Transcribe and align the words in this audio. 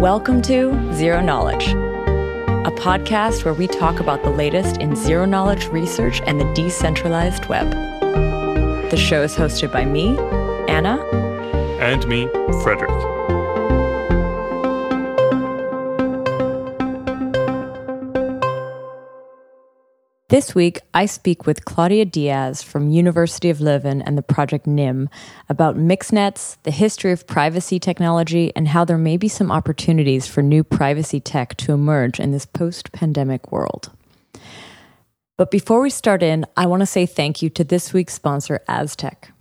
Welcome 0.00 0.40
to 0.44 0.94
Zero 0.94 1.20
Knowledge, 1.20 1.72
a 1.72 2.70
podcast 2.74 3.44
where 3.44 3.52
we 3.52 3.66
talk 3.66 4.00
about 4.00 4.22
the 4.22 4.30
latest 4.30 4.78
in 4.78 4.96
zero 4.96 5.26
knowledge 5.26 5.66
research 5.66 6.22
and 6.26 6.40
the 6.40 6.50
decentralized 6.54 7.44
web. 7.50 7.70
The 8.90 8.96
show 8.96 9.22
is 9.22 9.36
hosted 9.36 9.70
by 9.70 9.84
me, 9.84 10.16
Anna, 10.70 11.04
and 11.82 12.08
me, 12.08 12.28
Fredrik. 12.62 13.19
This 20.30 20.54
week, 20.54 20.78
I 20.94 21.06
speak 21.06 21.44
with 21.44 21.64
Claudia 21.64 22.04
Diaz 22.04 22.62
from 22.62 22.88
University 22.88 23.50
of 23.50 23.58
Leuven 23.58 24.00
and 24.06 24.16
the 24.16 24.22
project 24.22 24.64
Nym 24.64 25.08
about 25.48 25.76
mixnets, 25.76 26.56
the 26.62 26.70
history 26.70 27.10
of 27.10 27.26
privacy 27.26 27.80
technology, 27.80 28.52
and 28.54 28.68
how 28.68 28.84
there 28.84 28.96
may 28.96 29.16
be 29.16 29.26
some 29.26 29.50
opportunities 29.50 30.28
for 30.28 30.40
new 30.40 30.62
privacy 30.62 31.18
tech 31.18 31.56
to 31.56 31.72
emerge 31.72 32.20
in 32.20 32.30
this 32.30 32.46
post-pandemic 32.46 33.50
world. 33.50 33.90
But 35.36 35.50
before 35.50 35.80
we 35.80 35.90
start 35.90 36.22
in, 36.22 36.46
I 36.56 36.64
want 36.66 36.82
to 36.82 36.86
say 36.86 37.06
thank 37.06 37.42
you 37.42 37.50
to 37.50 37.64
this 37.64 37.92
week's 37.92 38.14
sponsor, 38.14 38.60
Aztec. 38.68 39.32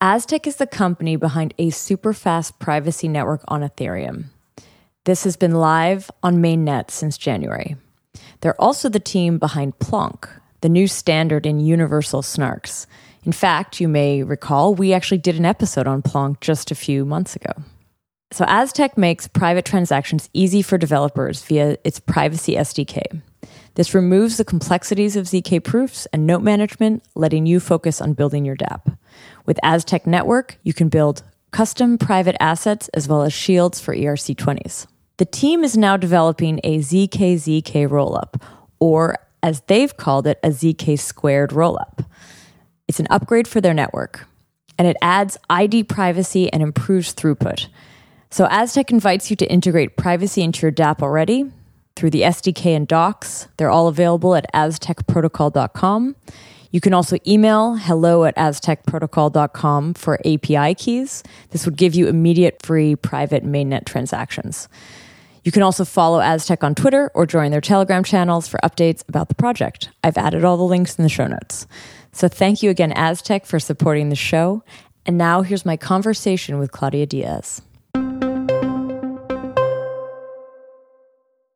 Aztec 0.00 0.46
is 0.46 0.56
the 0.56 0.68
company 0.68 1.16
behind 1.16 1.54
a 1.58 1.70
super 1.70 2.12
fast 2.12 2.60
privacy 2.60 3.08
network 3.08 3.42
on 3.48 3.62
Ethereum. 3.62 4.26
This 5.06 5.24
has 5.24 5.36
been 5.36 5.56
live 5.56 6.08
on 6.22 6.36
mainnet 6.36 6.92
since 6.92 7.18
January. 7.18 7.74
They're 8.40 8.60
also 8.60 8.88
the 8.88 9.00
team 9.00 9.38
behind 9.38 9.78
Plonk, 9.78 10.28
the 10.60 10.68
new 10.68 10.86
standard 10.86 11.46
in 11.46 11.60
universal 11.60 12.22
snarks. 12.22 12.86
In 13.24 13.32
fact, 13.32 13.80
you 13.80 13.88
may 13.88 14.22
recall 14.22 14.74
we 14.74 14.92
actually 14.92 15.18
did 15.18 15.36
an 15.36 15.44
episode 15.44 15.86
on 15.86 16.02
Plonk 16.02 16.40
just 16.40 16.70
a 16.70 16.74
few 16.74 17.04
months 17.04 17.36
ago. 17.36 17.52
So, 18.30 18.44
Aztec 18.46 18.98
makes 18.98 19.26
private 19.26 19.64
transactions 19.64 20.28
easy 20.34 20.60
for 20.60 20.76
developers 20.76 21.42
via 21.42 21.78
its 21.82 21.98
privacy 21.98 22.54
SDK. 22.54 23.22
This 23.74 23.94
removes 23.94 24.36
the 24.36 24.44
complexities 24.44 25.16
of 25.16 25.26
ZK 25.26 25.64
proofs 25.64 26.06
and 26.12 26.26
note 26.26 26.42
management, 26.42 27.02
letting 27.14 27.46
you 27.46 27.60
focus 27.60 28.00
on 28.00 28.12
building 28.12 28.44
your 28.44 28.56
dApp. 28.56 28.98
With 29.46 29.58
Aztec 29.62 30.06
Network, 30.06 30.58
you 30.62 30.74
can 30.74 30.88
build 30.88 31.22
custom 31.52 31.96
private 31.96 32.36
assets 32.42 32.88
as 32.88 33.08
well 33.08 33.22
as 33.22 33.32
shields 33.32 33.80
for 33.80 33.94
ERC20s. 33.94 34.86
The 35.18 35.24
team 35.24 35.64
is 35.64 35.76
now 35.76 35.96
developing 35.96 36.60
a 36.62 36.78
ZKZK 36.78 37.88
rollup, 37.88 38.40
or 38.78 39.16
as 39.42 39.62
they've 39.62 39.96
called 39.96 40.28
it, 40.28 40.38
a 40.44 40.50
ZK 40.50 40.96
squared 40.96 41.50
rollup. 41.50 42.06
It's 42.86 43.00
an 43.00 43.08
upgrade 43.10 43.48
for 43.48 43.60
their 43.60 43.74
network, 43.74 44.26
and 44.78 44.86
it 44.86 44.96
adds 45.02 45.36
ID 45.50 45.84
privacy 45.84 46.52
and 46.52 46.62
improves 46.62 47.12
throughput. 47.12 47.66
So 48.30 48.46
Aztec 48.48 48.92
invites 48.92 49.28
you 49.28 49.34
to 49.36 49.50
integrate 49.50 49.96
privacy 49.96 50.40
into 50.42 50.62
your 50.62 50.70
dApp 50.70 51.02
already 51.02 51.50
through 51.96 52.10
the 52.10 52.22
SDK 52.22 52.76
and 52.76 52.86
docs. 52.86 53.48
They're 53.56 53.70
all 53.70 53.88
available 53.88 54.36
at 54.36 54.46
aztecprotocol.com. 54.54 56.14
You 56.70 56.80
can 56.80 56.94
also 56.94 57.16
email 57.26 57.74
hello 57.74 58.24
at 58.24 58.36
aztecprotocol.com 58.36 59.94
for 59.94 60.20
API 60.24 60.76
keys. 60.76 61.24
This 61.50 61.64
would 61.64 61.76
give 61.76 61.96
you 61.96 62.06
immediate 62.06 62.62
free 62.62 62.94
private 62.94 63.44
mainnet 63.44 63.84
transactions. 63.84 64.68
You 65.48 65.52
can 65.52 65.62
also 65.62 65.86
follow 65.86 66.20
Aztec 66.20 66.62
on 66.62 66.74
Twitter 66.74 67.10
or 67.14 67.24
join 67.24 67.52
their 67.52 67.62
Telegram 67.62 68.04
channels 68.04 68.46
for 68.46 68.60
updates 68.62 69.02
about 69.08 69.30
the 69.30 69.34
project. 69.34 69.88
I've 70.04 70.18
added 70.18 70.44
all 70.44 70.58
the 70.58 70.62
links 70.62 70.96
in 70.98 71.04
the 71.04 71.08
show 71.08 71.26
notes. 71.26 71.66
So 72.12 72.28
thank 72.28 72.62
you 72.62 72.68
again, 72.68 72.92
Aztec, 72.92 73.46
for 73.46 73.58
supporting 73.58 74.10
the 74.10 74.14
show. 74.14 74.62
And 75.06 75.16
now 75.16 75.40
here's 75.40 75.64
my 75.64 75.78
conversation 75.78 76.58
with 76.58 76.70
Claudia 76.70 77.06
Diaz. 77.06 77.62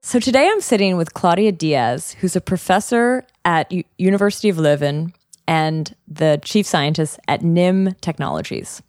So 0.00 0.18
today 0.18 0.48
I'm 0.50 0.62
sitting 0.62 0.96
with 0.96 1.12
Claudia 1.12 1.52
Diaz, 1.52 2.16
who's 2.18 2.34
a 2.34 2.40
professor 2.40 3.26
at 3.44 3.70
U- 3.70 3.84
University 3.98 4.48
of 4.48 4.56
Leuven 4.56 5.12
and 5.46 5.94
the 6.08 6.40
chief 6.42 6.64
scientist 6.64 7.20
at 7.28 7.42
Nym 7.42 7.94
Technologies. 8.00 8.80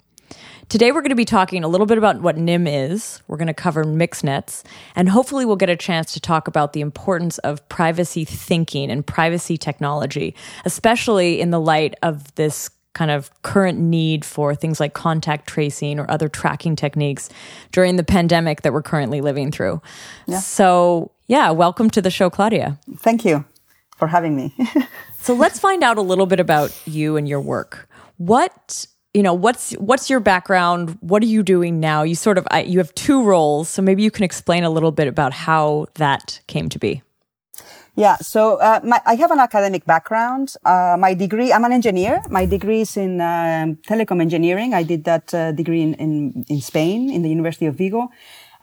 Today, 0.69 0.91
we're 0.91 1.01
going 1.01 1.09
to 1.09 1.15
be 1.15 1.25
talking 1.25 1.63
a 1.63 1.67
little 1.67 1.85
bit 1.85 1.97
about 1.97 2.21
what 2.21 2.37
Nym 2.37 2.67
is. 2.67 3.21
We're 3.27 3.37
going 3.37 3.47
to 3.47 3.53
cover 3.53 3.83
mixnets, 3.83 4.63
and 4.95 5.09
hopefully, 5.09 5.45
we'll 5.45 5.55
get 5.55 5.69
a 5.69 5.75
chance 5.75 6.13
to 6.13 6.19
talk 6.19 6.47
about 6.47 6.73
the 6.73 6.81
importance 6.81 7.37
of 7.39 7.67
privacy 7.69 8.25
thinking 8.25 8.89
and 8.89 9.05
privacy 9.05 9.57
technology, 9.57 10.35
especially 10.65 11.41
in 11.41 11.51
the 11.51 11.59
light 11.59 11.95
of 12.01 12.33
this 12.35 12.69
kind 12.93 13.11
of 13.11 13.29
current 13.41 13.79
need 13.79 14.23
for 14.23 14.55
things 14.55 14.79
like 14.79 14.93
contact 14.93 15.47
tracing 15.47 15.99
or 15.99 16.09
other 16.09 16.29
tracking 16.29 16.75
techniques 16.75 17.29
during 17.71 17.95
the 17.95 18.03
pandemic 18.03 18.61
that 18.61 18.71
we're 18.71 18.83
currently 18.83 19.19
living 19.21 19.51
through. 19.51 19.81
Yeah. 20.27 20.39
So, 20.39 21.11
yeah, 21.27 21.51
welcome 21.51 21.89
to 21.91 22.01
the 22.01 22.11
show, 22.11 22.29
Claudia. 22.29 22.79
Thank 22.97 23.25
you 23.25 23.45
for 23.97 24.07
having 24.07 24.35
me. 24.35 24.55
so, 25.19 25.33
let's 25.33 25.59
find 25.59 25.83
out 25.83 25.97
a 25.97 26.01
little 26.01 26.25
bit 26.25 26.39
about 26.39 26.75
you 26.85 27.17
and 27.17 27.27
your 27.27 27.41
work. 27.41 27.89
What 28.17 28.85
you 29.13 29.21
know 29.21 29.33
what's 29.33 29.73
what's 29.73 30.09
your 30.09 30.19
background? 30.19 30.97
What 31.01 31.21
are 31.21 31.27
you 31.27 31.43
doing 31.43 31.79
now? 31.79 32.03
You 32.03 32.15
sort 32.15 32.37
of 32.37 32.47
I, 32.49 32.63
you 32.63 32.79
have 32.79 32.93
two 32.95 33.23
roles 33.23 33.69
so 33.69 33.81
maybe 33.81 34.01
you 34.01 34.11
can 34.11 34.23
explain 34.23 34.63
a 34.63 34.69
little 34.69 34.91
bit 34.91 35.07
about 35.07 35.33
how 35.33 35.87
that 35.95 36.41
came 36.47 36.69
to 36.69 36.79
be. 36.79 37.03
Yeah 37.95 38.17
so 38.17 38.57
uh, 38.57 38.79
my, 38.83 38.99
i 39.05 39.13
have 39.15 39.29
an 39.29 39.39
academic 39.39 39.85
background. 39.85 40.55
Uh, 40.65 40.97
my 40.99 41.13
degree 41.13 41.53
i'm 41.53 41.63
an 41.63 41.71
engineer. 41.71 42.21
My 42.29 42.45
degree 42.47 42.81
is 42.81 42.97
in 42.97 43.21
um, 43.21 43.77
telecom 43.87 44.19
engineering. 44.19 44.73
I 44.73 44.81
did 44.81 45.03
that 45.03 45.33
uh, 45.33 45.51
degree 45.51 45.83
in, 45.83 45.93
in, 45.95 46.45
in 46.49 46.61
spain 46.61 47.11
in 47.11 47.21
the 47.21 47.29
university 47.29 47.67
of 47.67 47.75
vigo. 47.75 48.09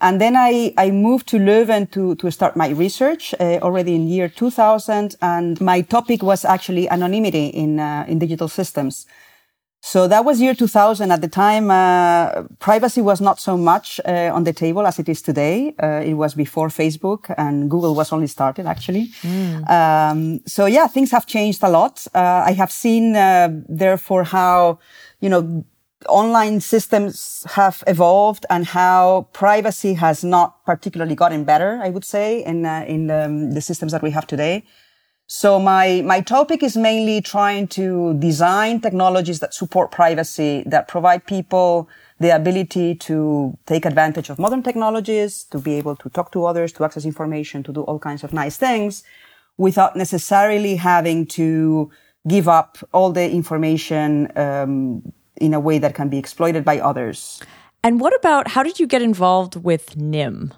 And 0.03 0.19
then 0.19 0.35
I, 0.35 0.73
I 0.77 0.89
moved 0.89 1.27
to 1.27 1.37
Leuven 1.37 1.89
to, 1.91 2.15
to 2.15 2.31
start 2.31 2.55
my 2.55 2.69
research 2.69 3.35
uh, 3.39 3.59
already 3.61 3.93
in 3.93 4.07
year 4.07 4.27
2000. 4.27 5.15
And 5.21 5.61
my 5.61 5.81
topic 5.81 6.23
was 6.23 6.43
actually 6.43 6.89
anonymity 6.89 7.49
in, 7.49 7.79
uh, 7.79 8.05
in 8.07 8.17
digital 8.17 8.47
systems. 8.47 9.05
So 9.83 10.07
that 10.07 10.23
was 10.23 10.39
year 10.39 10.53
2000. 10.53 11.11
At 11.11 11.21
the 11.21 11.27
time, 11.27 11.71
uh, 11.71 12.43
privacy 12.59 13.01
was 13.01 13.19
not 13.19 13.39
so 13.39 13.57
much 13.57 13.99
uh, 14.05 14.29
on 14.31 14.43
the 14.43 14.53
table 14.53 14.85
as 14.85 14.99
it 14.99 15.09
is 15.09 15.23
today. 15.23 15.73
Uh, 15.81 16.01
it 16.05 16.13
was 16.13 16.35
before 16.35 16.69
Facebook 16.69 17.33
and 17.35 17.69
Google 17.69 17.95
was 17.95 18.13
only 18.13 18.27
started, 18.27 18.67
actually. 18.67 19.07
Mm. 19.23 19.69
Um, 19.69 20.39
so 20.45 20.67
yeah, 20.67 20.85
things 20.85 21.09
have 21.11 21.25
changed 21.25 21.63
a 21.63 21.69
lot. 21.69 22.05
Uh, 22.13 22.43
I 22.45 22.53
have 22.53 22.71
seen, 22.71 23.15
uh, 23.15 23.49
therefore, 23.67 24.23
how 24.23 24.77
you 25.19 25.29
know 25.29 25.65
online 26.07 26.61
systems 26.61 27.45
have 27.51 27.83
evolved 27.87 28.45
and 28.49 28.65
how 28.65 29.27
privacy 29.33 29.95
has 29.95 30.23
not 30.23 30.63
particularly 30.65 31.15
gotten 31.15 31.43
better. 31.43 31.79
I 31.81 31.89
would 31.89 32.05
say 32.05 32.43
in 32.43 32.65
uh, 32.65 32.85
in 32.87 33.09
um, 33.09 33.51
the 33.51 33.61
systems 33.61 33.91
that 33.93 34.03
we 34.03 34.11
have 34.11 34.27
today. 34.27 34.63
So 35.33 35.61
my, 35.61 36.01
my 36.01 36.19
topic 36.19 36.61
is 36.61 36.75
mainly 36.75 37.21
trying 37.21 37.69
to 37.69 38.15
design 38.15 38.81
technologies 38.81 39.39
that 39.39 39.53
support 39.53 39.89
privacy, 39.89 40.61
that 40.65 40.89
provide 40.89 41.25
people 41.25 41.87
the 42.19 42.35
ability 42.35 42.95
to 42.95 43.57
take 43.65 43.85
advantage 43.85 44.29
of 44.29 44.37
modern 44.39 44.61
technologies, 44.61 45.45
to 45.45 45.57
be 45.57 45.75
able 45.75 45.95
to 45.95 46.09
talk 46.09 46.33
to 46.33 46.43
others, 46.43 46.73
to 46.73 46.83
access 46.83 47.05
information, 47.05 47.63
to 47.63 47.71
do 47.71 47.83
all 47.83 47.97
kinds 47.97 48.25
of 48.25 48.33
nice 48.33 48.57
things 48.57 49.03
without 49.55 49.95
necessarily 49.95 50.75
having 50.75 51.25
to 51.27 51.89
give 52.27 52.49
up 52.49 52.77
all 52.93 53.13
the 53.13 53.31
information 53.31 54.37
um, 54.37 55.13
in 55.37 55.53
a 55.53 55.61
way 55.61 55.77
that 55.77 55.95
can 55.95 56.09
be 56.09 56.17
exploited 56.17 56.65
by 56.65 56.77
others. 56.77 57.41
And 57.85 58.01
what 58.01 58.13
about 58.13 58.49
how 58.49 58.63
did 58.63 58.81
you 58.81 58.85
get 58.85 59.01
involved 59.01 59.55
with 59.55 59.95
NIM? 59.95 60.53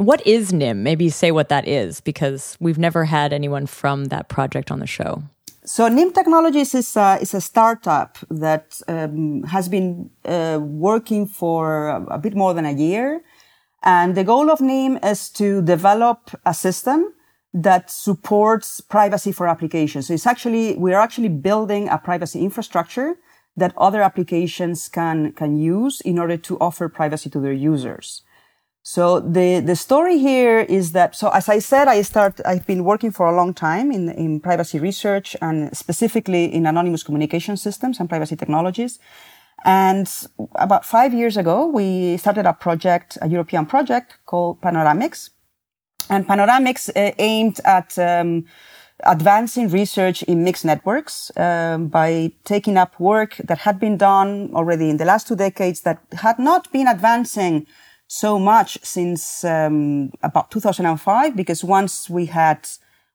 What 0.00 0.26
is 0.26 0.50
Nym? 0.50 0.82
Maybe 0.82 1.10
say 1.10 1.30
what 1.30 1.50
that 1.50 1.68
is 1.68 2.00
because 2.00 2.56
we've 2.58 2.78
never 2.78 3.04
had 3.04 3.34
anyone 3.34 3.66
from 3.66 4.06
that 4.06 4.30
project 4.30 4.70
on 4.70 4.78
the 4.80 4.86
show. 4.86 5.22
So 5.66 5.88
Nym 5.88 6.10
Technologies 6.14 6.74
is 6.74 6.96
a, 6.96 7.18
is 7.20 7.34
a 7.34 7.40
startup 7.42 8.16
that 8.30 8.80
um, 8.88 9.42
has 9.42 9.68
been 9.68 10.08
uh, 10.24 10.58
working 10.62 11.26
for 11.26 11.88
a 12.10 12.16
bit 12.18 12.34
more 12.34 12.54
than 12.54 12.64
a 12.64 12.72
year. 12.72 13.20
And 13.82 14.14
the 14.14 14.24
goal 14.24 14.50
of 14.50 14.62
Nym 14.62 14.98
is 15.02 15.28
to 15.32 15.60
develop 15.60 16.30
a 16.46 16.54
system 16.54 17.12
that 17.52 17.90
supports 17.90 18.80
privacy 18.80 19.32
for 19.32 19.48
applications. 19.48 20.06
So 20.06 20.14
it's 20.14 20.26
actually, 20.26 20.76
we're 20.76 20.98
actually 20.98 21.28
building 21.28 21.90
a 21.90 21.98
privacy 21.98 22.40
infrastructure 22.40 23.18
that 23.54 23.74
other 23.76 24.00
applications 24.00 24.88
can, 24.88 25.32
can 25.32 25.58
use 25.58 26.00
in 26.00 26.18
order 26.18 26.38
to 26.38 26.58
offer 26.58 26.88
privacy 26.88 27.28
to 27.28 27.38
their 27.38 27.52
users. 27.52 28.22
So 28.82 29.20
the, 29.20 29.60
the 29.60 29.76
story 29.76 30.18
here 30.18 30.60
is 30.60 30.92
that, 30.92 31.14
so 31.14 31.28
as 31.30 31.48
I 31.48 31.58
said, 31.58 31.86
I 31.86 32.00
start, 32.02 32.40
I've 32.46 32.66
been 32.66 32.84
working 32.84 33.10
for 33.10 33.26
a 33.26 33.36
long 33.36 33.52
time 33.52 33.92
in, 33.92 34.08
in 34.08 34.40
privacy 34.40 34.78
research 34.78 35.36
and 35.42 35.76
specifically 35.76 36.46
in 36.46 36.66
anonymous 36.66 37.02
communication 37.02 37.56
systems 37.56 38.00
and 38.00 38.08
privacy 38.08 38.36
technologies. 38.36 38.98
And 39.64 40.10
about 40.54 40.86
five 40.86 41.12
years 41.12 41.36
ago, 41.36 41.66
we 41.66 42.16
started 42.16 42.46
a 42.46 42.54
project, 42.54 43.18
a 43.20 43.28
European 43.28 43.66
project 43.66 44.18
called 44.24 44.62
Panoramix. 44.62 45.30
And 46.08 46.26
Panoramix 46.26 46.88
uh, 46.88 47.12
aimed 47.18 47.60
at, 47.66 47.98
um, 47.98 48.46
advancing 49.04 49.68
research 49.68 50.22
in 50.24 50.44
mixed 50.44 50.64
networks 50.64 51.30
um, 51.36 51.88
by 51.88 52.32
taking 52.44 52.76
up 52.76 52.98
work 53.00 53.36
that 53.44 53.58
had 53.58 53.78
been 53.78 53.96
done 53.96 54.50
already 54.54 54.90
in 54.90 54.96
the 54.96 55.04
last 55.04 55.28
two 55.28 55.36
decades 55.36 55.82
that 55.82 56.02
had 56.12 56.38
not 56.38 56.70
been 56.72 56.88
advancing 56.88 57.66
so 58.12 58.40
much 58.40 58.76
since 58.82 59.44
um, 59.44 60.10
about 60.24 60.50
2005 60.50 61.36
because 61.36 61.62
once 61.62 62.10
we 62.10 62.26
had 62.26 62.68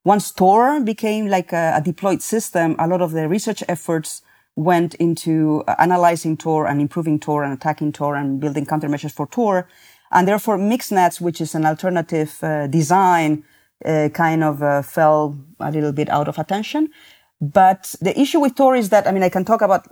once 0.05 0.31
Tor 0.31 0.79
became 0.79 1.27
like 1.27 1.51
a, 1.51 1.73
a, 1.75 1.81
deployed 1.81 2.21
system, 2.21 2.77
a 2.79 2.87
lot 2.87 3.01
of 3.01 3.11
the 3.11 3.27
research 3.27 3.61
efforts 3.67 4.21
went 4.55 4.93
into 4.95 5.65
analyzing 5.79 6.37
Tor 6.37 6.65
and 6.65 6.79
improving 6.79 7.19
Tor 7.19 7.43
and 7.43 7.51
attacking 7.51 7.91
Tor 7.91 8.15
and 8.15 8.39
building 8.39 8.65
countermeasures 8.65 9.11
for 9.11 9.27
Tor. 9.27 9.67
And 10.11 10.29
therefore, 10.29 10.57
mixnets, 10.57 11.19
which 11.19 11.41
is 11.41 11.55
an 11.55 11.65
alternative 11.65 12.41
uh, 12.41 12.67
design, 12.67 13.43
uh, 13.83 14.07
kind 14.13 14.45
of 14.45 14.63
uh, 14.63 14.81
fell 14.81 15.37
a 15.59 15.71
little 15.71 15.91
bit 15.91 16.07
out 16.07 16.29
of 16.29 16.39
attention. 16.39 16.89
But 17.41 17.95
the 17.99 18.17
issue 18.19 18.39
with 18.39 18.55
Tor 18.55 18.75
is 18.75 18.89
that, 18.89 19.07
I 19.07 19.11
mean, 19.11 19.23
I 19.23 19.29
can 19.29 19.43
talk 19.43 19.61
about 19.61 19.85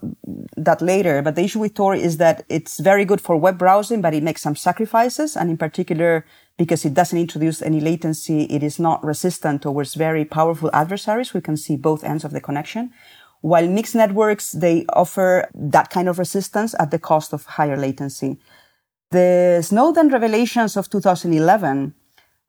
that 0.55 0.81
later, 0.81 1.21
but 1.21 1.35
the 1.35 1.43
issue 1.43 1.59
with 1.59 1.73
Tor 1.73 1.93
is 1.93 2.17
that 2.17 2.45
it's 2.47 2.79
very 2.79 3.03
good 3.03 3.19
for 3.19 3.35
web 3.35 3.57
browsing, 3.57 4.01
but 4.01 4.13
it 4.13 4.23
makes 4.23 4.41
some 4.41 4.55
sacrifices. 4.55 5.35
And 5.35 5.49
in 5.49 5.57
particular, 5.57 6.25
because 6.57 6.85
it 6.85 6.93
doesn't 6.93 7.17
introduce 7.19 7.61
any 7.61 7.81
latency, 7.81 8.43
it 8.43 8.63
is 8.63 8.79
not 8.79 9.03
resistant 9.03 9.61
towards 9.61 9.95
very 9.95 10.23
powerful 10.23 10.69
adversaries. 10.73 11.33
We 11.33 11.41
can 11.41 11.57
see 11.57 11.75
both 11.75 12.03
ends 12.03 12.23
of 12.23 12.31
the 12.31 12.41
connection. 12.41 12.93
While 13.41 13.67
mixed 13.67 13.95
networks, 13.95 14.53
they 14.53 14.85
offer 14.93 15.49
that 15.53 15.89
kind 15.89 16.07
of 16.07 16.19
resistance 16.19 16.73
at 16.79 16.91
the 16.91 16.99
cost 16.99 17.33
of 17.33 17.45
higher 17.45 17.75
latency. 17.75 18.37
The 19.11 19.61
Snowden 19.61 20.07
revelations 20.07 20.77
of 20.77 20.89
2011 20.89 21.93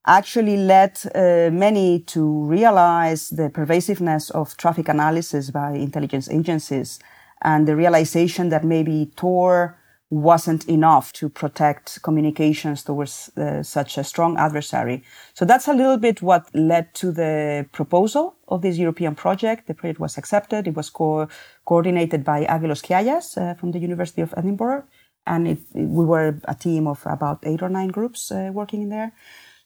actually 0.06 0.56
led 0.56 0.98
uh, 1.14 1.50
many 1.50 2.00
to 2.00 2.44
realize 2.44 3.30
the 3.30 3.48
pervasiveness 3.48 4.30
of 4.30 4.56
traffic 4.56 4.88
analysis 4.88 5.50
by 5.50 5.72
intelligence 5.72 6.28
agencies 6.30 6.98
and 7.42 7.66
the 7.66 7.76
realization 7.76 8.48
that 8.50 8.64
maybe 8.64 9.10
Tor 9.16 9.78
wasn't 10.10 10.68
enough 10.68 11.12
to 11.12 11.28
protect 11.28 12.00
communications 12.02 12.84
towards 12.84 13.30
uh, 13.36 13.62
such 13.62 13.98
a 13.98 14.04
strong 14.04 14.36
adversary. 14.36 15.02
So 15.32 15.44
that's 15.44 15.66
a 15.66 15.72
little 15.72 15.96
bit 15.96 16.22
what 16.22 16.54
led 16.54 16.94
to 16.94 17.10
the 17.10 17.66
proposal 17.72 18.36
of 18.48 18.62
this 18.62 18.76
European 18.76 19.14
project. 19.14 19.66
The 19.66 19.74
project 19.74 20.00
was 20.00 20.16
accepted. 20.16 20.68
It 20.68 20.76
was 20.76 20.90
co- 20.90 21.28
coordinated 21.64 22.22
by 22.22 22.44
Aggelos 22.44 22.82
Kiayias 22.82 23.36
uh, 23.36 23.54
from 23.54 23.72
the 23.72 23.78
University 23.78 24.20
of 24.20 24.34
Edinburgh. 24.36 24.84
And 25.26 25.48
it, 25.48 25.58
it, 25.74 25.88
we 25.88 26.04
were 26.04 26.38
a 26.44 26.54
team 26.54 26.86
of 26.86 27.02
about 27.06 27.38
eight 27.44 27.62
or 27.62 27.70
nine 27.70 27.88
groups 27.88 28.30
uh, 28.30 28.50
working 28.52 28.82
in 28.82 28.90
there. 28.90 29.12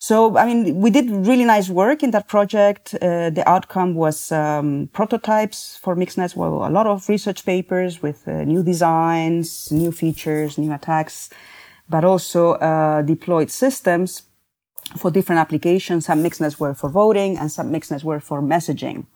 So, 0.00 0.38
I 0.38 0.46
mean, 0.46 0.76
we 0.76 0.90
did 0.90 1.10
really 1.10 1.44
nice 1.44 1.68
work 1.68 2.04
in 2.04 2.12
that 2.12 2.28
project. 2.28 2.94
Uh, 2.94 3.30
the 3.30 3.42
outcome 3.46 3.96
was 3.96 4.30
um, 4.30 4.88
prototypes 4.92 5.76
for 5.76 5.96
MixNets. 5.96 6.36
Well, 6.36 6.64
a 6.64 6.70
lot 6.70 6.86
of 6.86 7.08
research 7.08 7.44
papers 7.44 8.00
with 8.00 8.26
uh, 8.28 8.44
new 8.44 8.62
designs, 8.62 9.72
new 9.72 9.90
features, 9.90 10.56
new 10.56 10.72
attacks, 10.72 11.30
but 11.88 12.04
also 12.04 12.52
uh, 12.52 13.02
deployed 13.02 13.50
systems 13.50 14.22
for 14.96 15.10
different 15.10 15.40
applications. 15.40 16.06
Some 16.06 16.22
MixNets 16.22 16.60
were 16.60 16.74
for 16.74 16.88
voting 16.88 17.36
and 17.36 17.50
some 17.50 17.72
MixNets 17.72 18.04
were 18.04 18.20
for 18.20 18.40
messaging. 18.40 19.06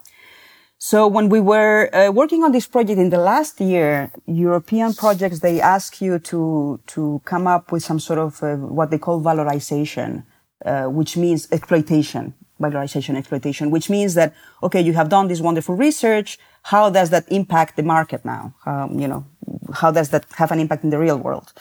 So 0.78 1.06
when 1.06 1.28
we 1.28 1.38
were 1.38 1.94
uh, 1.94 2.10
working 2.10 2.42
on 2.42 2.50
this 2.50 2.66
project 2.66 2.98
in 2.98 3.10
the 3.10 3.18
last 3.18 3.60
year, 3.60 4.10
European 4.26 4.94
projects, 4.94 5.38
they 5.38 5.60
ask 5.60 6.00
you 6.00 6.18
to, 6.18 6.80
to 6.88 7.22
come 7.24 7.46
up 7.46 7.70
with 7.70 7.84
some 7.84 8.00
sort 8.00 8.18
of 8.18 8.42
uh, 8.42 8.56
what 8.56 8.90
they 8.90 8.98
call 8.98 9.22
valorization 9.22 10.24
uh, 10.64 10.86
which 10.86 11.16
means 11.16 11.48
exploitation, 11.52 12.34
valorization 12.60 13.16
exploitation, 13.16 13.70
which 13.70 13.88
means 13.90 14.14
that, 14.14 14.34
okay, 14.62 14.80
you 14.80 14.92
have 14.92 15.08
done 15.08 15.28
this 15.28 15.40
wonderful 15.40 15.74
research. 15.74 16.38
How 16.62 16.90
does 16.90 17.10
that 17.10 17.24
impact 17.28 17.76
the 17.76 17.82
market 17.82 18.24
now? 18.24 18.54
Um, 18.66 18.98
you 18.98 19.08
know, 19.08 19.26
how 19.74 19.90
does 19.90 20.10
that 20.10 20.26
have 20.36 20.50
an 20.52 20.60
impact 20.60 20.84
in 20.84 20.90
the 20.90 20.98
real 20.98 21.18
world? 21.18 21.52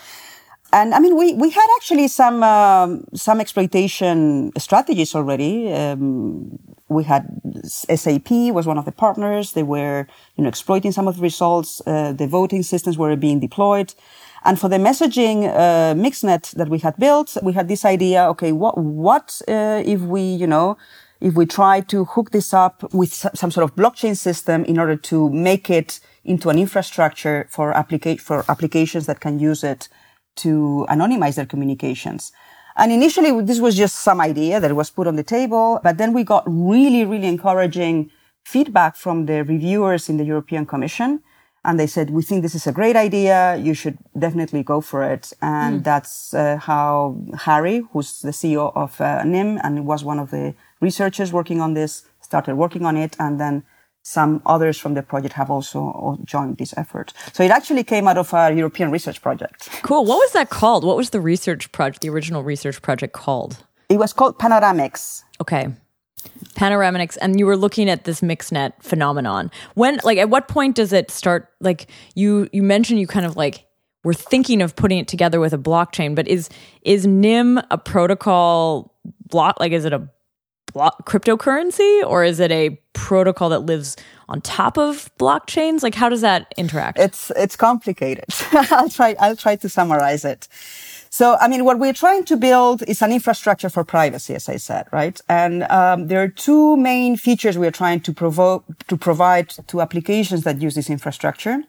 And 0.74 0.94
I 0.94 1.00
mean, 1.00 1.18
we, 1.18 1.34
we 1.34 1.50
had 1.50 1.68
actually 1.78 2.08
some, 2.08 2.44
um, 2.44 3.04
some 3.14 3.42
exploitation 3.42 4.54
strategies 4.58 5.14
already. 5.16 5.72
Um, 5.74 6.58
we 6.88 7.04
had 7.04 7.28
SAP 7.66 8.32
was 8.32 8.66
one 8.68 8.78
of 8.78 8.86
the 8.86 8.92
partners. 8.92 9.54
They 9.54 9.64
were, 9.64 10.08
you 10.36 10.44
know, 10.44 10.50
exploiting 10.50 10.92
some 10.92 11.08
of 11.08 11.18
the 11.18 11.22
results. 11.22 11.82
Uh, 11.86 12.14
the 12.14 12.28
voting 12.28 12.64
systems 12.64 12.98
were 12.98 13.16
being 13.16 13.40
deployed. 13.40 13.94
And 14.44 14.60
for 14.60 14.70
the 14.70 14.78
messaging 14.78 15.48
uh, 15.48 15.94
mixnet 15.94 16.52
that 16.52 16.68
we 16.68 16.80
had 16.80 16.98
built, 16.98 17.38
we 17.44 17.54
had 17.54 17.68
this 17.68 17.86
idea, 17.86 18.28
okay, 18.30 18.52
what, 18.52 18.78
what 18.78 19.40
uh, 19.48 19.84
if 19.86 20.02
we, 20.02 20.22
you 20.22 20.48
know, 20.48 20.78
if 21.20 21.36
we 21.36 21.46
try 21.46 21.82
to 21.82 22.06
hook 22.06 22.32
this 22.32 22.52
up 22.52 22.92
with 22.94 23.14
some 23.14 23.52
sort 23.52 23.64
of 23.64 23.76
blockchain 23.76 24.18
system 24.18 24.66
in 24.66 24.80
order 24.80 24.96
to 24.96 25.30
make 25.30 25.70
it 25.70 26.00
into 26.26 26.50
an 26.50 26.58
infrastructure 26.58 27.48
for, 27.52 27.72
applica- 27.74 28.20
for 28.20 28.44
applications 28.50 29.06
that 29.06 29.20
can 29.20 29.38
use 29.38 29.64
it 29.64 29.88
to 30.38 30.88
anonymize 30.90 31.36
their 31.36 31.46
communications. 31.46 32.32
And 32.78 32.92
initially, 32.92 33.40
this 33.42 33.60
was 33.60 33.76
just 33.76 34.00
some 34.00 34.20
idea 34.20 34.60
that 34.60 34.76
was 34.76 34.90
put 34.90 35.06
on 35.06 35.18
the 35.18 35.24
table, 35.24 35.80
but 35.84 35.98
then 36.00 36.14
we 36.14 36.24
got 36.24 36.44
really, 36.48 37.06
really 37.06 37.28
encouraging 37.28 38.10
feedback 38.44 38.96
from 38.96 39.28
the 39.28 39.44
reviewers 39.44 40.10
in 40.10 40.18
the 40.18 40.24
European 40.24 40.66
Commission 40.66 41.22
and 41.64 41.80
they 41.80 41.88
said, 41.88 42.10
"We 42.10 42.24
think 42.24 42.42
this 42.42 42.56
is 42.56 42.68
a 42.68 42.72
great 42.72 42.96
idea. 42.96 43.58
You 43.58 43.74
should 43.74 43.98
definitely 44.18 44.64
go 44.64 44.82
for 44.82 45.04
it." 45.04 45.34
And 45.42 45.82
mm. 45.82 45.84
that's 45.84 46.34
uh, 46.34 46.58
how 46.58 47.18
Harry, 47.46 47.84
who's 47.92 48.22
the 48.22 48.32
CEO 48.32 48.72
of 48.76 49.00
uh, 49.00 49.24
Nym 49.24 49.60
and 49.64 49.86
was 49.86 50.04
one 50.04 50.20
of 50.20 50.32
the 50.32 50.54
researchers 50.80 51.32
working 51.32 51.62
on 51.62 51.74
this, 51.74 52.04
started 52.22 52.56
working 52.56 52.86
on 52.86 52.98
it, 52.98 53.16
and 53.20 53.40
then 53.40 53.64
some 54.04 54.42
others 54.46 54.80
from 54.80 54.96
the 54.96 55.04
project 55.04 55.34
have 55.36 55.52
also 55.52 56.18
joined 56.26 56.58
this 56.58 56.74
effort. 56.76 57.14
So 57.34 57.44
it 57.44 57.52
actually 57.52 57.84
came 57.84 58.08
out 58.08 58.18
of 58.18 58.34
a 58.34 58.52
European 58.52 58.90
research 58.90 59.22
project. 59.22 59.70
Cool. 59.84 60.06
What 60.06 60.18
was 60.18 60.32
that 60.34 60.50
called? 60.50 60.84
What 60.84 60.98
was 60.98 61.12
the 61.12 61.22
research 61.22 61.72
project, 61.72 62.02
the 62.02 62.10
original 62.10 62.44
research 62.44 62.82
project 62.82 63.14
called? 63.14 63.64
It 63.90 63.98
was 63.98 64.14
called 64.14 64.40
Panoramix. 64.40 65.24
Okay. 65.40 65.70
Panoramix, 66.56 67.18
and 67.22 67.40
you 67.40 67.46
were 67.46 67.58
looking 67.58 67.90
at 67.90 68.04
this 68.04 68.22
mixnet 68.22 68.74
phenomenon. 68.82 69.52
When, 69.76 70.00
like, 70.04 70.18
at 70.18 70.30
what 70.30 70.48
point 70.48 70.76
does 70.76 70.94
it 70.94 71.12
start? 71.12 71.50
Like, 71.60 71.88
you 72.16 72.50
you 72.52 72.64
mentioned 72.64 73.00
you 73.00 73.08
kind 73.08 73.26
of 73.26 73.36
like 73.36 73.66
were 74.04 74.14
thinking 74.14 74.62
of 74.62 74.76
putting 74.76 75.00
it 75.00 75.08
together 75.08 75.40
with 75.40 75.54
a 75.54 75.58
blockchain, 75.58 76.16
but 76.16 76.28
is 76.28 76.50
is 76.84 77.06
Nym 77.06 77.60
a 77.70 77.78
protocol 77.78 78.96
block? 79.28 79.60
Like, 79.60 79.72
is 79.72 79.86
it 79.86 79.94
a 79.94 80.08
block 80.74 81.08
cryptocurrency 81.08 82.04
or 82.06 82.24
is 82.24 82.40
it 82.40 82.52
a 82.52 82.80
protocol 82.94 83.50
that 83.50 83.60
lives 83.60 83.98
on 84.30 84.42
top 84.42 84.78
of 84.78 85.10
blockchains? 85.18 85.84
Like, 85.84 85.96
how 85.96 86.10
does 86.10 86.22
that 86.22 86.54
interact? 86.58 87.00
It's 87.00 87.32
it's 87.36 87.56
complicated. 87.56 88.26
I'll 88.52 88.90
try 88.90 89.16
I'll 89.20 89.36
try 89.36 89.56
to 89.58 89.70
summarize 89.70 90.26
it. 90.26 90.48
So, 91.14 91.36
I 91.42 91.50
mean, 91.50 91.66
what 91.66 91.78
we're 91.78 91.92
trying 91.92 92.24
to 92.24 92.38
build 92.38 92.84
is 92.88 93.02
an 93.02 93.12
infrastructure 93.12 93.68
for 93.68 93.84
privacy, 93.84 94.34
as 94.34 94.48
I 94.48 94.56
said, 94.56 94.88
right? 94.94 95.20
And 95.28 95.64
um, 95.64 96.08
there 96.08 96.24
are 96.24 96.30
two 96.30 96.78
main 96.78 97.18
features 97.18 97.58
we 97.58 97.68
are 97.68 97.78
trying 97.84 98.00
to 98.02 98.14
provoke 98.14 98.64
to 98.88 98.96
provide 98.96 99.50
to 99.68 99.82
applications 99.82 100.46
that 100.46 100.62
use 100.62 100.76
this 100.76 100.90
infrastructure. 100.90 101.64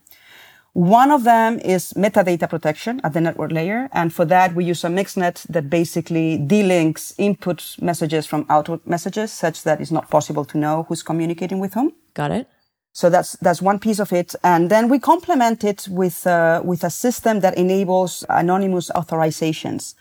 One 0.75 1.11
of 1.11 1.25
them 1.25 1.59
is 1.59 1.93
metadata 1.95 2.49
protection 2.49 3.01
at 3.03 3.15
the 3.15 3.21
network 3.21 3.51
layer. 3.51 3.89
And 3.93 4.15
for 4.15 4.25
that, 4.27 4.55
we 4.55 4.65
use 4.65 4.85
a 4.85 4.89
mixnet 4.89 5.45
that 5.49 5.69
basically 5.69 6.39
delinks 6.39 7.13
input 7.19 7.77
messages 7.81 8.27
from 8.27 8.47
output 8.49 8.87
messages 8.87 9.33
such 9.33 9.65
that 9.65 9.81
it's 9.81 9.91
not 9.91 10.09
possible 10.09 10.45
to 10.45 10.57
know 10.57 10.87
who's 10.89 11.03
communicating 11.03 11.59
with 11.59 11.75
whom. 11.75 11.95
Got 12.15 12.31
it. 12.31 12.49
So 12.93 13.09
that's 13.09 13.33
that's 13.41 13.63
one 13.63 13.79
piece 13.79 13.99
of 13.99 14.13
it, 14.13 14.35
and 14.45 14.69
then 14.69 14.89
we 14.89 14.99
complement 14.99 15.65
it 15.65 15.89
with 15.89 16.27
uh, 16.27 16.61
with 16.63 16.85
a 16.85 16.91
system 16.91 17.41
that 17.41 17.57
enables 17.57 18.25
anonymous 18.29 18.91
authorizations. 18.95 19.95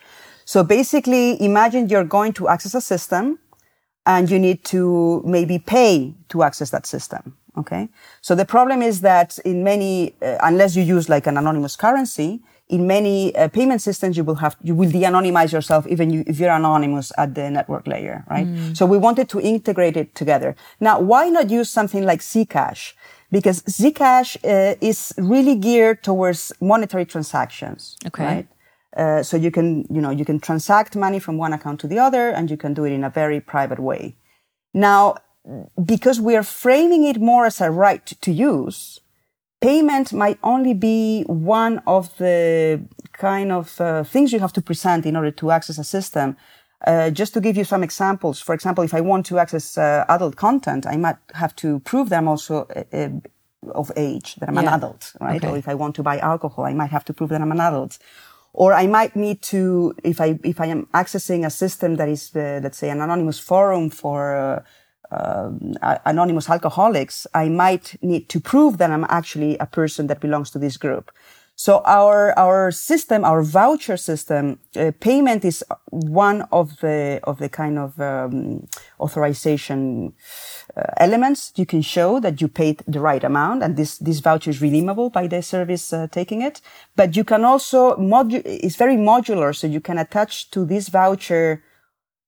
So 0.43 0.63
basically, 0.63 1.41
imagine 1.41 1.87
you're 1.87 2.03
going 2.03 2.33
to 2.33 2.49
access 2.49 2.75
a 2.75 2.81
system, 2.81 3.39
and 4.05 4.29
you 4.29 4.39
need 4.39 4.65
to 4.65 5.21
maybe 5.25 5.57
pay 5.57 6.13
to 6.29 6.43
access 6.43 6.71
that 6.71 6.85
system. 6.85 7.37
Okay. 7.57 7.89
So 8.21 8.35
the 8.35 8.45
problem 8.45 8.81
is 8.81 9.01
that 9.01 9.37
in 9.39 9.63
many, 9.63 10.15
uh, 10.21 10.37
unless 10.41 10.75
you 10.75 10.83
use 10.83 11.09
like 11.09 11.27
an 11.27 11.37
anonymous 11.37 11.75
currency, 11.75 12.41
in 12.71 12.87
many 12.87 13.35
uh, 13.35 13.47
payment 13.49 13.81
systems, 13.81 14.17
you 14.17 14.23
will 14.23 14.35
have, 14.35 14.55
you 14.63 14.73
will 14.73 14.89
de-anonymize 14.89 15.51
yourself 15.51 15.85
even 15.87 16.09
you, 16.09 16.23
if 16.25 16.39
you're 16.39 16.51
anonymous 16.51 17.11
at 17.17 17.35
the 17.35 17.51
network 17.51 17.85
layer, 17.85 18.23
right? 18.29 18.47
Mm. 18.47 18.75
So 18.77 18.85
we 18.85 18.97
wanted 18.97 19.27
to 19.29 19.41
integrate 19.41 19.97
it 19.97 20.15
together. 20.15 20.55
Now, 20.79 20.99
why 20.99 21.29
not 21.29 21.49
use 21.49 21.69
something 21.69 22.03
like 22.03 22.21
Zcash? 22.21 22.93
Because 23.29 23.61
Zcash 23.63 24.37
uh, 24.43 24.75
is 24.81 25.13
really 25.17 25.55
geared 25.55 26.03
towards 26.03 26.51
monetary 26.61 27.05
transactions, 27.05 27.97
okay. 28.07 28.25
right? 28.25 28.47
Uh, 28.95 29.23
so 29.23 29.37
you 29.37 29.51
can, 29.51 29.85
you 29.89 30.01
know, 30.01 30.09
you 30.09 30.25
can 30.25 30.39
transact 30.39 30.95
money 30.95 31.19
from 31.19 31.37
one 31.37 31.53
account 31.53 31.79
to 31.81 31.87
the 31.87 31.99
other 31.99 32.29
and 32.29 32.49
you 32.49 32.57
can 32.57 32.73
do 32.73 32.83
it 32.83 32.91
in 32.91 33.03
a 33.03 33.09
very 33.09 33.39
private 33.39 33.79
way. 33.79 34.15
Now, 34.73 35.15
because 35.83 36.19
we 36.19 36.35
are 36.35 36.43
framing 36.43 37.03
it 37.03 37.19
more 37.19 37.45
as 37.45 37.61
a 37.61 37.71
right 37.71 38.05
to 38.05 38.31
use, 38.31 38.99
payment 39.61 40.11
might 40.11 40.39
only 40.43 40.73
be 40.73 41.23
one 41.27 41.81
of 41.85 42.15
the 42.17 42.81
kind 43.13 43.51
of 43.51 43.79
uh, 43.79 44.03
things 44.03 44.33
you 44.33 44.39
have 44.39 44.53
to 44.53 44.61
present 44.61 45.05
in 45.05 45.15
order 45.15 45.31
to 45.31 45.51
access 45.51 45.77
a 45.77 45.83
system. 45.83 46.35
Uh, 46.85 47.11
just 47.11 47.33
to 47.35 47.39
give 47.39 47.55
you 47.55 47.63
some 47.63 47.83
examples, 47.83 48.41
for 48.41 48.55
example, 48.55 48.83
if 48.83 48.93
I 48.93 49.01
want 49.01 49.27
to 49.27 49.37
access 49.37 49.77
uh, 49.77 50.03
adult 50.09 50.35
content, 50.35 50.87
I 50.87 50.97
might 50.97 51.17
have 51.35 51.55
to 51.57 51.79
prove 51.81 52.09
that 52.09 52.17
I'm 52.17 52.27
also 52.27 52.67
uh, 52.75 52.83
uh, 52.91 53.09
of 53.71 53.91
age, 53.95 54.35
that 54.35 54.49
I'm 54.49 54.55
yeah. 54.55 54.61
an 54.61 54.67
adult, 54.69 55.13
right? 55.21 55.35
Okay. 55.43 55.53
Or 55.53 55.57
if 55.57 55.67
I 55.67 55.75
want 55.75 55.93
to 55.95 56.03
buy 56.03 56.17
alcohol, 56.17 56.65
I 56.65 56.73
might 56.73 56.89
have 56.89 57.05
to 57.05 57.13
prove 57.13 57.29
that 57.29 57.41
I'm 57.41 57.51
an 57.51 57.59
adult. 57.59 57.99
Or 58.53 58.73
I 58.73 58.87
might 58.87 59.15
need 59.15 59.43
to, 59.43 59.93
if 60.03 60.19
I, 60.19 60.39
if 60.43 60.59
I 60.59 60.65
am 60.65 60.87
accessing 60.87 61.45
a 61.45 61.51
system 61.51 61.97
that 61.97 62.09
is, 62.09 62.35
uh, 62.35 62.59
let's 62.63 62.79
say 62.79 62.89
an 62.89 62.99
anonymous 62.99 63.39
forum 63.39 63.91
for, 63.91 64.65
uh, 65.11 65.49
anonymous 66.05 66.49
alcoholics, 66.49 67.27
I 67.33 67.49
might 67.49 67.95
need 68.01 68.29
to 68.29 68.39
prove 68.39 68.77
that 68.77 68.91
I'm 68.91 69.05
actually 69.09 69.57
a 69.57 69.65
person 69.65 70.07
that 70.07 70.19
belongs 70.19 70.51
to 70.51 70.59
this 70.59 70.77
group. 70.77 71.11
So 71.55 71.83
our 71.85 72.33
our 72.39 72.71
system, 72.71 73.23
our 73.23 73.43
voucher 73.43 73.97
system, 73.97 74.57
uh, 74.75 74.91
payment 74.99 75.45
is 75.45 75.63
one 75.91 76.47
of 76.51 76.79
the 76.79 77.19
of 77.23 77.37
the 77.37 77.49
kind 77.49 77.77
of 77.77 77.99
um, 77.99 78.67
authorization 78.99 80.13
uh, 80.75 80.81
elements. 80.97 81.53
You 81.55 81.67
can 81.67 81.83
show 81.83 82.19
that 82.19 82.41
you 82.41 82.47
paid 82.47 82.81
the 82.87 82.99
right 82.99 83.23
amount, 83.23 83.61
and 83.63 83.75
this 83.75 83.99
this 83.99 84.21
voucher 84.21 84.49
is 84.49 84.61
redeemable 84.61 85.11
by 85.11 85.27
the 85.27 85.43
service 85.43 85.93
uh, 85.93 86.07
taking 86.07 86.41
it. 86.41 86.61
But 86.95 87.15
you 87.15 87.23
can 87.23 87.43
also 87.45 87.95
modu- 87.97 88.41
it's 88.43 88.77
very 88.77 88.95
modular, 88.95 89.53
so 89.55 89.67
you 89.67 89.81
can 89.81 89.99
attach 89.99 90.49
to 90.51 90.65
this 90.65 90.89
voucher 90.89 91.61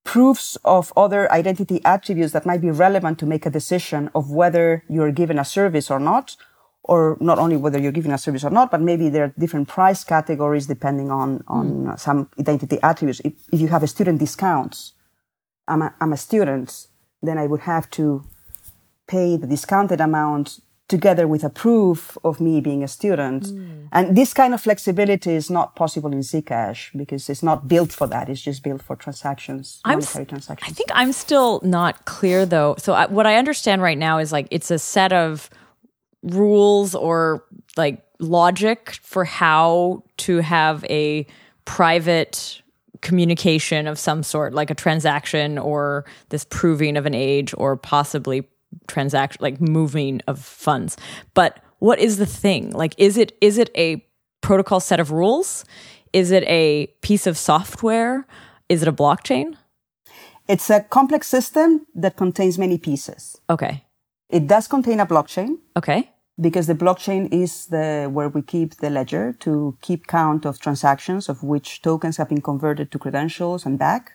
proofs 0.03 0.57
of 0.65 0.91
other 0.97 1.31
identity 1.31 1.81
attributes 1.85 2.33
that 2.33 2.45
might 2.45 2.61
be 2.61 2.71
relevant 2.71 3.19
to 3.19 3.25
make 3.25 3.45
a 3.45 3.49
decision 3.49 4.09
of 4.13 4.31
whether 4.31 4.83
you're 4.89 5.11
given 5.11 5.39
a 5.39 5.45
service 5.45 5.89
or 5.89 5.99
not 5.99 6.35
or 6.83 7.17
not 7.21 7.39
only 7.39 7.55
whether 7.55 7.79
you're 7.79 7.93
giving 7.93 8.11
a 8.11 8.17
service 8.17 8.43
or 8.43 8.49
not, 8.49 8.69
but 8.69 8.81
maybe 8.81 9.07
there 9.07 9.23
are 9.23 9.33
different 9.39 9.67
price 9.67 10.03
categories 10.03 10.67
depending 10.67 11.09
on, 11.09 11.43
on 11.47 11.85
mm. 11.85 11.99
some 11.99 12.29
identity 12.37 12.77
attributes. 12.83 13.21
If, 13.23 13.33
if 13.51 13.61
you 13.61 13.69
have 13.69 13.83
a 13.83 13.87
student 13.87 14.19
discounts, 14.19 14.93
I'm 15.67 15.81
a, 15.81 15.95
I'm 16.01 16.11
a 16.11 16.17
student, 16.17 16.87
then 17.21 17.37
I 17.37 17.47
would 17.47 17.61
have 17.61 17.89
to 17.91 18.25
pay 19.07 19.37
the 19.37 19.47
discounted 19.47 20.01
amount 20.01 20.59
together 20.87 21.27
with 21.27 21.43
a 21.43 21.49
proof 21.49 22.17
of 22.23 22.41
me 22.41 22.61
being 22.61 22.83
a 22.83 22.87
student. 22.87 23.43
Mm. 23.43 23.87
And 23.91 24.17
this 24.17 24.33
kind 24.33 24.53
of 24.53 24.61
flexibility 24.61 25.31
is 25.31 25.49
not 25.49 25.75
possible 25.75 26.11
in 26.11 26.19
Zcash 26.19 26.95
because 26.95 27.29
it's 27.29 27.43
not 27.43 27.67
built 27.67 27.91
for 27.91 28.07
that. 28.07 28.29
It's 28.29 28.41
just 28.41 28.63
built 28.63 28.81
for 28.81 28.95
transactions, 28.95 29.79
I'm 29.85 29.99
monetary 29.99 30.25
transactions. 30.25 30.69
I 30.69 30.73
think 30.73 30.89
I'm 30.93 31.13
still 31.13 31.61
not 31.63 32.05
clear 32.05 32.45
though. 32.45 32.75
So 32.77 32.93
I, 32.93 33.05
what 33.07 33.25
I 33.25 33.35
understand 33.37 33.81
right 33.81 33.97
now 33.97 34.19
is 34.19 34.31
like 34.31 34.47
it's 34.51 34.71
a 34.71 34.79
set 34.79 35.13
of 35.13 35.49
rules 36.21 36.95
or 36.95 37.45
like 37.77 38.03
logic 38.19 38.97
for 39.01 39.25
how 39.25 40.03
to 40.17 40.37
have 40.37 40.85
a 40.85 41.25
private 41.65 42.61
communication 43.01 43.87
of 43.87 43.99
some 43.99 44.23
sort, 44.23 44.53
like 44.53 44.69
a 44.69 44.75
transaction 44.75 45.57
or 45.57 46.05
this 46.29 46.45
proving 46.49 46.97
of 46.97 47.05
an 47.05 47.13
age 47.13 47.53
or 47.57 47.75
possibly 47.75 48.47
transaction, 48.87 49.39
like 49.41 49.61
moving 49.61 50.21
of 50.27 50.39
funds. 50.39 50.97
But 51.33 51.59
what 51.79 51.99
is 51.99 52.17
the 52.17 52.25
thing? 52.25 52.71
Like, 52.71 52.95
is 52.97 53.17
it 53.17 53.37
is 53.41 53.57
it 53.57 53.69
a 53.75 54.05
protocol 54.41 54.79
set 54.79 54.99
of 54.99 55.11
rules? 55.11 55.65
Is 56.11 56.31
it 56.31 56.43
a 56.43 56.87
piece 57.01 57.27
of 57.27 57.37
software? 57.37 58.25
Is 58.69 58.81
it 58.81 58.87
a 58.87 58.93
blockchain? 58.93 59.55
It's 60.47 60.69
a 60.69 60.81
complex 60.81 61.27
system 61.27 61.87
that 61.95 62.17
contains 62.17 62.57
many 62.57 62.77
pieces. 62.77 63.39
Okay. 63.49 63.85
It 64.29 64.47
does 64.47 64.67
contain 64.67 64.99
a 64.99 65.05
blockchain. 65.05 65.57
Okay 65.77 66.13
because 66.39 66.67
the 66.67 66.75
blockchain 66.75 67.31
is 67.31 67.67
the 67.67 68.09
where 68.11 68.29
we 68.29 68.41
keep 68.41 68.77
the 68.77 68.89
ledger 68.89 69.33
to 69.39 69.77
keep 69.81 70.07
count 70.07 70.45
of 70.45 70.59
transactions 70.59 71.29
of 71.29 71.43
which 71.43 71.81
tokens 71.81 72.17
have 72.17 72.29
been 72.29 72.41
converted 72.41 72.91
to 72.91 72.97
credentials 72.97 73.65
and 73.65 73.77
back 73.77 74.13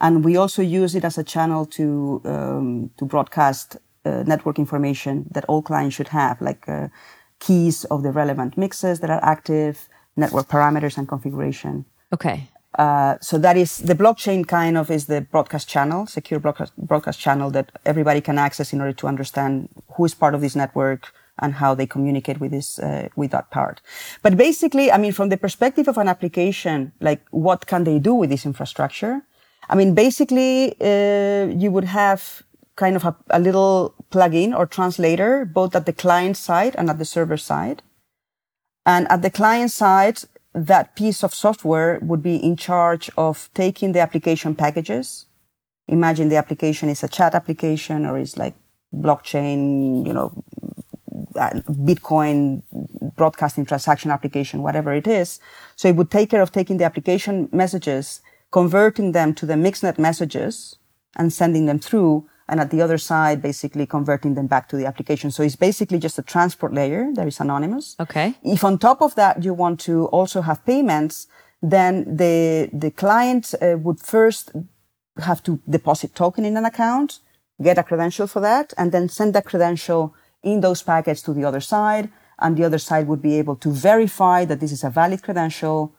and 0.00 0.24
we 0.24 0.36
also 0.36 0.60
use 0.60 0.94
it 0.94 1.04
as 1.04 1.16
a 1.16 1.24
channel 1.24 1.64
to 1.64 2.20
um, 2.24 2.90
to 2.98 3.04
broadcast 3.04 3.76
network 4.04 4.58
information 4.58 5.26
that 5.30 5.44
all 5.46 5.62
clients 5.62 5.96
should 5.96 6.08
have 6.08 6.40
like 6.40 6.68
uh, 6.68 6.88
keys 7.38 7.84
of 7.86 8.02
the 8.02 8.12
relevant 8.12 8.56
mixes 8.56 9.00
that 9.00 9.10
are 9.10 9.22
active 9.22 9.88
network 10.16 10.48
parameters 10.48 10.96
and 10.98 11.08
configuration 11.08 11.84
okay 12.12 12.48
uh, 12.78 13.16
so 13.20 13.38
that 13.38 13.56
is 13.56 13.78
the 13.78 13.94
blockchain 13.94 14.46
kind 14.46 14.76
of 14.76 14.90
is 14.90 15.06
the 15.06 15.20
broadcast 15.20 15.68
channel, 15.68 16.06
secure 16.06 16.40
broadcast, 16.40 16.76
broadcast 16.76 17.20
channel 17.20 17.48
that 17.48 17.70
everybody 17.86 18.20
can 18.20 18.36
access 18.36 18.72
in 18.72 18.80
order 18.80 18.92
to 18.92 19.06
understand 19.06 19.68
who 19.92 20.04
is 20.04 20.12
part 20.12 20.34
of 20.34 20.40
this 20.40 20.56
network, 20.56 21.12
and 21.38 21.54
how 21.54 21.74
they 21.74 21.86
communicate 21.86 22.40
with 22.40 22.50
this 22.50 22.78
uh, 22.78 23.08
with 23.16 23.30
that 23.32 23.50
part. 23.50 23.80
But 24.22 24.36
basically, 24.36 24.90
I 24.92 24.98
mean, 24.98 25.12
from 25.12 25.28
the 25.28 25.36
perspective 25.36 25.88
of 25.88 25.98
an 25.98 26.08
application, 26.08 26.92
like 27.00 27.22
what 27.30 27.66
can 27.66 27.84
they 27.84 27.98
do 27.98 28.14
with 28.14 28.30
this 28.30 28.46
infrastructure? 28.46 29.22
I 29.68 29.74
mean, 29.74 29.94
basically, 29.94 30.76
uh, 30.80 31.46
you 31.46 31.70
would 31.70 31.84
have 31.84 32.42
kind 32.76 32.96
of 32.96 33.04
a, 33.04 33.16
a 33.30 33.38
little 33.38 33.94
plugin 34.10 34.56
or 34.56 34.66
translator 34.66 35.44
both 35.44 35.74
at 35.76 35.86
the 35.86 35.92
client 35.92 36.36
side 36.36 36.74
and 36.76 36.90
at 36.90 36.98
the 36.98 37.04
server 37.04 37.36
side. 37.36 37.82
And 38.86 39.10
at 39.10 39.22
the 39.22 39.30
client 39.30 39.70
side, 39.70 40.20
that 40.54 40.94
piece 40.94 41.24
of 41.24 41.34
software 41.34 41.98
would 42.02 42.22
be 42.22 42.36
in 42.36 42.56
charge 42.56 43.10
of 43.16 43.48
taking 43.54 43.92
the 43.92 44.00
application 44.00 44.54
packages. 44.54 45.26
Imagine 45.88 46.28
the 46.28 46.36
application 46.36 46.88
is 46.88 47.02
a 47.02 47.08
chat 47.08 47.34
application 47.34 48.06
or 48.06 48.18
is 48.18 48.36
like 48.36 48.54
blockchain, 48.94 50.06
you 50.06 50.12
know, 50.12 50.44
uh, 51.36 51.50
Bitcoin 51.68 52.62
broadcasting 53.16 53.64
transaction 53.64 54.10
application, 54.10 54.62
whatever 54.62 54.92
it 54.92 55.06
is. 55.06 55.40
So 55.76 55.88
it 55.88 55.96
would 55.96 56.10
take 56.10 56.30
care 56.30 56.42
of 56.42 56.52
taking 56.52 56.78
the 56.78 56.84
application 56.84 57.48
messages, 57.52 58.20
converting 58.52 59.12
them 59.12 59.34
to 59.34 59.46
the 59.46 59.54
mixnet 59.54 59.98
messages 59.98 60.76
and 61.16 61.32
sending 61.32 61.66
them 61.66 61.78
through. 61.78 62.28
And 62.48 62.60
at 62.60 62.70
the 62.70 62.82
other 62.82 62.98
side, 62.98 63.40
basically 63.40 63.86
converting 63.86 64.34
them 64.34 64.46
back 64.46 64.68
to 64.68 64.76
the 64.76 64.86
application. 64.86 65.30
So 65.30 65.42
it's 65.42 65.56
basically 65.56 65.98
just 65.98 66.18
a 66.18 66.22
transport 66.22 66.74
layer 66.74 67.10
that 67.14 67.26
is 67.26 67.40
anonymous. 67.40 67.96
Okay. 67.98 68.34
If 68.42 68.64
on 68.64 68.78
top 68.78 69.00
of 69.00 69.14
that, 69.14 69.42
you 69.42 69.54
want 69.54 69.80
to 69.80 70.06
also 70.06 70.42
have 70.42 70.64
payments, 70.66 71.26
then 71.62 72.16
the, 72.16 72.68
the 72.72 72.90
client 72.90 73.54
uh, 73.62 73.78
would 73.78 74.00
first 74.00 74.52
have 75.18 75.42
to 75.44 75.60
deposit 75.68 76.14
token 76.14 76.44
in 76.44 76.56
an 76.56 76.64
account, 76.64 77.20
get 77.62 77.78
a 77.78 77.82
credential 77.82 78.26
for 78.26 78.40
that, 78.40 78.74
and 78.76 78.92
then 78.92 79.08
send 79.08 79.34
that 79.34 79.46
credential 79.46 80.14
in 80.42 80.60
those 80.60 80.82
packets 80.82 81.22
to 81.22 81.32
the 81.32 81.44
other 81.44 81.60
side, 81.60 82.10
and 82.40 82.56
the 82.56 82.64
other 82.64 82.78
side 82.78 83.06
would 83.06 83.22
be 83.22 83.38
able 83.38 83.56
to 83.56 83.70
verify 83.70 84.44
that 84.44 84.60
this 84.60 84.72
is 84.72 84.84
a 84.84 84.90
valid 84.90 85.22
credential 85.22 85.94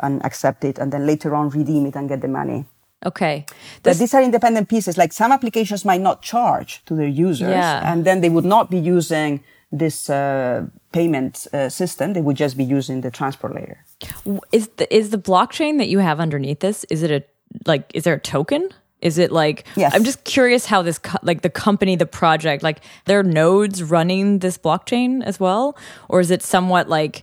and 0.00 0.24
accept 0.24 0.64
it, 0.64 0.78
and 0.78 0.92
then 0.92 1.06
later 1.06 1.34
on 1.34 1.48
redeem 1.48 1.86
it 1.86 1.96
and 1.96 2.08
get 2.08 2.20
the 2.20 2.28
money. 2.28 2.66
Okay. 3.06 3.46
This, 3.48 3.96
but 3.96 3.98
these 3.98 4.14
are 4.14 4.22
independent 4.22 4.68
pieces. 4.68 4.98
Like 4.98 5.12
some 5.12 5.30
applications 5.30 5.84
might 5.84 6.00
not 6.00 6.22
charge 6.22 6.84
to 6.86 6.94
their 6.94 7.08
users, 7.08 7.50
yeah. 7.50 7.90
and 7.90 8.04
then 8.04 8.20
they 8.20 8.28
would 8.28 8.44
not 8.44 8.70
be 8.70 8.78
using 8.78 9.42
this 9.70 10.10
uh, 10.10 10.66
payment 10.92 11.46
uh, 11.52 11.68
system. 11.68 12.12
They 12.12 12.20
would 12.20 12.36
just 12.36 12.56
be 12.56 12.64
using 12.64 13.02
the 13.02 13.10
transport 13.10 13.54
layer. 13.54 13.84
Is 14.50 14.68
the 14.76 14.92
is 14.94 15.10
the 15.10 15.18
blockchain 15.18 15.78
that 15.78 15.88
you 15.88 16.00
have 16.00 16.18
underneath 16.18 16.60
this? 16.60 16.84
Is 16.90 17.02
it 17.02 17.10
a 17.10 17.24
like? 17.66 17.90
Is 17.94 18.04
there 18.04 18.14
a 18.14 18.20
token? 18.20 18.70
Is 19.00 19.16
it 19.16 19.30
like 19.30 19.64
yes. 19.76 19.94
I'm 19.94 20.02
just 20.02 20.24
curious 20.24 20.66
how 20.66 20.82
this 20.82 20.98
co- 20.98 21.18
like 21.22 21.42
the 21.42 21.50
company 21.50 21.94
the 21.94 22.06
project 22.06 22.64
like 22.64 22.80
there 23.04 23.20
are 23.20 23.22
nodes 23.22 23.82
running 23.82 24.40
this 24.40 24.58
blockchain 24.58 25.22
as 25.22 25.38
well 25.38 25.76
or 26.08 26.18
is 26.18 26.32
it 26.32 26.42
somewhat 26.42 26.88
like 26.88 27.22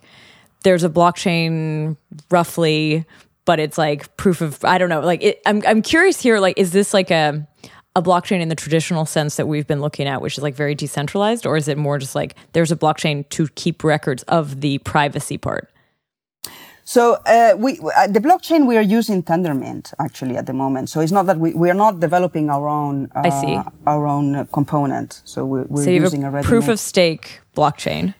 there's 0.64 0.86
a 0.86 0.90
blockchain 0.90 1.98
roughly 2.32 3.06
but 3.46 3.60
it's 3.60 3.78
like 3.78 4.16
proof 4.18 4.42
of 4.42 4.64
I 4.64 4.78
don't 4.78 4.90
know 4.90 5.02
like 5.02 5.24
it, 5.24 5.42
I'm 5.46 5.62
I'm 5.68 5.82
curious 5.82 6.22
here 6.22 6.40
like 6.40 6.58
is 6.58 6.72
this 6.72 6.94
like 6.94 7.12
a 7.12 7.48
a 7.96 8.02
blockchain 8.02 8.42
in 8.42 8.50
the 8.50 8.56
traditional 8.56 9.06
sense 9.06 9.38
that 9.38 9.48
we've 9.48 9.68
been 9.68 9.82
looking 9.82 10.08
at 10.08 10.22
which 10.22 10.38
is 10.38 10.44
like 10.44 10.56
very 10.56 10.76
decentralized 10.76 11.46
or 11.46 11.56
is 11.56 11.68
it 11.68 11.78
more 11.78 11.98
just 11.98 12.16
like 12.16 12.36
there's 12.52 12.72
a 12.72 12.76
blockchain 12.76 13.28
to 13.30 13.48
keep 13.56 13.84
records 13.84 14.24
of 14.24 14.62
the 14.62 14.80
privacy 14.80 15.38
part? 15.38 15.70
So 16.88 17.18
uh, 17.26 17.56
we 17.58 17.80
uh, 17.80 18.08
the 18.08 18.20
blockchain 18.20 18.68
we 18.68 18.78
are 18.78 18.88
using 19.00 19.24
Tendermint 19.24 19.92
actually 20.00 20.38
at 20.38 20.46
the 20.46 20.54
moment. 20.54 20.90
So 20.90 21.00
it's 21.02 21.12
not 21.12 21.26
that 21.26 21.40
we, 21.40 21.52
we 21.54 21.72
are 21.72 21.76
not 21.86 22.00
developing 22.00 22.52
our 22.52 22.68
own 22.68 23.10
uh, 23.16 23.24
I 23.26 23.30
see. 23.30 23.60
our 23.88 24.06
own 24.06 24.36
uh, 24.36 24.46
component. 24.54 25.22
So 25.26 25.46
we're, 25.46 25.64
we're 25.64 25.84
so 25.84 25.90
using 25.90 26.24
a, 26.24 26.32
a 26.32 26.44
proof 26.44 26.68
of 26.68 26.80
stake 26.80 27.42
blockchain. 27.58 28.14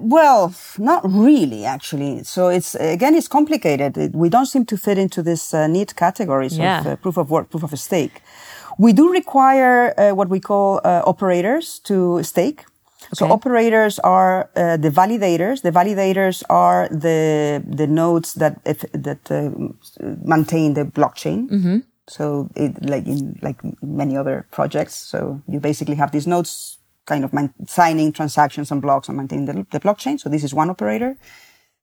Well, 0.00 0.54
not 0.78 1.02
really, 1.04 1.64
actually. 1.64 2.24
So 2.24 2.48
it's 2.48 2.74
again, 2.74 3.14
it's 3.14 3.28
complicated. 3.28 3.96
It, 3.96 4.14
we 4.14 4.28
don't 4.28 4.46
seem 4.46 4.64
to 4.66 4.76
fit 4.76 4.98
into 4.98 5.22
this 5.22 5.54
uh, 5.54 5.66
neat 5.66 5.94
categories 5.96 6.56
yeah. 6.56 6.80
of 6.80 6.86
uh, 6.86 6.96
proof 6.96 7.16
of 7.16 7.30
work, 7.30 7.50
proof 7.50 7.62
of 7.62 7.78
stake. 7.78 8.22
We 8.78 8.92
do 8.92 9.12
require 9.12 9.94
uh, 9.98 10.14
what 10.14 10.28
we 10.28 10.40
call 10.40 10.80
uh, 10.84 11.02
operators 11.04 11.80
to 11.80 12.22
stake. 12.22 12.64
So 13.12 13.26
operators 13.26 13.98
are 14.00 14.50
uh, 14.54 14.76
the 14.76 14.90
validators. 14.90 15.62
The 15.62 15.72
validators 15.72 16.44
are 16.48 16.88
the 16.90 17.62
the 17.66 17.86
nodes 17.86 18.34
that 18.34 18.60
if, 18.64 18.84
that 18.92 19.30
uh, 19.30 19.50
maintain 20.24 20.74
the 20.74 20.84
blockchain. 20.84 21.48
Mm-hmm. 21.50 21.78
So 22.06 22.48
it, 22.54 22.72
like 22.88 23.06
in 23.06 23.38
like 23.42 23.60
many 23.82 24.16
other 24.16 24.46
projects, 24.50 24.94
so 24.94 25.42
you 25.48 25.60
basically 25.60 25.96
have 25.96 26.12
these 26.12 26.26
nodes 26.26 26.79
kind 27.12 27.24
of 27.26 27.32
man- 27.32 27.54
signing 27.78 28.12
transactions 28.20 28.68
on 28.72 28.80
blocks 28.86 29.08
and 29.08 29.16
maintaining 29.20 29.46
the, 29.50 29.54
the 29.74 29.80
blockchain. 29.86 30.16
So 30.22 30.26
this 30.34 30.44
is 30.44 30.52
one 30.62 30.70
operator. 30.70 31.12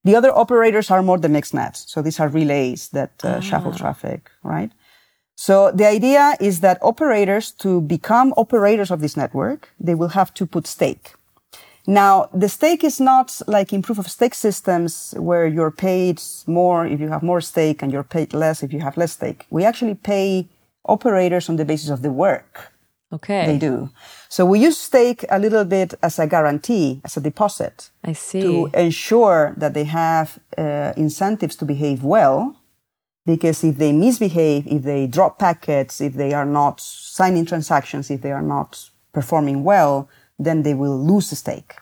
The 0.08 0.16
other 0.20 0.32
operators 0.44 0.88
are 0.94 1.04
more 1.04 1.20
the 1.20 1.34
mixed 1.38 1.54
nets. 1.54 1.80
So 1.92 2.02
these 2.02 2.20
are 2.22 2.30
relays 2.42 2.82
that 2.98 3.14
uh, 3.24 3.28
ah. 3.28 3.40
shuffle 3.48 3.74
traffic, 3.82 4.22
right? 4.44 4.72
So 5.48 5.56
the 5.80 5.88
idea 5.98 6.24
is 6.40 6.56
that 6.62 6.78
operators 6.82 7.46
to 7.64 7.82
become 7.96 8.34
operators 8.44 8.90
of 8.92 9.00
this 9.02 9.16
network, 9.16 9.62
they 9.88 9.96
will 10.00 10.14
have 10.20 10.32
to 10.34 10.44
put 10.46 10.66
stake. 10.66 11.06
Now, 11.86 12.14
the 12.44 12.50
stake 12.50 12.84
is 12.84 13.00
not 13.00 13.28
like 13.48 13.70
in 13.76 13.82
proof 13.82 14.00
of 14.00 14.08
stake 14.18 14.36
systems 14.36 15.14
where 15.28 15.48
you're 15.56 15.76
paid 15.90 16.18
more 16.46 16.82
if 16.94 17.00
you 17.00 17.10
have 17.10 17.24
more 17.24 17.42
stake 17.42 17.82
and 17.82 17.92
you're 17.94 18.10
paid 18.18 18.34
less 18.34 18.64
if 18.66 18.70
you 18.74 18.82
have 18.88 18.98
less 18.98 19.14
stake. 19.14 19.46
We 19.50 19.64
actually 19.70 19.96
pay 19.96 20.48
operators 20.96 21.50
on 21.50 21.56
the 21.58 21.66
basis 21.66 21.90
of 21.90 22.02
the 22.02 22.12
work 22.12 22.74
Okay. 23.12 23.46
they 23.46 23.58
do. 23.58 23.90
So 24.28 24.46
we 24.46 24.60
use 24.60 24.78
stake 24.78 25.26
a 25.30 25.40
little 25.40 25.64
bit 25.64 25.94
as 26.04 26.20
a 26.20 26.28
guarantee, 26.28 27.02
as 27.06 27.16
a 27.16 27.22
deposit 27.22 27.90
I 28.04 28.14
see. 28.14 28.42
to 28.42 28.70
ensure 28.74 29.54
that 29.58 29.74
they 29.74 29.86
have 29.86 30.40
uh, 30.58 30.94
incentives 30.98 31.56
to 31.58 31.66
behave 31.66 32.04
well. 32.04 32.58
Because 33.26 33.64
if 33.64 33.78
they 33.78 33.92
misbehave, 33.92 34.68
if 34.68 34.84
they 34.84 35.06
drop 35.06 35.38
packets, 35.38 36.00
if 36.00 36.14
they 36.14 36.34
are 36.34 36.46
not 36.46 36.80
signing 36.80 37.46
transactions, 37.46 38.10
if 38.10 38.22
they 38.22 38.32
are 38.32 38.42
not 38.42 38.90
performing 39.14 39.64
well, 39.64 40.10
then 40.40 40.64
they 40.64 40.74
will 40.74 40.98
lose 40.98 41.30
the 41.30 41.36
stake, 41.36 41.76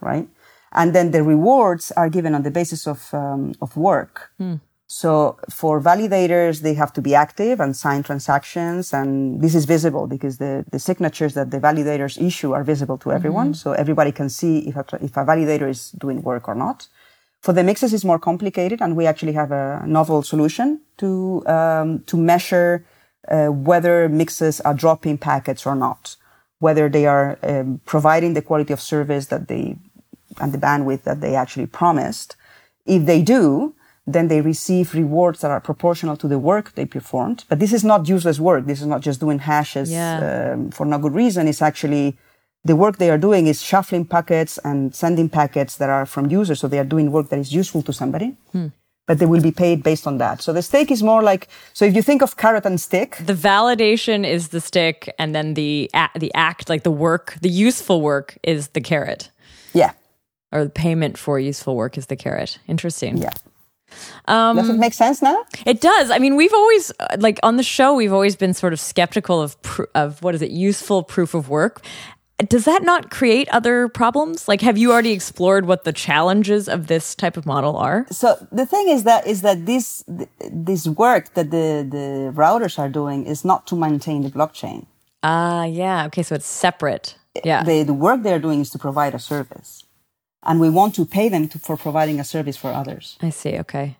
right? 0.00 0.28
And 0.72 0.94
then 0.94 1.10
the 1.12 1.22
rewards 1.22 1.90
are 1.92 2.10
given 2.10 2.34
on 2.34 2.42
the 2.42 2.50
basis 2.50 2.86
of 2.86 3.14
um, 3.14 3.54
of 3.62 3.76
work. 3.76 4.30
So 4.90 5.38
for 5.50 5.82
validators, 5.82 6.62
they 6.62 6.72
have 6.72 6.94
to 6.94 7.02
be 7.02 7.14
active 7.14 7.60
and 7.60 7.76
sign 7.76 8.02
transactions. 8.02 8.94
And 8.94 9.38
this 9.42 9.54
is 9.54 9.66
visible 9.66 10.06
because 10.06 10.38
the, 10.38 10.64
the 10.72 10.78
signatures 10.78 11.34
that 11.34 11.50
the 11.50 11.60
validators 11.60 12.20
issue 12.20 12.52
are 12.52 12.64
visible 12.64 12.96
to 12.98 13.12
everyone. 13.12 13.52
So 13.52 13.72
everybody 13.72 14.12
can 14.12 14.30
see 14.30 14.66
if 14.66 14.76
a, 14.76 14.84
if 15.02 15.14
a 15.18 15.26
validator 15.26 15.68
is 15.68 15.90
doing 15.92 16.22
work 16.22 16.48
or 16.48 16.54
not. 16.54 16.88
For 17.42 17.52
the 17.52 17.62
mixes, 17.62 17.92
it's 17.92 18.04
more 18.04 18.18
complicated 18.18 18.80
and 18.80 18.96
we 18.96 19.04
actually 19.04 19.34
have 19.34 19.52
a 19.52 19.84
novel 19.86 20.22
solution 20.22 20.80
to, 20.96 21.46
um, 21.46 22.02
to 22.06 22.16
measure 22.16 22.86
uh, 23.30 23.48
whether 23.48 24.08
mixes 24.08 24.58
are 24.62 24.74
dropping 24.74 25.18
packets 25.18 25.66
or 25.66 25.74
not, 25.74 26.16
whether 26.60 26.88
they 26.88 27.04
are 27.04 27.38
um, 27.42 27.82
providing 27.84 28.32
the 28.32 28.40
quality 28.40 28.72
of 28.72 28.80
service 28.80 29.26
that 29.26 29.48
they 29.48 29.76
and 30.40 30.52
the 30.52 30.58
bandwidth 30.58 31.02
that 31.02 31.20
they 31.20 31.34
actually 31.34 31.66
promised. 31.66 32.36
If 32.86 33.04
they 33.04 33.22
do, 33.22 33.74
then 34.14 34.28
they 34.28 34.40
receive 34.52 34.86
rewards 35.02 35.38
that 35.42 35.50
are 35.56 35.60
proportional 35.70 36.16
to 36.22 36.26
the 36.28 36.38
work 36.50 36.66
they 36.78 36.86
performed. 36.98 37.38
But 37.50 37.58
this 37.62 37.72
is 37.78 37.82
not 37.84 38.08
useless 38.16 38.38
work. 38.50 38.62
This 38.66 38.80
is 38.80 38.86
not 38.94 39.00
just 39.08 39.18
doing 39.20 39.38
hashes 39.40 39.88
Yeah. 39.90 40.52
um, 40.54 40.70
for 40.76 40.84
no 40.92 40.98
good 41.04 41.14
reason. 41.22 41.42
It's 41.48 41.62
actually 41.70 42.06
the 42.70 42.74
work 42.82 42.94
they 42.98 43.10
are 43.14 43.18
doing 43.28 43.46
is 43.52 43.58
shuffling 43.70 44.04
packets 44.16 44.58
and 44.68 44.78
sending 45.02 45.28
packets 45.28 45.72
that 45.80 45.90
are 45.96 46.06
from 46.06 46.24
users. 46.40 46.58
So 46.60 46.66
they 46.68 46.78
are 46.84 46.88
doing 46.94 47.06
work 47.16 47.26
that 47.30 47.38
is 47.38 47.50
useful 47.60 47.82
to 47.82 47.92
somebody. 47.92 48.28
But 49.10 49.18
they 49.20 49.26
will 49.32 49.40
be 49.50 49.52
paid 49.64 49.82
based 49.82 50.06
on 50.06 50.18
that. 50.18 50.42
So 50.42 50.52
the 50.52 50.60
stake 50.70 50.90
is 50.96 51.02
more 51.02 51.22
like, 51.22 51.48
so 51.72 51.86
if 51.86 51.94
you 51.96 52.02
think 52.02 52.20
of 52.22 52.36
carrot 52.36 52.66
and 52.66 52.78
stick, 52.78 53.16
the 53.32 53.38
validation 53.52 54.20
is 54.36 54.48
the 54.48 54.60
stick, 54.60 54.98
and 55.18 55.34
then 55.34 55.54
the 55.54 55.90
the 56.24 56.30
act, 56.34 56.68
like 56.68 56.82
the 56.82 56.90
work, 57.08 57.26
the 57.40 57.48
useful 57.48 57.98
work, 58.02 58.36
is 58.42 58.68
the 58.76 58.82
carrot, 58.82 59.30
yeah, 59.72 59.92
or 60.52 60.60
the 60.64 60.74
payment 60.84 61.16
for 61.16 61.34
useful 61.40 61.74
work 61.74 61.96
is 61.96 62.06
the 62.06 62.16
carrot. 62.16 62.58
Interesting. 62.66 63.16
yeah. 63.16 63.32
Does 64.26 64.68
it 64.68 64.78
make 64.78 64.94
sense 64.94 65.22
now? 65.22 65.44
It 65.66 65.80
does. 65.80 66.10
I 66.10 66.18
mean, 66.18 66.36
we've 66.36 66.54
always 66.54 66.92
uh, 67.00 67.16
like 67.18 67.38
on 67.42 67.56
the 67.56 67.62
show, 67.62 67.94
we've 67.94 68.12
always 68.12 68.36
been 68.36 68.54
sort 68.54 68.72
of 68.72 68.80
skeptical 68.80 69.40
of 69.40 69.60
pr- 69.62 69.90
of 69.94 70.22
what 70.22 70.34
is 70.34 70.42
it, 70.42 70.50
useful 70.50 71.02
proof 71.02 71.34
of 71.34 71.48
work. 71.48 71.82
Does 72.46 72.66
that 72.66 72.84
not 72.84 73.10
create 73.10 73.48
other 73.48 73.88
problems? 73.88 74.46
Like, 74.46 74.60
have 74.60 74.78
you 74.78 74.92
already 74.92 75.10
explored 75.10 75.66
what 75.66 75.82
the 75.82 75.92
challenges 75.92 76.68
of 76.68 76.86
this 76.86 77.16
type 77.16 77.36
of 77.36 77.46
model 77.46 77.76
are? 77.76 78.06
So 78.10 78.36
the 78.52 78.64
thing 78.64 78.88
is 78.88 79.02
that 79.02 79.26
is 79.26 79.42
that 79.42 79.66
this 79.66 80.04
this 80.52 80.86
work 80.86 81.34
that 81.34 81.50
the 81.50 81.84
the 81.90 82.32
routers 82.32 82.78
are 82.78 82.88
doing 82.88 83.26
is 83.26 83.44
not 83.44 83.66
to 83.68 83.74
maintain 83.76 84.22
the 84.22 84.30
blockchain. 84.30 84.86
Ah, 85.24 85.64
yeah. 85.64 86.06
Okay, 86.06 86.22
so 86.22 86.36
it's 86.36 86.46
separate. 86.46 87.16
Yeah. 87.44 87.64
The 87.64 87.82
the 87.82 87.94
work 87.94 88.22
they're 88.22 88.38
doing 88.38 88.60
is 88.60 88.70
to 88.70 88.78
provide 88.78 89.14
a 89.14 89.18
service, 89.18 89.84
and 90.42 90.60
we 90.60 90.70
want 90.70 90.94
to 90.94 91.04
pay 91.04 91.28
them 91.28 91.48
to, 91.48 91.58
for 91.58 91.76
providing 91.76 92.20
a 92.20 92.24
service 92.24 92.56
for 92.56 92.70
others. 92.70 93.18
I 93.20 93.30
see. 93.30 93.58
Okay. 93.58 93.96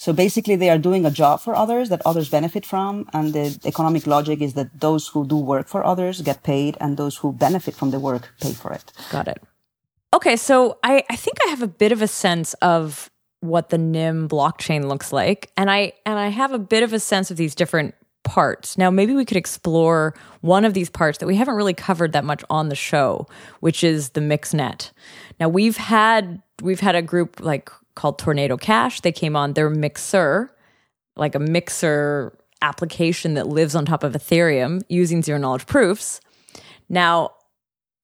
So 0.00 0.12
basically, 0.12 0.54
they 0.54 0.70
are 0.70 0.78
doing 0.78 1.04
a 1.04 1.10
job 1.10 1.40
for 1.40 1.56
others 1.56 1.88
that 1.88 2.02
others 2.06 2.28
benefit 2.28 2.64
from, 2.64 3.08
and 3.12 3.32
the 3.32 3.58
economic 3.64 4.06
logic 4.06 4.40
is 4.40 4.54
that 4.54 4.80
those 4.80 5.08
who 5.08 5.26
do 5.26 5.36
work 5.36 5.66
for 5.66 5.84
others 5.84 6.22
get 6.22 6.44
paid, 6.44 6.76
and 6.80 6.96
those 6.96 7.16
who 7.16 7.32
benefit 7.32 7.74
from 7.74 7.90
the 7.90 7.98
work 7.98 8.32
pay 8.40 8.52
for 8.52 8.72
it. 8.72 8.92
Got 9.10 9.26
it. 9.26 9.42
Okay, 10.14 10.36
so 10.36 10.78
I, 10.84 11.02
I 11.10 11.16
think 11.16 11.38
I 11.44 11.50
have 11.50 11.62
a 11.62 11.68
bit 11.68 11.90
of 11.90 12.00
a 12.00 12.06
sense 12.06 12.54
of 12.54 13.10
what 13.40 13.70
the 13.70 13.78
Nym 13.78 14.28
blockchain 14.28 14.86
looks 14.86 15.12
like, 15.12 15.50
and 15.56 15.68
I 15.68 15.94
and 16.06 16.16
I 16.18 16.28
have 16.28 16.52
a 16.52 16.58
bit 16.58 16.84
of 16.84 16.92
a 16.92 17.00
sense 17.00 17.32
of 17.32 17.36
these 17.36 17.56
different 17.56 17.94
parts. 18.24 18.78
Now, 18.78 18.90
maybe 18.90 19.14
we 19.14 19.24
could 19.24 19.36
explore 19.36 20.14
one 20.42 20.64
of 20.64 20.74
these 20.74 20.90
parts 20.90 21.18
that 21.18 21.26
we 21.26 21.36
haven't 21.36 21.54
really 21.54 21.74
covered 21.74 22.12
that 22.12 22.24
much 22.24 22.44
on 22.50 22.68
the 22.68 22.74
show, 22.74 23.26
which 23.60 23.82
is 23.82 24.10
the 24.10 24.20
MixNet. 24.20 24.92
Now, 25.40 25.48
we've 25.48 25.76
had 25.76 26.42
we've 26.62 26.80
had 26.80 26.94
a 26.94 27.02
group 27.02 27.40
like 27.40 27.70
called 27.94 28.18
Tornado 28.18 28.56
Cash. 28.56 29.00
They 29.00 29.12
came 29.12 29.36
on 29.36 29.54
their 29.54 29.70
mixer, 29.70 30.54
like 31.16 31.34
a 31.34 31.40
mixer 31.40 32.36
application 32.62 33.34
that 33.34 33.46
lives 33.46 33.74
on 33.74 33.84
top 33.86 34.02
of 34.02 34.12
Ethereum 34.12 34.82
using 34.88 35.22
zero 35.22 35.38
knowledge 35.38 35.66
proofs. 35.66 36.20
Now, 36.88 37.32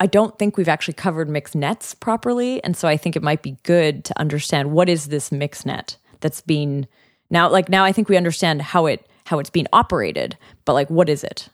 I 0.00 0.06
don't 0.06 0.38
think 0.38 0.56
we've 0.56 0.68
actually 0.68 0.94
covered 0.94 1.28
mixed 1.28 1.54
nets 1.54 1.94
properly. 1.94 2.62
And 2.62 2.76
so 2.76 2.88
I 2.88 2.96
think 2.96 3.16
it 3.16 3.22
might 3.22 3.42
be 3.42 3.56
good 3.62 4.04
to 4.04 4.18
understand 4.18 4.72
what 4.72 4.88
is 4.88 5.06
this 5.06 5.30
mixed 5.30 5.66
net 5.66 5.96
that's 6.20 6.40
being 6.40 6.86
now 7.30 7.48
like 7.48 7.68
now 7.68 7.84
I 7.84 7.92
think 7.92 8.08
we 8.08 8.16
understand 8.16 8.62
how 8.62 8.86
it 8.86 9.06
how 9.26 9.38
it's 9.38 9.50
being 9.50 9.66
operated, 9.72 10.36
but 10.64 10.74
like 10.74 10.90
what 10.90 11.08
is 11.08 11.24
it? 11.24 11.48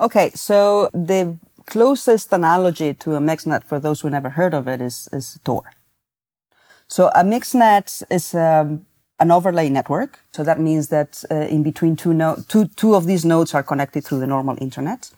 Okay, 0.00 0.30
so 0.34 0.90
the 0.92 1.38
closest 1.66 2.32
analogy 2.32 2.94
to 2.94 3.14
a 3.16 3.20
mixnet 3.20 3.64
for 3.64 3.80
those 3.80 4.00
who 4.00 4.10
never 4.10 4.30
heard 4.30 4.54
of 4.54 4.68
it 4.68 4.80
is 4.80 5.08
is 5.12 5.38
Tor. 5.44 5.62
So 6.88 7.08
a 7.08 7.24
mixnet 7.24 8.02
is 8.10 8.34
um, 8.34 8.86
an 9.18 9.30
overlay 9.30 9.68
network. 9.68 10.20
So 10.32 10.44
that 10.44 10.60
means 10.60 10.88
that 10.88 11.24
uh, 11.30 11.34
in 11.34 11.62
between 11.62 11.96
two, 11.96 12.12
no- 12.12 12.42
two, 12.48 12.66
two 12.76 12.94
of 12.94 13.06
these 13.06 13.24
nodes 13.24 13.54
are 13.54 13.62
connected 13.62 14.04
through 14.04 14.20
the 14.20 14.26
normal 14.26 14.56
internet. 14.60 15.10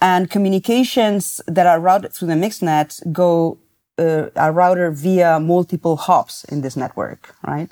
And 0.00 0.30
communications 0.30 1.40
that 1.46 1.66
are 1.66 1.80
routed 1.80 2.12
through 2.12 2.28
the 2.28 2.34
mixnet 2.34 3.12
go, 3.12 3.58
uh, 3.98 4.28
are 4.36 4.52
routed 4.52 4.94
via 4.94 5.40
multiple 5.40 5.96
hops 5.96 6.44
in 6.44 6.60
this 6.60 6.76
network, 6.76 7.34
right? 7.46 7.70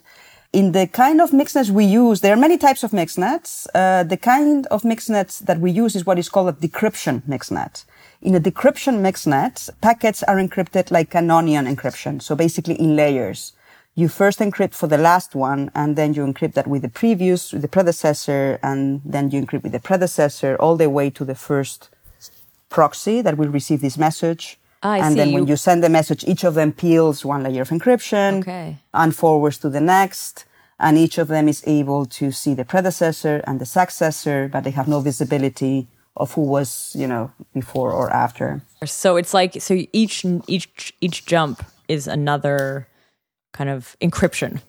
In 0.53 0.73
the 0.73 0.87
kind 0.87 1.21
of 1.21 1.31
mixnets 1.31 1.71
we 1.71 1.85
use, 1.85 2.21
there 2.21 2.33
are 2.33 2.41
many 2.41 2.57
types 2.57 2.83
of 2.83 2.93
mixnets. 2.93 3.67
Uh, 3.75 4.05
the 4.05 4.17
kind 4.17 4.67
of 4.67 4.83
mixnets 4.83 5.39
that 5.41 5.61
we 5.61 5.71
use 5.71 5.97
is 5.97 6.07
what 6.07 6.19
is 6.19 6.29
called 6.29 6.49
a 6.49 6.53
decryption 6.53 7.23
mixnet. 7.29 7.85
In 8.25 8.35
a 8.35 8.41
decryption 8.41 9.01
mixnet, 9.03 9.69
packets 9.83 10.23
are 10.23 10.37
encrypted 10.37 10.91
like 10.91 11.15
an 11.15 11.31
onion 11.31 11.67
encryption. 11.67 12.23
So 12.23 12.35
basically 12.35 12.75
in 12.81 12.97
layers. 12.97 13.53
You 13.95 14.09
first 14.09 14.39
encrypt 14.41 14.75
for 14.75 14.87
the 14.89 14.97
last 14.99 15.35
one, 15.35 15.71
and 15.75 15.95
then 15.95 16.15
you 16.15 16.25
encrypt 16.25 16.55
that 16.55 16.67
with 16.67 16.83
the 16.83 16.89
previous, 16.89 17.53
with 17.53 17.61
the 17.63 17.69
predecessor, 17.69 18.59
and 18.63 19.03
then 19.05 19.31
you 19.31 19.41
encrypt 19.43 19.63
with 19.63 19.73
the 19.73 19.79
predecessor 19.79 20.57
all 20.57 20.77
the 20.77 20.89
way 20.89 21.11
to 21.11 21.25
the 21.25 21.35
first 21.35 21.91
proxy 22.71 23.21
that 23.21 23.37
will 23.37 23.51
receive 23.51 23.83
this 23.83 23.99
message. 23.99 24.59
Ah, 24.83 24.93
I 24.93 24.99
and 24.99 25.13
see. 25.13 25.19
then 25.21 25.33
when 25.35 25.45
You- 25.45 25.51
you 25.51 25.57
send 25.57 25.85
the 25.85 25.89
message, 25.91 26.25
each 26.27 26.45
of 26.45 26.55
them 26.55 26.73
peels 26.73 27.25
one 27.27 27.43
layer 27.45 27.63
of 27.63 27.69
encryption 27.69 28.41
Okay. 28.41 28.79
and 28.95 29.15
forwards 29.15 29.59
to 29.59 29.69
the 29.69 29.81
next. 29.83 30.45
And 30.81 30.99
each 30.99 31.19
of 31.19 31.29
them 31.29 31.47
is 31.47 31.63
able 31.67 32.05
to 32.19 32.33
see 32.33 32.53
the 32.55 32.65
predecessor 32.65 33.43
and 33.47 33.61
the 33.61 33.67
successor, 33.67 34.49
but 34.53 34.65
they 34.65 34.73
have 34.73 34.89
no 34.89 34.99
visibility 35.01 35.87
of 36.17 36.33
who 36.35 36.43
was, 36.43 36.95
you 36.95 37.07
know, 37.07 37.33
before 37.53 37.93
or 37.93 38.11
after. 38.11 38.63
So 38.85 39.17
it's 39.17 39.35
like 39.35 39.61
so 39.61 39.75
each 39.93 40.25
each 40.47 40.95
each 41.01 41.27
jump 41.27 41.65
is 41.89 42.07
another 42.07 42.87
kind 43.53 43.71
of 43.71 43.97
encryption. 44.01 44.61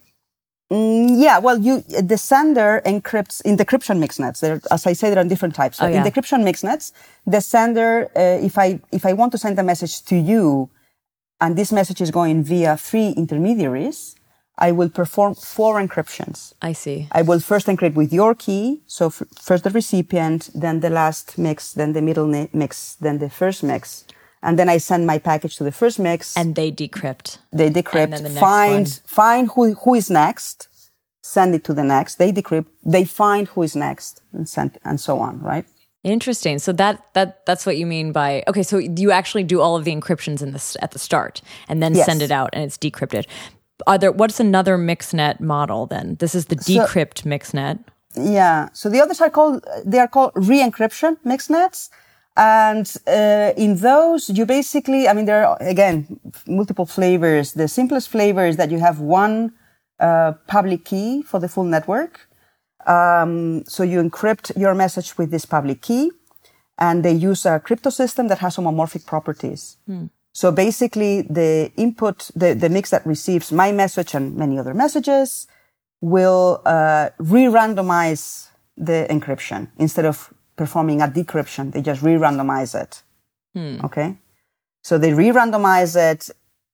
Mm, 0.71 1.21
yeah, 1.21 1.37
well, 1.37 1.59
you 1.59 1.81
the 1.81 2.17
sender 2.17 2.81
encrypts 2.85 3.39
in 3.45 3.55
decryption 3.57 3.99
mixnets. 3.99 4.39
There, 4.39 4.59
as 4.71 4.87
I 4.87 4.93
say, 4.93 5.09
there 5.11 5.19
are 5.19 5.27
different 5.27 5.53
types. 5.53 5.77
So 5.77 5.85
Oh, 5.85 5.89
yeah. 5.89 6.03
in 6.03 6.11
decryption 6.11 6.43
mixnets, 6.43 6.91
the 7.27 7.39
sender, 7.39 8.09
uh, 8.15 8.43
if 8.43 8.57
I 8.57 8.79
if 8.91 9.05
I 9.05 9.13
want 9.13 9.31
to 9.33 9.37
send 9.37 9.59
a 9.59 9.63
message 9.63 10.03
to 10.05 10.15
you, 10.15 10.69
and 11.39 11.55
this 11.55 11.71
message 11.71 12.01
is 12.01 12.09
going 12.09 12.43
via 12.43 12.77
three 12.77 13.09
intermediaries, 13.09 14.15
I 14.57 14.71
will 14.71 14.89
perform 14.89 15.35
four 15.35 15.75
encryptions. 15.81 16.53
I 16.61 16.73
see. 16.73 17.07
I 17.11 17.21
will 17.21 17.39
first 17.39 17.67
encrypt 17.67 17.95
with 17.95 18.13
your 18.13 18.33
key. 18.35 18.81
So 18.87 19.07
f- 19.07 19.23
first 19.39 19.63
the 19.65 19.69
recipient, 19.69 20.49
then 20.55 20.79
the 20.79 20.89
last 20.89 21.37
mix, 21.37 21.73
then 21.73 21.93
the 21.93 22.01
middle 22.01 22.27
mix, 22.53 22.95
then 22.95 23.19
the 23.19 23.29
first 23.29 23.63
mix. 23.63 24.05
And 24.41 24.57
then 24.59 24.69
I 24.69 24.77
send 24.77 25.05
my 25.07 25.17
package 25.17 25.55
to 25.57 25.63
the 25.63 25.71
first 25.71 25.99
mix. 25.99 26.37
And 26.37 26.55
they 26.55 26.71
decrypt. 26.71 27.39
they 27.51 27.69
decrypt, 27.69 28.11
then 28.11 28.23
the 28.23 28.29
next 28.29 28.39
find, 28.39 28.85
one. 28.85 28.99
find 29.05 29.49
who, 29.53 29.73
who 29.73 29.95
is 29.95 30.09
next, 30.09 30.69
send 31.21 31.55
it 31.55 31.63
to 31.65 31.73
the 31.73 31.83
next. 31.83 32.15
They 32.15 32.31
decrypt, 32.31 32.67
they 32.85 33.03
find 33.03 33.47
who 33.49 33.63
is 33.63 33.75
next 33.75 34.21
and 34.31 34.47
send, 34.47 34.77
and 34.85 34.99
so 34.99 35.19
on, 35.19 35.41
right? 35.41 35.65
Interesting. 36.03 36.59
So 36.59 36.71
that 36.73 37.03
that 37.15 37.47
that's 37.47 37.65
what 37.65 37.77
you 37.77 37.87
mean 37.87 38.11
by 38.11 38.43
okay. 38.47 38.61
So 38.61 38.77
you 38.77 39.09
actually 39.09 39.43
do 39.43 39.59
all 39.59 39.75
of 39.75 39.85
the 39.85 39.91
encryptions 39.95 40.43
in 40.43 40.51
this 40.51 40.77
at 40.79 40.91
the 40.91 40.99
start, 40.99 41.41
and 41.67 41.81
then 41.81 41.95
Yes. 41.95 42.05
send 42.05 42.21
it 42.21 42.29
out, 42.29 42.51
and 42.53 42.63
it's 42.63 42.77
decrypted. 42.77 43.25
Are 43.87 43.97
there? 43.97 44.11
What's 44.11 44.39
another 44.39 44.77
mixnet 44.77 45.39
model? 45.39 45.85
Then 45.85 46.15
this 46.19 46.35
is 46.35 46.45
the 46.45 46.55
decrypt 46.55 47.23
mixnet. 47.23 47.79
Yeah. 48.15 48.69
So 48.73 48.89
the 48.89 49.01
others 49.01 49.21
are 49.21 49.29
called, 49.29 49.65
they 49.85 49.99
are 49.99 50.07
called 50.07 50.31
re-encryption 50.35 51.17
mixnets. 51.25 51.89
And 52.37 52.91
uh, 53.07 53.53
in 53.55 53.77
those, 53.77 54.29
you 54.29 54.45
basically, 54.45 55.07
I 55.07 55.13
mean, 55.13 55.25
there 55.25 55.45
are 55.47 55.57
again 55.61 56.19
multiple 56.47 56.85
flavors. 56.85 57.53
The 57.53 57.67
simplest 57.67 58.09
flavor 58.09 58.45
is 58.45 58.57
that 58.57 58.71
you 58.71 58.79
have 58.79 58.99
one 58.99 59.53
uh, 59.99 60.33
public 60.47 60.85
key 60.85 61.23
for 61.23 61.39
the 61.39 61.47
full 61.47 61.63
network. 61.63 62.27
Um, 62.85 63.63
so 63.65 63.83
you 63.83 64.01
encrypt 64.01 64.57
your 64.57 64.75
message 64.75 65.17
with 65.17 65.31
this 65.31 65.45
public 65.45 65.81
key, 65.81 66.11
and 66.77 67.03
they 67.03 67.13
use 67.13 67.45
a 67.45 67.59
crypto 67.59 67.89
system 67.89 68.27
that 68.27 68.39
has 68.39 68.57
homomorphic 68.57 69.05
properties. 69.05 69.77
Hmm. 69.87 70.05
So 70.35 70.51
basically, 70.51 71.21
the 71.21 71.71
input, 71.77 72.29
the, 72.35 72.53
the 72.53 72.67
mix 72.67 72.89
that 72.89 73.07
receives 73.07 73.53
my 73.53 73.71
message 73.71 74.13
and 74.13 74.35
many 74.35 74.59
other 74.59 74.73
messages 74.73 75.47
will 76.01 76.61
uh, 76.65 77.11
re-randomize 77.19 78.49
the 78.75 79.07
encryption 79.09 79.69
instead 79.77 80.03
of 80.03 80.33
performing 80.57 81.01
a 81.01 81.07
decryption. 81.07 81.71
They 81.71 81.81
just 81.81 82.01
re-randomize 82.01 82.75
it. 82.79 83.01
Hmm. 83.53 83.85
Okay. 83.85 84.17
So 84.83 84.97
they 84.97 85.13
re-randomize 85.13 85.95
it 85.95 86.29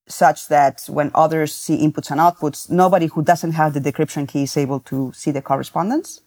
such 0.07 0.47
that 0.47 0.83
when 0.89 1.11
others 1.13 1.53
see 1.53 1.77
inputs 1.85 2.09
and 2.09 2.19
outputs, 2.19 2.67
nobody 2.67 3.05
who 3.05 3.21
doesn't 3.21 3.51
have 3.51 3.75
the 3.75 3.79
decryption 3.79 4.27
key 4.27 4.43
is 4.43 4.57
able 4.57 4.79
to 4.79 5.11
see 5.13 5.29
the 5.29 5.41
correspondence. 5.43 6.21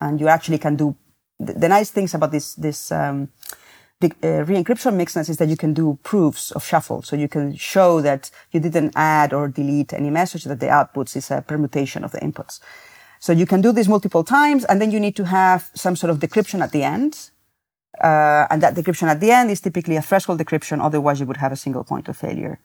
And 0.00 0.18
you 0.18 0.26
actually 0.26 0.58
can 0.58 0.74
do 0.74 0.96
the, 1.38 1.52
the 1.52 1.68
nice 1.68 1.90
things 1.90 2.14
about 2.14 2.32
this, 2.32 2.54
this, 2.54 2.90
um, 2.90 3.28
the 4.00 4.12
uh, 4.24 4.44
re-encryption 4.44 4.94
mixnets 4.94 5.28
is 5.28 5.36
that 5.36 5.48
you 5.48 5.56
can 5.56 5.74
do 5.74 5.98
proofs 6.02 6.50
of 6.52 6.64
shuffle. 6.64 7.02
So 7.02 7.16
you 7.16 7.28
can 7.28 7.54
show 7.54 8.00
that 8.00 8.30
you 8.50 8.60
didn't 8.60 8.92
add 8.96 9.32
or 9.32 9.48
delete 9.48 9.92
any 9.92 10.10
message 10.10 10.44
that 10.44 10.60
the 10.60 10.66
outputs 10.66 11.16
is 11.16 11.30
a 11.30 11.42
permutation 11.46 12.02
of 12.02 12.12
the 12.12 12.20
inputs. 12.20 12.60
So 13.20 13.32
you 13.32 13.44
can 13.44 13.60
do 13.60 13.72
this 13.72 13.88
multiple 13.88 14.24
times 14.24 14.64
and 14.64 14.80
then 14.80 14.90
you 14.90 14.98
need 14.98 15.16
to 15.16 15.26
have 15.26 15.70
some 15.74 15.96
sort 15.96 16.10
of 16.10 16.18
decryption 16.18 16.62
at 16.62 16.72
the 16.72 16.82
end. 16.82 17.30
Uh, 18.02 18.46
and 18.50 18.62
that 18.62 18.74
decryption 18.74 19.08
at 19.08 19.20
the 19.20 19.30
end 19.30 19.50
is 19.50 19.60
typically 19.60 19.96
a 19.96 20.02
threshold 20.02 20.40
decryption. 20.40 20.82
Otherwise 20.82 21.20
you 21.20 21.26
would 21.26 21.36
have 21.36 21.52
a 21.52 21.56
single 21.56 21.84
point 21.84 22.08
of 22.08 22.16
failure. 22.16 22.58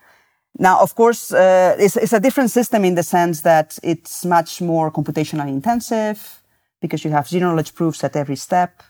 Now, 0.58 0.80
of 0.80 0.96
course, 0.96 1.34
uh, 1.34 1.76
it's, 1.78 1.98
it's, 1.98 2.14
a 2.14 2.20
different 2.22 2.50
system 2.50 2.86
in 2.86 2.96
the 2.96 3.04
sense 3.04 3.42
that 3.42 3.78
it's 3.84 4.24
much 4.24 4.62
more 4.62 4.90
computationally 4.90 5.50
intensive 5.50 6.42
because 6.80 7.04
you 7.04 7.12
have 7.12 7.28
zero 7.28 7.50
knowledge 7.50 7.76
proofs 7.76 8.06
at 8.06 8.16
every 8.16 8.38
step. 8.38 8.82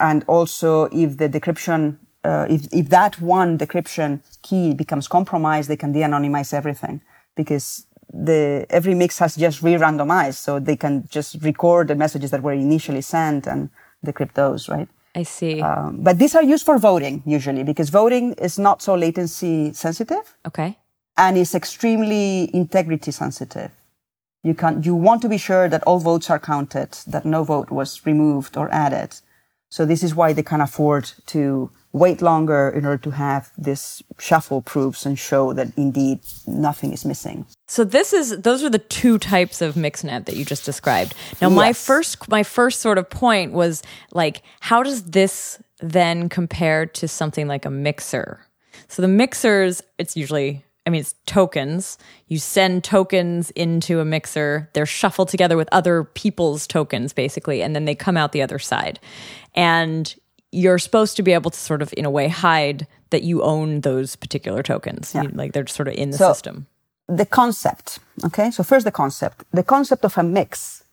And 0.00 0.24
also 0.26 0.84
if 0.86 1.18
the 1.18 1.28
decryption, 1.28 1.98
uh, 2.24 2.46
if, 2.48 2.66
if 2.72 2.88
that 2.88 3.20
one 3.20 3.58
decryption 3.58 4.20
key 4.42 4.74
becomes 4.74 5.06
compromised, 5.06 5.68
they 5.68 5.76
can 5.76 5.92
de-anonymize 5.92 6.52
everything 6.54 7.02
because 7.36 7.86
the 8.12 8.66
every 8.70 8.94
mix 8.94 9.18
has 9.18 9.36
just 9.36 9.62
re-randomized, 9.62 10.34
so 10.34 10.58
they 10.58 10.76
can 10.76 11.06
just 11.10 11.40
record 11.42 11.88
the 11.88 11.94
messages 11.94 12.30
that 12.32 12.42
were 12.42 12.52
initially 12.52 13.02
sent 13.02 13.46
and 13.46 13.70
decrypt 14.04 14.34
those, 14.34 14.68
right? 14.68 14.88
I 15.14 15.22
see. 15.24 15.60
Um, 15.60 15.98
but 16.02 16.18
these 16.18 16.34
are 16.34 16.42
used 16.42 16.64
for 16.64 16.78
voting 16.78 17.22
usually 17.26 17.62
because 17.62 17.88
voting 17.90 18.32
is 18.34 18.58
not 18.58 18.82
so 18.82 18.94
latency 18.94 19.72
sensitive. 19.72 20.36
Okay. 20.46 20.78
And 21.16 21.36
is 21.36 21.54
extremely 21.54 22.54
integrity 22.54 23.10
sensitive. 23.10 23.70
You 24.42 24.54
can 24.54 24.82
you 24.82 24.94
want 24.94 25.20
to 25.22 25.28
be 25.28 25.36
sure 25.36 25.68
that 25.68 25.82
all 25.82 25.98
votes 25.98 26.30
are 26.30 26.38
counted, 26.38 26.92
that 27.06 27.24
no 27.24 27.44
vote 27.44 27.70
was 27.70 28.06
removed 28.06 28.56
or 28.56 28.72
added. 28.72 29.20
So 29.70 29.86
this 29.86 30.02
is 30.02 30.14
why 30.14 30.32
they 30.32 30.42
can 30.42 30.60
afford 30.60 31.12
to 31.26 31.70
wait 31.92 32.22
longer 32.22 32.68
in 32.68 32.84
order 32.84 33.02
to 33.02 33.10
have 33.10 33.50
this 33.56 34.02
shuffle 34.18 34.62
proofs 34.62 35.04
and 35.04 35.18
show 35.18 35.52
that 35.52 35.68
indeed 35.76 36.20
nothing 36.46 36.92
is 36.92 37.04
missing. 37.04 37.46
So 37.66 37.84
this 37.84 38.12
is 38.12 38.42
those 38.42 38.62
are 38.62 38.70
the 38.70 38.78
two 38.78 39.18
types 39.18 39.60
of 39.60 39.74
mixnet 39.74 40.26
that 40.26 40.36
you 40.36 40.44
just 40.44 40.64
described. 40.64 41.14
Now 41.40 41.48
yes. 41.48 41.56
my 41.56 41.72
first 41.72 42.28
my 42.28 42.42
first 42.42 42.80
sort 42.80 42.98
of 42.98 43.10
point 43.10 43.52
was 43.52 43.82
like 44.12 44.42
how 44.60 44.82
does 44.82 45.02
this 45.02 45.60
then 45.78 46.28
compare 46.28 46.86
to 46.86 47.08
something 47.08 47.48
like 47.48 47.64
a 47.64 47.70
mixer? 47.70 48.46
So 48.88 49.02
the 49.02 49.08
mixers 49.08 49.82
it's 49.98 50.16
usually 50.16 50.64
I 50.86 50.90
mean, 50.90 51.00
it's 51.00 51.14
tokens. 51.26 51.98
You 52.28 52.38
send 52.38 52.84
tokens 52.84 53.50
into 53.50 54.00
a 54.00 54.04
mixer. 54.04 54.70
They're 54.72 54.86
shuffled 54.86 55.28
together 55.28 55.56
with 55.56 55.68
other 55.72 56.04
people's 56.04 56.66
tokens, 56.66 57.12
basically, 57.12 57.62
and 57.62 57.76
then 57.76 57.84
they 57.84 57.94
come 57.94 58.16
out 58.16 58.32
the 58.32 58.42
other 58.42 58.58
side. 58.58 58.98
And 59.54 60.14
you're 60.52 60.78
supposed 60.78 61.16
to 61.16 61.22
be 61.22 61.32
able 61.32 61.50
to 61.50 61.58
sort 61.58 61.82
of 61.82 61.92
in 61.96 62.04
a 62.04 62.10
way 62.10 62.28
hide 62.28 62.86
that 63.10 63.22
you 63.22 63.42
own 63.42 63.80
those 63.80 64.16
particular 64.16 64.62
tokens 64.62 65.12
yeah. 65.14 65.22
you, 65.22 65.28
like 65.30 65.52
they're 65.52 65.66
sort 65.66 65.88
of 65.88 65.94
in 65.94 66.10
the 66.10 66.18
so, 66.18 66.32
system 66.32 66.66
the 67.08 67.26
concept 67.26 67.98
okay 68.24 68.50
so 68.50 68.62
first 68.62 68.84
the 68.84 68.92
concept 68.92 69.44
the 69.52 69.62
concept 69.62 70.04
of 70.04 70.16
a 70.18 70.22
mix 70.22 70.84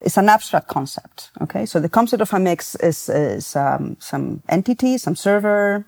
is 0.00 0.16
an 0.16 0.28
abstract 0.28 0.68
concept 0.68 1.30
okay 1.40 1.66
so 1.66 1.80
the 1.80 1.88
concept 1.88 2.22
of 2.22 2.32
a 2.32 2.38
mix 2.38 2.74
is, 2.76 3.08
is 3.08 3.56
um, 3.56 3.96
some 4.00 4.42
entity 4.48 4.98
some 4.98 5.16
server 5.16 5.84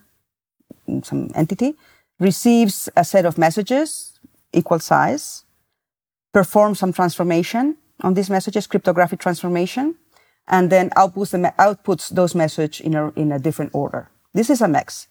some 1.02 1.30
entity 1.34 1.74
receives 2.22 2.88
a 2.96 3.04
set 3.04 3.26
of 3.26 3.36
messages 3.36 4.18
equal 4.52 4.78
size 4.78 5.44
performs 6.32 6.78
some 6.78 6.92
transformation 6.92 7.76
on 8.00 8.14
these 8.14 8.30
messages 8.30 8.66
cryptographic 8.66 9.18
transformation 9.18 9.96
and 10.48 10.70
then 10.70 10.90
outputs, 10.90 11.30
the, 11.30 11.52
outputs 11.58 12.08
those 12.10 12.34
message 12.34 12.80
in 12.80 12.94
a, 12.94 13.10
in 13.10 13.32
a 13.32 13.38
different 13.38 13.70
order. 13.74 14.08
This 14.32 14.50
is 14.50 14.60
a 14.60 14.68
mix. 14.68 15.08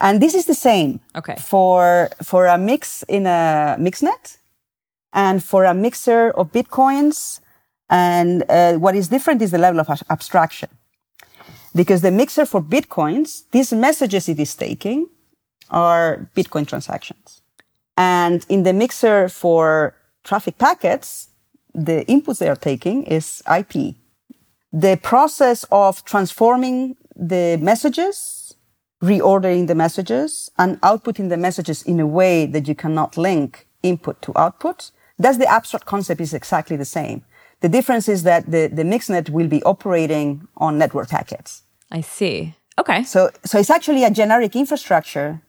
And 0.00 0.22
this 0.22 0.34
is 0.34 0.46
the 0.46 0.54
same 0.54 1.00
okay. 1.16 1.36
for, 1.36 2.10
for 2.22 2.46
a 2.46 2.56
mix 2.56 3.02
in 3.08 3.26
a 3.26 3.76
mixnet 3.78 4.38
and 5.12 5.42
for 5.42 5.64
a 5.64 5.74
mixer 5.74 6.30
of 6.30 6.52
Bitcoins. 6.52 7.40
And 7.88 8.44
uh, 8.48 8.74
what 8.74 8.94
is 8.94 9.08
different 9.08 9.42
is 9.42 9.50
the 9.50 9.58
level 9.58 9.80
of 9.80 9.88
abstraction. 10.08 10.68
Because 11.74 12.02
the 12.02 12.10
mixer 12.10 12.46
for 12.46 12.62
Bitcoins, 12.62 13.44
these 13.50 13.72
messages 13.72 14.28
it 14.28 14.38
is 14.38 14.54
taking 14.54 15.08
are 15.70 16.28
Bitcoin 16.36 16.66
transactions. 16.66 17.42
And 17.96 18.44
in 18.48 18.62
the 18.62 18.72
mixer 18.72 19.28
for 19.28 19.94
traffic 20.24 20.58
packets, 20.58 21.28
the 21.74 22.04
inputs 22.06 22.38
they 22.38 22.48
are 22.48 22.56
taking 22.56 23.04
is 23.04 23.42
IP, 23.46 23.94
the 24.72 24.98
process 25.02 25.64
of 25.70 26.04
transforming 26.04 26.96
the 27.16 27.58
messages, 27.60 28.54
reordering 29.02 29.66
the 29.66 29.74
messages, 29.74 30.50
and 30.58 30.80
outputting 30.80 31.28
the 31.28 31.36
messages 31.36 31.82
in 31.82 32.00
a 32.00 32.06
way 32.06 32.46
that 32.46 32.68
you 32.68 32.74
cannot 32.74 33.16
link 33.16 33.66
input 33.82 34.20
to 34.22 34.32
output, 34.36 34.90
that's 35.18 35.38
the 35.38 35.46
abstract 35.46 35.86
concept 35.86 36.20
is 36.20 36.32
exactly 36.34 36.76
the 36.76 36.84
same. 36.84 37.24
The 37.60 37.68
difference 37.68 38.08
is 38.08 38.22
that 38.22 38.50
the, 38.50 38.68
the 38.68 38.84
mixnet 38.84 39.28
will 39.28 39.48
be 39.48 39.62
operating 39.64 40.48
on 40.56 40.78
network 40.78 41.08
packets. 41.08 41.62
I 41.90 42.00
see. 42.00 42.54
Okay. 42.78 43.04
So, 43.04 43.30
so 43.44 43.58
it's 43.58 43.68
actually 43.68 44.04
a 44.04 44.10
generic 44.10 44.56
infrastructure 44.56 45.42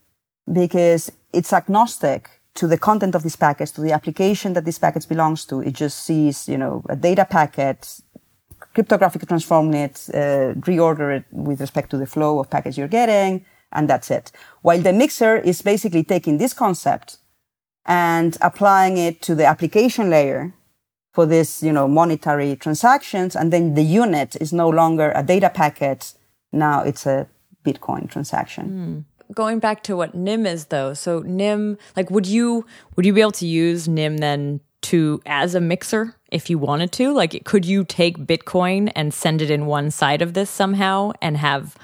because 0.52 1.12
it's 1.34 1.54
agnostic 1.54 2.30
to 2.56 2.68
the 2.68 2.78
content 2.78 3.16
of 3.16 3.24
this 3.24 3.36
package, 3.36 3.72
to 3.72 3.82
the 3.82 3.94
application 3.94 4.54
that 4.54 4.66
this 4.66 4.78
package 4.78 5.08
belongs 5.08 5.46
to. 5.46 5.62
It 5.62 5.74
just 5.74 6.04
sees, 6.06 6.50
you 6.50 6.58
know, 6.58 6.84
a 6.90 6.96
data 6.96 7.26
packet 7.26 8.02
cryptographically 8.76 9.28
transform 9.28 9.74
it, 9.74 10.10
uh, 10.14 10.54
reorder 10.62 11.18
it 11.18 11.26
with 11.32 11.60
respect 11.60 11.90
to 11.92 11.98
the 11.98 12.06
flow 12.06 12.40
of 12.40 12.50
packets 12.50 12.78
you're 12.78 12.88
getting, 12.88 13.46
and 13.72 13.90
that's 13.90 14.10
it. 14.12 14.32
While 14.62 14.80
the 14.80 14.94
mixer 14.94 15.38
is 15.38 15.62
basically 15.62 16.04
taking 16.04 16.38
this 16.38 16.54
concept 16.54 17.18
and 17.86 18.38
applying 18.42 18.98
it 18.98 19.22
to 19.24 19.36
the 19.36 19.46
application 19.46 20.10
layer 20.10 20.54
for 21.14 21.26
this, 21.26 21.62
you 21.62 21.74
know, 21.74 21.88
monetary 21.88 22.56
transactions, 22.56 23.36
and 23.36 23.52
then 23.52 23.74
the 23.74 23.84
unit 23.84 24.38
is 24.40 24.54
no 24.54 24.70
longer 24.70 25.12
a 25.16 25.24
data 25.24 25.50
packet. 25.50 26.14
Now 26.54 26.84
it's 26.84 27.06
a 27.06 27.28
Bitcoin 27.66 28.10
transaction. 28.10 28.70
Mm 28.70 29.11
going 29.34 29.60
back 29.60 29.84
to 29.84 29.96
what 29.96 30.14
Nym 30.16 30.46
is 30.46 30.66
though 30.66 30.94
so 30.94 31.20
Nym 31.20 31.78
like 31.96 32.10
would 32.10 32.28
you 32.28 32.66
would 32.96 33.06
you 33.06 33.14
be 33.14 33.22
able 33.22 33.32
to 33.32 33.48
use 33.48 33.88
Nym 33.88 34.18
then 34.18 34.60
to 34.82 35.22
as 35.26 35.56
a 35.56 35.62
mixer 35.62 36.16
if 36.32 36.50
you 36.50 36.58
wanted 36.58 36.92
to? 36.94 37.14
Like, 37.14 37.44
could 37.46 37.66
you 37.66 37.84
take 37.84 38.18
Bitcoin 38.18 38.92
and 38.96 39.14
send 39.14 39.42
it 39.42 39.52
in 39.52 39.66
one 39.66 39.92
side 39.92 40.22
of 40.22 40.34
this 40.34 40.50
somehow 40.50 41.12
and 41.22 41.38
have 41.38 41.78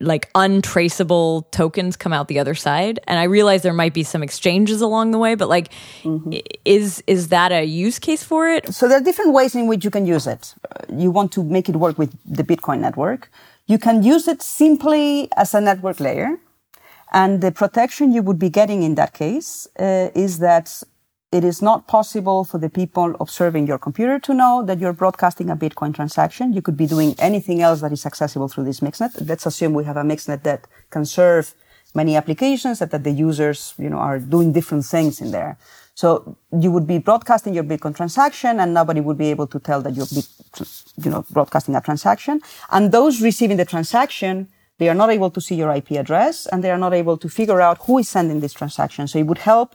like 0.00 0.30
untraceable 0.34 1.42
tokens 1.50 1.96
come 1.96 2.12
out 2.12 2.28
the 2.28 2.38
other 2.38 2.54
side? 2.54 3.00
And 3.06 3.18
I 3.18 3.24
realize 3.24 3.62
there 3.62 3.72
might 3.72 3.94
be 3.94 4.02
some 4.02 4.22
exchanges 4.22 4.80
along 4.80 5.12
the 5.12 5.18
way, 5.18 5.34
but 5.34 5.48
like, 5.48 5.72
mm-hmm. 6.02 6.32
is 6.64 7.02
is 7.06 7.28
that 7.28 7.52
a 7.52 7.64
use 7.64 7.98
case 7.98 8.22
for 8.22 8.48
it? 8.48 8.72
So 8.74 8.88
there 8.88 8.98
are 8.98 9.02
different 9.02 9.32
ways 9.32 9.54
in 9.54 9.66
which 9.66 9.84
you 9.84 9.90
can 9.90 10.06
use 10.06 10.26
it. 10.26 10.54
You 10.92 11.10
want 11.10 11.32
to 11.32 11.42
make 11.42 11.68
it 11.68 11.76
work 11.76 11.98
with 11.98 12.14
the 12.24 12.44
Bitcoin 12.44 12.80
network. 12.80 13.30
You 13.68 13.78
can 13.78 14.02
use 14.02 14.26
it 14.26 14.40
simply 14.42 15.28
as 15.36 15.54
a 15.54 15.60
network 15.60 16.00
layer. 16.00 16.40
And 17.12 17.40
the 17.40 17.52
protection 17.52 18.12
you 18.12 18.22
would 18.22 18.38
be 18.38 18.50
getting 18.50 18.82
in 18.82 18.94
that 18.96 19.12
case 19.12 19.68
uh, 19.78 20.08
is 20.14 20.38
that 20.38 20.82
it 21.30 21.44
is 21.44 21.60
not 21.60 21.86
possible 21.86 22.44
for 22.44 22.56
the 22.56 22.70
people 22.70 23.14
observing 23.20 23.66
your 23.66 23.78
computer 23.78 24.18
to 24.20 24.32
know 24.32 24.64
that 24.64 24.78
you're 24.78 24.94
broadcasting 24.94 25.50
a 25.50 25.56
Bitcoin 25.56 25.94
transaction. 25.94 26.54
You 26.54 26.62
could 26.62 26.76
be 26.76 26.86
doing 26.86 27.14
anything 27.18 27.60
else 27.60 27.82
that 27.82 27.92
is 27.92 28.06
accessible 28.06 28.48
through 28.48 28.64
this 28.64 28.80
mixnet. 28.80 29.12
Let's 29.28 29.44
assume 29.44 29.74
we 29.74 29.84
have 29.84 29.98
a 29.98 30.02
mixnet 30.02 30.42
that 30.44 30.66
can 30.88 31.04
serve 31.04 31.54
many 31.94 32.16
applications 32.16 32.78
that, 32.78 32.90
that 32.92 33.04
the 33.04 33.10
users, 33.10 33.74
you 33.78 33.90
know, 33.90 33.98
are 33.98 34.18
doing 34.18 34.52
different 34.52 34.86
things 34.86 35.20
in 35.20 35.30
there. 35.30 35.58
So 36.00 36.36
you 36.64 36.70
would 36.74 36.86
be 36.86 36.98
broadcasting 36.98 37.54
your 37.54 37.64
Bitcoin 37.64 37.94
transaction 38.00 38.52
and 38.60 38.68
nobody 38.72 39.00
would 39.00 39.18
be 39.18 39.30
able 39.34 39.48
to 39.48 39.58
tell 39.58 39.80
that 39.82 39.94
you're, 39.96 40.12
you 41.04 41.10
know, 41.10 41.24
broadcasting 41.36 41.74
a 41.74 41.80
transaction. 41.80 42.40
And 42.70 42.92
those 42.92 43.14
receiving 43.20 43.56
the 43.62 43.68
transaction 43.74 44.34
They 44.78 44.88
are 44.88 44.94
not 44.94 45.10
able 45.10 45.30
to 45.30 45.40
see 45.40 45.56
your 45.56 45.72
IP 45.74 45.92
address 45.92 46.46
and 46.46 46.62
they 46.62 46.70
are 46.70 46.78
not 46.78 46.94
able 46.94 47.16
to 47.18 47.28
figure 47.28 47.60
out 47.60 47.78
who 47.86 47.98
is 47.98 48.08
sending 48.08 48.40
this 48.40 48.52
transaction. 48.52 49.08
So 49.08 49.18
it 49.18 49.26
would 49.26 49.38
help 49.38 49.74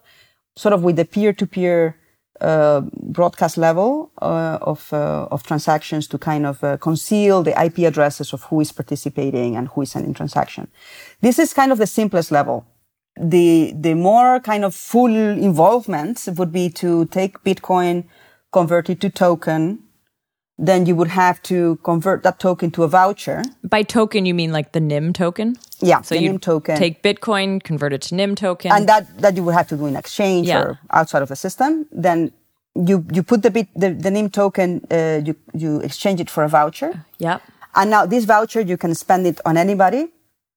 sort 0.55 0.73
of 0.73 0.83
with 0.83 0.95
the 0.95 1.05
peer-to-peer 1.05 1.97
uh, 2.41 2.81
broadcast 3.17 3.57
level 3.57 4.11
uh, 4.21 4.57
of 4.61 4.91
uh, 4.91 5.27
of 5.29 5.43
transactions 5.43 6.07
to 6.07 6.17
kind 6.17 6.45
of 6.45 6.63
uh, 6.63 6.77
conceal 6.77 7.43
the 7.43 7.53
IP 7.65 7.79
addresses 7.79 8.33
of 8.33 8.43
who 8.45 8.59
is 8.59 8.71
participating 8.71 9.55
and 9.55 9.67
who 9.69 9.81
is 9.81 9.91
sending 9.91 10.13
transaction. 10.13 10.67
This 11.21 11.37
is 11.37 11.53
kind 11.53 11.71
of 11.71 11.77
the 11.77 11.87
simplest 11.87 12.31
level. 12.31 12.65
The 13.19 13.73
the 13.79 13.93
more 13.93 14.39
kind 14.39 14.65
of 14.65 14.73
full 14.73 15.13
involvement 15.15 16.27
would 16.37 16.51
be 16.51 16.69
to 16.71 17.05
take 17.05 17.43
Bitcoin, 17.43 18.05
convert 18.51 18.89
it 18.89 18.99
to 19.01 19.09
token, 19.09 19.79
then 20.57 20.85
you 20.87 20.95
would 20.95 21.09
have 21.09 21.41
to 21.43 21.77
convert 21.83 22.23
that 22.23 22.39
token 22.39 22.71
to 22.71 22.83
a 22.83 22.87
voucher. 22.87 23.43
By 23.63 23.83
token, 23.83 24.25
you 24.25 24.33
mean 24.33 24.51
like 24.51 24.71
the 24.71 24.79
Nym 24.79 25.13
token? 25.13 25.57
Yeah, 25.79 26.01
So 26.01 26.15
you 26.15 26.37
token. 26.39 26.75
take 26.77 27.03
Bitcoin, 27.03 27.61
convert 27.61 27.93
it 27.93 28.01
to 28.03 28.15
Nym 28.15 28.33
token. 28.35 28.71
and 28.71 28.87
that 28.89 29.05
that 29.19 29.35
you 29.37 29.43
would 29.43 29.53
have 29.55 29.67
to 29.67 29.77
do 29.77 29.85
in 29.85 29.95
exchange 29.95 30.47
Yeah. 30.47 30.61
or 30.61 30.79
outside 30.89 31.21
of 31.21 31.29
the 31.29 31.35
system. 31.35 31.85
Then 31.91 32.31
you 32.75 33.05
you 33.13 33.21
put 33.21 33.43
the 33.43 33.51
bit 33.51 33.67
the, 33.75 33.89
the 33.93 34.09
Nym 34.09 34.29
token 34.31 34.81
uh, 34.89 35.21
you 35.23 35.35
you 35.53 35.81
exchange 35.81 36.19
it 36.19 36.29
for 36.31 36.43
a 36.43 36.49
voucher, 36.49 37.05
yeah. 37.19 37.37
and 37.75 37.91
now 37.91 38.07
this 38.07 38.25
voucher 38.25 38.61
you 38.61 38.77
can 38.77 38.95
spend 38.95 39.27
it 39.27 39.39
on 39.45 39.55
anybody. 39.57 40.07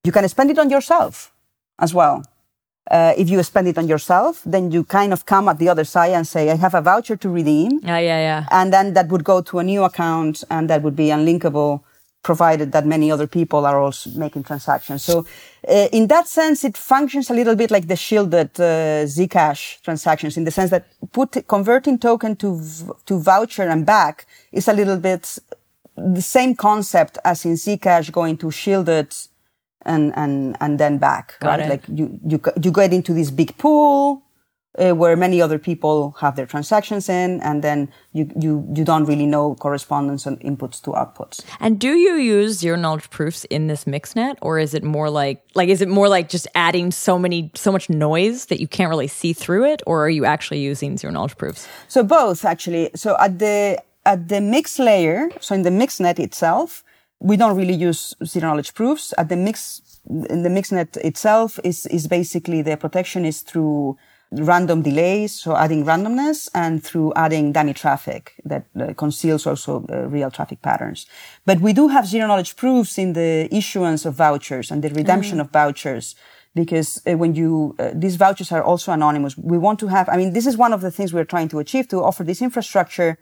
You 0.04 0.12
can 0.12 0.26
spend 0.28 0.50
it 0.50 0.58
on 0.58 0.70
yourself 0.70 1.32
as 1.78 1.92
well. 1.92 2.22
Uh, 2.88 3.12
if 3.16 3.28
you 3.28 3.42
spend 3.42 3.66
it 3.66 3.78
on 3.78 3.88
yourself, 3.88 4.42
then 4.46 4.70
you 4.70 4.84
kind 4.84 5.12
of 5.12 5.24
come 5.26 5.48
at 5.48 5.58
the 5.58 5.68
other 5.68 5.84
side 5.84 6.12
and 6.12 6.26
say, 6.26 6.50
"I 6.50 6.56
have 6.56 6.74
a 6.74 6.80
voucher 6.80 7.16
to 7.16 7.28
redeem," 7.28 7.80
Yeah, 7.82 7.98
yeah, 7.98 8.20
yeah. 8.20 8.44
and 8.50 8.72
then 8.72 8.94
that 8.94 9.08
would 9.08 9.24
go 9.24 9.40
to 9.42 9.58
a 9.58 9.64
new 9.64 9.82
account, 9.82 10.44
and 10.50 10.70
that 10.70 10.82
would 10.82 10.94
be 10.94 11.08
unlinkable, 11.10 11.80
provided 12.22 12.70
that 12.72 12.86
many 12.86 13.10
other 13.10 13.26
people 13.26 13.66
are 13.66 13.80
also 13.80 14.10
making 14.16 14.44
transactions. 14.44 15.02
So, 15.04 15.26
uh, 15.68 15.88
in 15.92 16.06
that 16.08 16.28
sense, 16.28 16.64
it 16.64 16.76
functions 16.76 17.30
a 17.30 17.34
little 17.34 17.56
bit 17.56 17.70
like 17.70 17.86
the 17.88 17.96
shielded 17.96 18.50
uh, 18.60 19.04
Zcash 19.16 19.80
transactions, 19.82 20.36
in 20.36 20.44
the 20.44 20.50
sense 20.52 20.70
that 20.70 20.84
put 21.12 21.30
converting 21.48 21.98
token 21.98 22.36
to 22.36 22.48
v- 22.60 22.92
to 23.06 23.18
voucher 23.18 23.68
and 23.68 23.84
back 23.84 24.26
is 24.52 24.68
a 24.68 24.72
little 24.72 24.98
bit 24.98 25.38
the 25.96 26.22
same 26.22 26.54
concept 26.54 27.18
as 27.24 27.44
in 27.44 27.54
Zcash 27.54 28.12
going 28.12 28.36
to 28.36 28.50
shielded 28.50 29.08
and 29.82 30.12
and 30.16 30.56
and 30.60 30.78
then 30.78 30.98
back, 30.98 31.38
Got 31.40 31.58
right? 31.58 31.60
it. 31.60 31.68
Like 31.68 31.84
you 31.88 32.18
you 32.26 32.40
you 32.62 32.72
get 32.72 32.92
into 32.92 33.12
this 33.12 33.30
big 33.30 33.56
pool 33.58 34.22
uh, 34.78 34.92
where 34.92 35.16
many 35.16 35.40
other 35.40 35.58
people 35.58 36.14
have 36.20 36.36
their 36.36 36.46
transactions 36.46 37.08
in, 37.08 37.40
and 37.40 37.62
then 37.62 37.88
you 38.12 38.30
you 38.38 38.66
you 38.74 38.84
don't 38.84 39.04
really 39.04 39.26
know 39.26 39.54
correspondence 39.54 40.26
and 40.26 40.40
inputs 40.40 40.80
to 40.82 40.90
outputs. 40.90 41.44
And 41.60 41.78
do 41.78 41.94
you 41.94 42.16
use 42.16 42.58
zero 42.58 42.76
knowledge 42.76 43.10
proofs 43.10 43.44
in 43.44 43.66
this 43.66 43.84
mixnet, 43.84 44.36
or 44.42 44.58
is 44.58 44.74
it 44.74 44.84
more 44.84 45.10
like 45.10 45.42
like 45.54 45.68
is 45.68 45.80
it 45.80 45.88
more 45.88 46.08
like 46.08 46.28
just 46.28 46.46
adding 46.54 46.90
so 46.90 47.18
many 47.18 47.50
so 47.54 47.72
much 47.72 47.88
noise 47.88 48.46
that 48.46 48.60
you 48.60 48.68
can't 48.68 48.90
really 48.90 49.08
see 49.08 49.32
through 49.32 49.64
it, 49.64 49.82
or 49.86 50.04
are 50.04 50.10
you 50.10 50.24
actually 50.24 50.60
using 50.60 50.96
zero 50.96 51.12
knowledge 51.12 51.36
proofs? 51.36 51.66
So 51.88 52.02
both 52.02 52.44
actually. 52.44 52.90
So 52.94 53.16
at 53.18 53.38
the 53.38 53.82
at 54.04 54.28
the 54.28 54.40
mix 54.40 54.78
layer, 54.78 55.30
so 55.40 55.54
in 55.54 55.62
the 55.62 55.70
mixnet 55.70 56.18
itself, 56.18 56.84
we 57.20 57.36
don't 57.36 57.56
really 57.56 57.74
use 57.74 58.14
zero 58.24 58.48
knowledge 58.48 58.74
proofs. 58.74 59.14
At 59.18 59.28
the 59.28 59.36
mix 59.36 59.82
in 60.08 60.42
the 60.42 60.48
mixnet 60.48 60.96
itself 60.98 61.58
is 61.64 61.86
is 61.86 62.06
basically 62.06 62.62
the 62.62 62.76
protection 62.76 63.24
is 63.24 63.42
through 63.42 63.96
random 64.32 64.82
delays, 64.82 65.32
so 65.32 65.56
adding 65.56 65.84
randomness, 65.84 66.48
and 66.54 66.82
through 66.82 67.12
adding 67.14 67.52
dummy 67.52 67.72
traffic 67.72 68.34
that 68.44 68.66
uh, 68.78 68.92
conceals 68.94 69.46
also 69.46 69.86
uh, 69.88 70.08
real 70.08 70.30
traffic 70.30 70.60
patterns. 70.62 71.06
But 71.44 71.60
we 71.60 71.72
do 71.72 71.88
have 71.88 72.06
zero 72.06 72.26
knowledge 72.26 72.56
proofs 72.56 72.98
in 72.98 73.12
the 73.12 73.48
issuance 73.54 74.04
of 74.04 74.14
vouchers 74.14 74.70
and 74.70 74.82
the 74.82 74.90
redemption 74.90 75.40
of 75.40 75.50
vouchers 75.50 76.16
because 76.54 77.00
uh, 77.06 77.16
when 77.16 77.34
you 77.34 77.76
uh, 77.78 77.90
these 77.94 78.16
vouchers 78.16 78.50
are 78.50 78.64
also 78.64 78.90
anonymous 78.90 79.36
we 79.36 79.58
want 79.58 79.78
to 79.78 79.88
have 79.88 80.08
i 80.08 80.16
mean 80.16 80.32
this 80.32 80.46
is 80.46 80.56
one 80.56 80.72
of 80.72 80.80
the 80.80 80.90
things 80.90 81.12
we're 81.12 81.30
trying 81.34 81.48
to 81.48 81.58
achieve 81.58 81.86
to 81.86 82.02
offer 82.02 82.24
this 82.24 82.40
infrastructure 82.40 83.18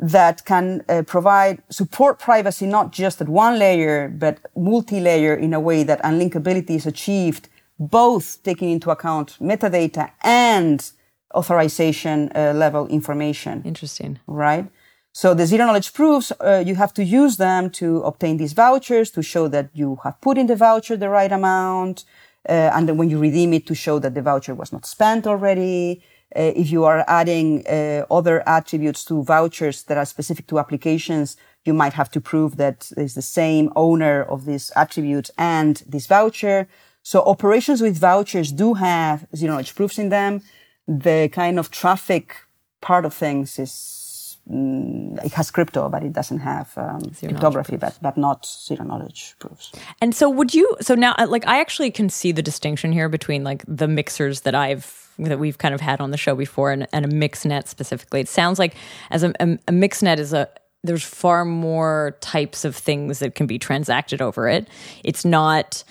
that 0.00 0.44
can 0.44 0.82
uh, 0.88 1.02
provide 1.02 1.62
support 1.68 2.18
privacy 2.18 2.66
not 2.66 2.92
just 2.92 3.20
at 3.20 3.28
one 3.28 3.58
layer 3.58 4.08
but 4.08 4.38
multi-layer 4.56 5.34
in 5.34 5.52
a 5.52 5.60
way 5.60 5.82
that 5.82 6.02
unlinkability 6.02 6.70
is 6.70 6.86
achieved 6.86 7.48
both 7.78 8.42
taking 8.42 8.70
into 8.70 8.90
account 8.90 9.36
metadata 9.40 10.10
and 10.22 10.92
authorization 11.34 12.30
uh, 12.34 12.52
level 12.54 12.86
information 12.88 13.62
Interesting. 13.64 14.18
right? 14.26 14.66
So 15.14 15.34
the 15.34 15.46
zero 15.46 15.66
knowledge 15.66 15.92
proofs, 15.92 16.32
uh, 16.40 16.62
you 16.66 16.74
have 16.76 16.94
to 16.94 17.04
use 17.04 17.36
them 17.36 17.68
to 17.72 18.02
obtain 18.02 18.38
these 18.38 18.54
vouchers 18.54 19.10
to 19.10 19.22
show 19.22 19.46
that 19.48 19.68
you 19.74 19.98
have 20.04 20.18
put 20.22 20.38
in 20.38 20.46
the 20.46 20.56
voucher 20.56 20.96
the 20.96 21.10
right 21.10 21.30
amount. 21.30 22.04
Uh, 22.48 22.70
and 22.72 22.88
then 22.88 22.96
when 22.96 23.10
you 23.10 23.18
redeem 23.18 23.52
it 23.52 23.66
to 23.66 23.74
show 23.74 23.98
that 23.98 24.14
the 24.14 24.22
voucher 24.22 24.54
was 24.54 24.72
not 24.72 24.86
spent 24.86 25.26
already. 25.26 26.02
Uh, 26.34 26.52
if 26.56 26.70
you 26.70 26.84
are 26.84 27.04
adding 27.08 27.66
uh, 27.66 28.04
other 28.10 28.42
attributes 28.48 29.04
to 29.04 29.22
vouchers 29.22 29.82
that 29.84 29.98
are 29.98 30.06
specific 30.06 30.46
to 30.46 30.58
applications, 30.58 31.36
you 31.64 31.74
might 31.74 31.92
have 31.92 32.10
to 32.10 32.20
prove 32.20 32.56
that 32.56 32.90
it's 32.96 33.14
the 33.14 33.22
same 33.22 33.70
owner 33.76 34.22
of 34.22 34.44
this 34.44 34.72
attribute 34.74 35.30
and 35.36 35.82
this 35.86 36.06
voucher. 36.06 36.66
So 37.02 37.22
operations 37.22 37.80
with 37.80 37.98
vouchers 37.98 38.52
do 38.52 38.74
have 38.74 39.26
zero 39.36 39.52
knowledge 39.52 39.74
proofs 39.74 39.98
in 39.98 40.08
them. 40.08 40.42
The 40.88 41.28
kind 41.32 41.58
of 41.58 41.70
traffic 41.70 42.36
part 42.80 43.04
of 43.04 43.12
things 43.14 43.58
is 43.58 44.38
mm, 44.50 45.24
it 45.24 45.32
has 45.32 45.50
crypto, 45.50 45.88
but 45.88 46.02
it 46.02 46.12
doesn't 46.12 46.40
have 46.40 46.72
um, 46.76 47.02
cryptography, 47.18 47.76
but 47.76 47.98
but 48.00 48.16
not 48.16 48.46
zero 48.46 48.84
knowledge 48.84 49.34
proofs. 49.38 49.72
And 50.00 50.14
so 50.14 50.30
would 50.30 50.54
you 50.54 50.76
so 50.80 50.94
now 50.94 51.14
uh, 51.18 51.26
like 51.28 51.46
I 51.46 51.60
actually 51.60 51.90
can 51.90 52.08
see 52.08 52.32
the 52.32 52.42
distinction 52.42 52.92
here 52.92 53.08
between 53.08 53.44
like 53.44 53.64
the 53.68 53.88
mixers 53.88 54.40
that 54.40 54.54
I've 54.54 55.01
that 55.18 55.38
we've 55.38 55.58
kind 55.58 55.74
of 55.74 55.80
had 55.80 56.00
on 56.00 56.10
the 56.10 56.16
show 56.16 56.34
before 56.34 56.70
and, 56.72 56.86
and 56.92 57.04
a 57.04 57.08
mixnet 57.08 57.68
specifically. 57.68 58.20
It 58.20 58.28
sounds 58.28 58.58
like 58.58 58.74
as 59.10 59.22
a, 59.22 59.32
a, 59.40 59.58
a 59.68 59.72
mixnet 59.72 60.18
is 60.18 60.32
a 60.32 60.48
there's 60.84 61.04
far 61.04 61.44
more 61.44 62.16
types 62.20 62.64
of 62.64 62.74
things 62.74 63.20
that 63.20 63.34
can 63.36 63.46
be 63.46 63.58
transacted 63.58 64.20
over 64.20 64.48
it. 64.48 64.68
It's 65.04 65.24
not 65.24 65.84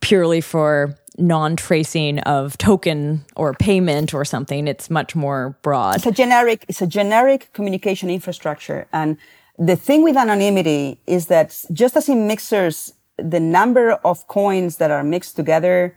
purely 0.00 0.42
for 0.42 0.94
non-tracing 1.16 2.18
of 2.20 2.58
token 2.58 3.24
or 3.36 3.54
payment 3.54 4.12
or 4.12 4.24
something. 4.24 4.68
It's 4.68 4.90
much 4.90 5.14
more 5.14 5.56
broad. 5.62 5.96
It's 5.96 6.06
a 6.06 6.12
generic 6.12 6.64
it's 6.68 6.82
a 6.82 6.86
generic 6.86 7.50
communication 7.52 8.10
infrastructure, 8.10 8.86
and 8.92 9.16
the 9.58 9.76
thing 9.76 10.02
with 10.02 10.16
anonymity 10.16 10.98
is 11.06 11.26
that 11.26 11.64
just 11.72 11.96
as 11.96 12.08
in 12.08 12.26
mixers, 12.26 12.92
the 13.16 13.40
number 13.40 13.92
of 14.04 14.26
coins 14.26 14.78
that 14.78 14.90
are 14.90 15.04
mixed 15.04 15.36
together 15.36 15.94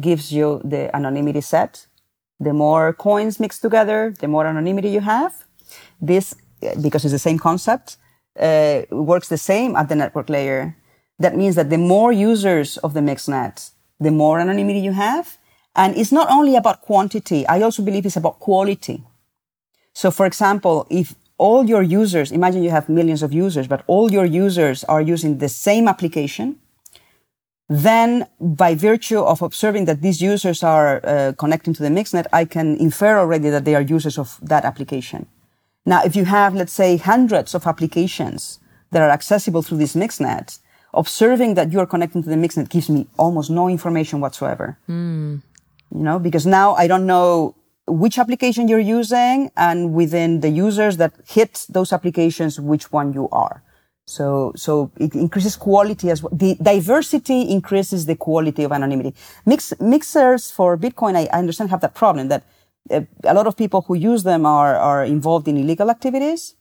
gives 0.00 0.32
you 0.32 0.60
the 0.64 0.94
anonymity 0.94 1.40
set. 1.40 1.86
The 2.40 2.52
more 2.52 2.92
coins 2.92 3.38
mixed 3.38 3.62
together, 3.62 4.14
the 4.20 4.28
more 4.28 4.46
anonymity 4.46 4.88
you 4.90 5.00
have. 5.00 5.44
This, 6.00 6.34
because 6.80 7.04
it's 7.04 7.12
the 7.12 7.18
same 7.18 7.38
concept, 7.38 7.96
uh, 8.38 8.82
works 8.90 9.28
the 9.28 9.38
same 9.38 9.76
at 9.76 9.88
the 9.88 9.94
network 9.94 10.28
layer. 10.28 10.76
That 11.18 11.36
means 11.36 11.54
that 11.54 11.70
the 11.70 11.78
more 11.78 12.12
users 12.12 12.78
of 12.78 12.94
the 12.94 13.00
mixnet, 13.00 13.70
the 14.00 14.10
more 14.10 14.40
anonymity 14.40 14.80
you 14.80 14.92
have. 14.92 15.38
And 15.76 15.96
it's 15.96 16.12
not 16.12 16.28
only 16.30 16.56
about 16.56 16.82
quantity. 16.82 17.46
I 17.46 17.62
also 17.62 17.82
believe 17.82 18.04
it's 18.04 18.16
about 18.16 18.40
quality. 18.40 19.04
So 19.94 20.10
for 20.10 20.26
example, 20.26 20.86
if 20.90 21.14
all 21.38 21.64
your 21.64 21.82
users, 21.82 22.32
imagine 22.32 22.62
you 22.62 22.70
have 22.70 22.88
millions 22.88 23.22
of 23.22 23.32
users, 23.32 23.66
but 23.66 23.82
all 23.86 24.12
your 24.12 24.24
users 24.24 24.84
are 24.84 25.00
using 25.00 25.38
the 25.38 25.48
same 25.48 25.88
application, 25.88 26.58
then 27.74 28.26
by 28.40 28.74
virtue 28.74 29.20
of 29.20 29.40
observing 29.42 29.84
that 29.86 30.02
these 30.02 30.20
users 30.20 30.62
are 30.62 31.00
uh, 31.04 31.32
connecting 31.38 31.72
to 31.74 31.82
the 31.82 31.88
mixnet, 31.88 32.26
I 32.32 32.44
can 32.44 32.76
infer 32.76 33.18
already 33.18 33.50
that 33.50 33.64
they 33.64 33.74
are 33.74 33.80
users 33.80 34.18
of 34.18 34.38
that 34.42 34.64
application. 34.64 35.26
Now, 35.86 36.02
if 36.04 36.14
you 36.14 36.24
have, 36.24 36.54
let's 36.54 36.72
say, 36.72 36.96
hundreds 36.96 37.54
of 37.54 37.66
applications 37.66 38.60
that 38.90 39.02
are 39.02 39.10
accessible 39.10 39.62
through 39.62 39.78
this 39.78 39.94
mixnet, 39.94 40.58
observing 40.94 41.54
that 41.54 41.72
you 41.72 41.80
are 41.80 41.86
connecting 41.86 42.22
to 42.22 42.28
the 42.28 42.36
mixnet 42.36 42.68
gives 42.68 42.88
me 42.90 43.06
almost 43.18 43.50
no 43.50 43.68
information 43.68 44.20
whatsoever. 44.20 44.78
You 45.90 46.02
know, 46.02 46.18
because 46.18 46.46
now 46.46 46.74
I 46.74 46.86
don't 46.86 47.06
know 47.06 47.54
which 47.86 48.18
application 48.18 48.68
you're 48.68 48.78
using 48.78 49.50
and 49.56 49.92
within 49.92 50.40
the 50.40 50.48
users 50.48 50.96
that 50.98 51.12
hit 51.26 51.66
those 51.68 51.92
applications, 51.92 52.60
which 52.60 52.92
one 52.92 53.12
you 53.12 53.28
are. 53.30 53.62
So, 54.06 54.52
so 54.56 54.90
it 54.98 55.14
increases 55.14 55.56
quality 55.56 56.10
as 56.10 56.22
well. 56.22 56.32
The 56.32 56.56
diversity 56.60 57.42
increases 57.42 58.06
the 58.06 58.16
quality 58.16 58.64
of 58.64 58.72
anonymity. 58.72 59.14
Mix, 59.46 59.72
mixers 59.80 60.50
for 60.50 60.76
Bitcoin, 60.76 61.16
I, 61.16 61.28
I 61.32 61.38
understand 61.38 61.70
have 61.70 61.80
that 61.80 61.94
problem 61.94 62.28
that 62.28 62.44
uh, 62.90 63.02
a 63.24 63.34
lot 63.34 63.46
of 63.46 63.56
people 63.56 63.82
who 63.82 63.94
use 63.94 64.24
them 64.24 64.44
are, 64.44 64.76
are 64.76 65.04
involved 65.04 65.46
in 65.46 65.56
illegal 65.56 65.88
activities. 65.88 66.54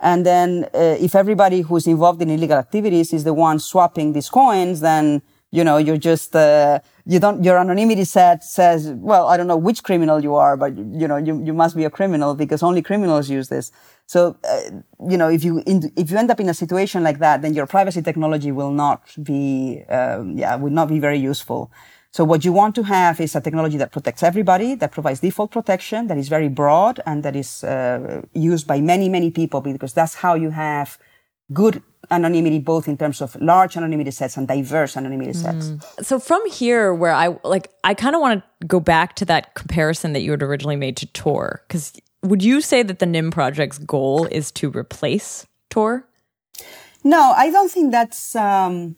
And 0.00 0.26
then, 0.26 0.68
uh, 0.74 0.96
if 1.00 1.14
everybody 1.14 1.62
who's 1.62 1.86
involved 1.86 2.20
in 2.20 2.28
illegal 2.28 2.58
activities 2.58 3.14
is 3.14 3.24
the 3.24 3.32
one 3.32 3.58
swapping 3.58 4.12
these 4.12 4.28
coins, 4.28 4.80
then 4.80 5.22
you 5.56 5.64
know, 5.64 5.78
you're 5.78 5.96
just, 6.12 6.36
uh, 6.36 6.78
you 7.06 7.18
don't, 7.18 7.42
your 7.42 7.56
anonymity 7.56 8.04
set 8.04 8.44
says, 8.44 8.80
well, 9.10 9.26
I 9.26 9.38
don't 9.38 9.46
know 9.46 9.56
which 9.56 9.82
criminal 9.82 10.22
you 10.22 10.34
are, 10.34 10.54
but 10.54 10.76
you 10.76 11.08
know, 11.08 11.16
you, 11.16 11.42
you 11.42 11.54
must 11.54 11.74
be 11.74 11.84
a 11.84 11.90
criminal 11.98 12.34
because 12.34 12.62
only 12.62 12.82
criminals 12.82 13.30
use 13.30 13.48
this. 13.48 13.72
So, 14.04 14.36
uh, 14.44 14.60
you 15.08 15.16
know, 15.16 15.30
if 15.30 15.42
you, 15.44 15.62
in, 15.66 15.90
if 15.96 16.10
you 16.10 16.18
end 16.18 16.30
up 16.30 16.40
in 16.40 16.48
a 16.50 16.54
situation 16.54 17.02
like 17.02 17.20
that, 17.20 17.40
then 17.40 17.54
your 17.54 17.66
privacy 17.66 18.02
technology 18.02 18.52
will 18.52 18.70
not 18.70 19.00
be, 19.22 19.82
um, 19.88 20.36
yeah, 20.36 20.56
will 20.56 20.76
not 20.80 20.88
be 20.88 20.98
very 20.98 21.18
useful. 21.18 21.70
So 22.10 22.22
what 22.22 22.44
you 22.44 22.52
want 22.52 22.74
to 22.74 22.82
have 22.82 23.18
is 23.18 23.34
a 23.34 23.40
technology 23.40 23.78
that 23.78 23.92
protects 23.92 24.22
everybody, 24.22 24.74
that 24.74 24.92
provides 24.92 25.20
default 25.20 25.52
protection, 25.52 26.06
that 26.08 26.18
is 26.18 26.28
very 26.28 26.50
broad 26.50 27.00
and 27.06 27.22
that 27.22 27.34
is 27.34 27.64
uh, 27.64 28.22
used 28.34 28.66
by 28.66 28.82
many, 28.82 29.08
many 29.08 29.30
people 29.30 29.62
because 29.62 29.94
that's 29.94 30.16
how 30.16 30.34
you 30.34 30.50
have 30.50 30.98
good 31.52 31.82
anonymity 32.10 32.58
both 32.58 32.88
in 32.88 32.96
terms 32.96 33.20
of 33.20 33.36
large 33.40 33.76
anonymity 33.76 34.10
sets 34.10 34.36
and 34.36 34.48
diverse 34.48 34.96
anonymity 34.96 35.32
sets. 35.32 35.70
Mm. 35.70 36.04
So 36.04 36.18
from 36.18 36.48
here 36.50 36.94
where 36.94 37.12
I 37.12 37.36
like 37.44 37.70
I 37.84 37.94
kind 37.94 38.14
of 38.14 38.20
want 38.20 38.42
to 38.60 38.66
go 38.66 38.80
back 38.80 39.16
to 39.16 39.24
that 39.26 39.54
comparison 39.54 40.12
that 40.12 40.20
you 40.20 40.30
had 40.30 40.42
originally 40.42 40.76
made 40.76 40.96
to 40.98 41.06
Tor 41.06 41.62
cuz 41.68 41.92
would 42.22 42.42
you 42.42 42.60
say 42.60 42.82
that 42.82 42.98
the 42.98 43.06
Nym 43.06 43.30
project's 43.30 43.78
goal 43.78 44.26
is 44.26 44.50
to 44.52 44.70
replace 44.70 45.46
Tor? 45.70 46.08
No, 47.04 47.32
I 47.36 47.50
don't 47.50 47.70
think 47.70 47.92
that's 47.92 48.34
um, 48.34 48.96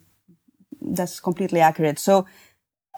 that's 0.80 1.20
completely 1.20 1.60
accurate. 1.60 1.98
So 1.98 2.26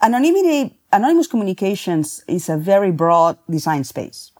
anonymity 0.01 0.79
anonymous 0.91 1.27
communications 1.27 2.23
is 2.27 2.49
a 2.49 2.57
very 2.57 2.91
broad 2.91 3.37
design 3.49 3.83
space 3.83 4.30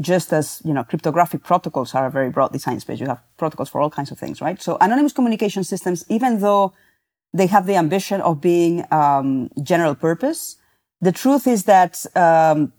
just 0.00 0.32
as, 0.32 0.62
you 0.64 0.72
know, 0.72 0.82
cryptographic 0.84 1.42
protocols 1.42 1.94
are 1.94 2.06
a 2.06 2.10
very 2.10 2.30
broad 2.30 2.52
design 2.52 2.80
space. 2.80 3.00
You 3.00 3.06
have 3.06 3.22
protocols 3.36 3.68
for 3.68 3.80
all 3.80 3.90
kinds 3.90 4.10
of 4.10 4.18
things, 4.18 4.40
right? 4.40 4.60
So 4.60 4.78
anonymous 4.80 5.12
communication 5.12 5.62
systems, 5.64 6.04
even 6.08 6.40
though 6.40 6.72
they 7.32 7.46
have 7.46 7.66
the 7.66 7.76
ambition 7.76 8.20
of 8.22 8.40
being 8.40 8.84
um, 8.90 9.50
general 9.62 9.94
purpose, 9.94 10.56
the 11.00 11.12
truth 11.12 11.46
is 11.46 11.64
that 11.64 12.04
um, 12.16 12.72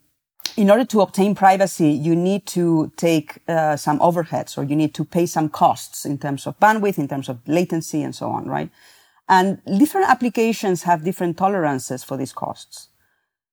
in 0.57 0.69
order 0.69 0.86
to 0.86 1.01
obtain 1.01 1.36
privacy, 1.36 1.89
you 1.89 2.15
need 2.15 2.45
to 2.47 2.91
take 2.97 3.39
uh, 3.47 3.75
some 3.77 3.99
overheads 3.99 4.57
or 4.57 4.63
you 4.63 4.75
need 4.75 4.93
to 4.95 5.05
pay 5.05 5.25
some 5.25 5.49
costs 5.49 6.05
in 6.05 6.17
terms 6.17 6.45
of 6.45 6.60
bandwidth, 6.60 6.97
in 6.97 7.07
terms 7.07 7.29
of 7.29 7.39
latency, 7.47 8.01
and 8.03 8.13
so 8.15 8.29
on, 8.29 8.45
right? 8.45 8.69
And 9.29 9.62
different 9.77 10.10
applications 10.10 10.84
have 10.84 11.03
different 11.03 11.38
tolerances 11.38 12.03
for 12.03 12.17
these 12.17 12.34
costs. 12.34 12.89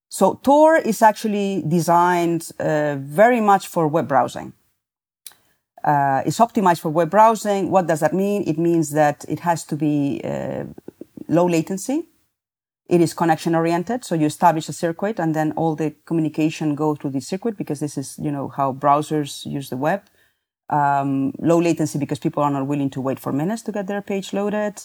So 0.09 0.41
Tor 0.43 0.77
is 0.77 1.03
actually 1.03 1.63
designed 1.69 2.51
uh, 2.59 2.97
very 2.99 3.41
much 3.41 3.69
for 3.69 3.87
web 3.87 4.09
browsing. 4.09 4.53
Uh, 5.85 6.23
it's 6.27 6.39
optimized 6.39 6.81
for 6.81 6.91
web 6.91 7.11
browsing. 7.11 7.71
What 7.71 7.87
does 7.87 8.01
that 8.01 8.15
mean? 8.15 8.43
It 8.47 8.59
means 8.59 8.91
that 8.91 9.25
it 9.29 9.41
has 9.41 9.65
to 9.65 9.77
be 9.77 10.21
uh, 10.25 10.65
low 11.29 11.47
latency. 11.47 12.09
It 12.89 13.03
is 13.03 13.13
connection 13.13 13.55
oriented. 13.55 14.05
So 14.05 14.15
you 14.15 14.27
establish 14.27 14.69
a 14.69 14.73
circuit 14.73 15.21
and 15.21 15.35
then 15.35 15.53
all 15.53 15.77
the 15.77 15.95
communication 16.07 16.75
goes 16.75 16.99
through 16.99 17.11
the 17.11 17.21
circuit 17.21 17.57
because 17.59 17.81
this 17.81 17.99
is, 17.99 18.19
you 18.19 18.33
know, 18.33 18.49
how 18.49 18.73
browsers 18.73 19.45
use 19.45 19.69
the 19.69 19.77
web. 19.77 20.03
Um, 20.71 21.33
low 21.39 21.61
latency 21.61 21.99
because 21.99 22.19
people 22.19 22.43
are 22.43 22.51
not 22.51 22.67
willing 22.67 22.91
to 22.91 23.01
wait 23.01 23.19
for 23.19 23.33
minutes 23.33 23.63
to 23.63 23.73
get 23.73 23.87
their 23.87 24.03
page 24.03 24.33
loaded. 24.33 24.83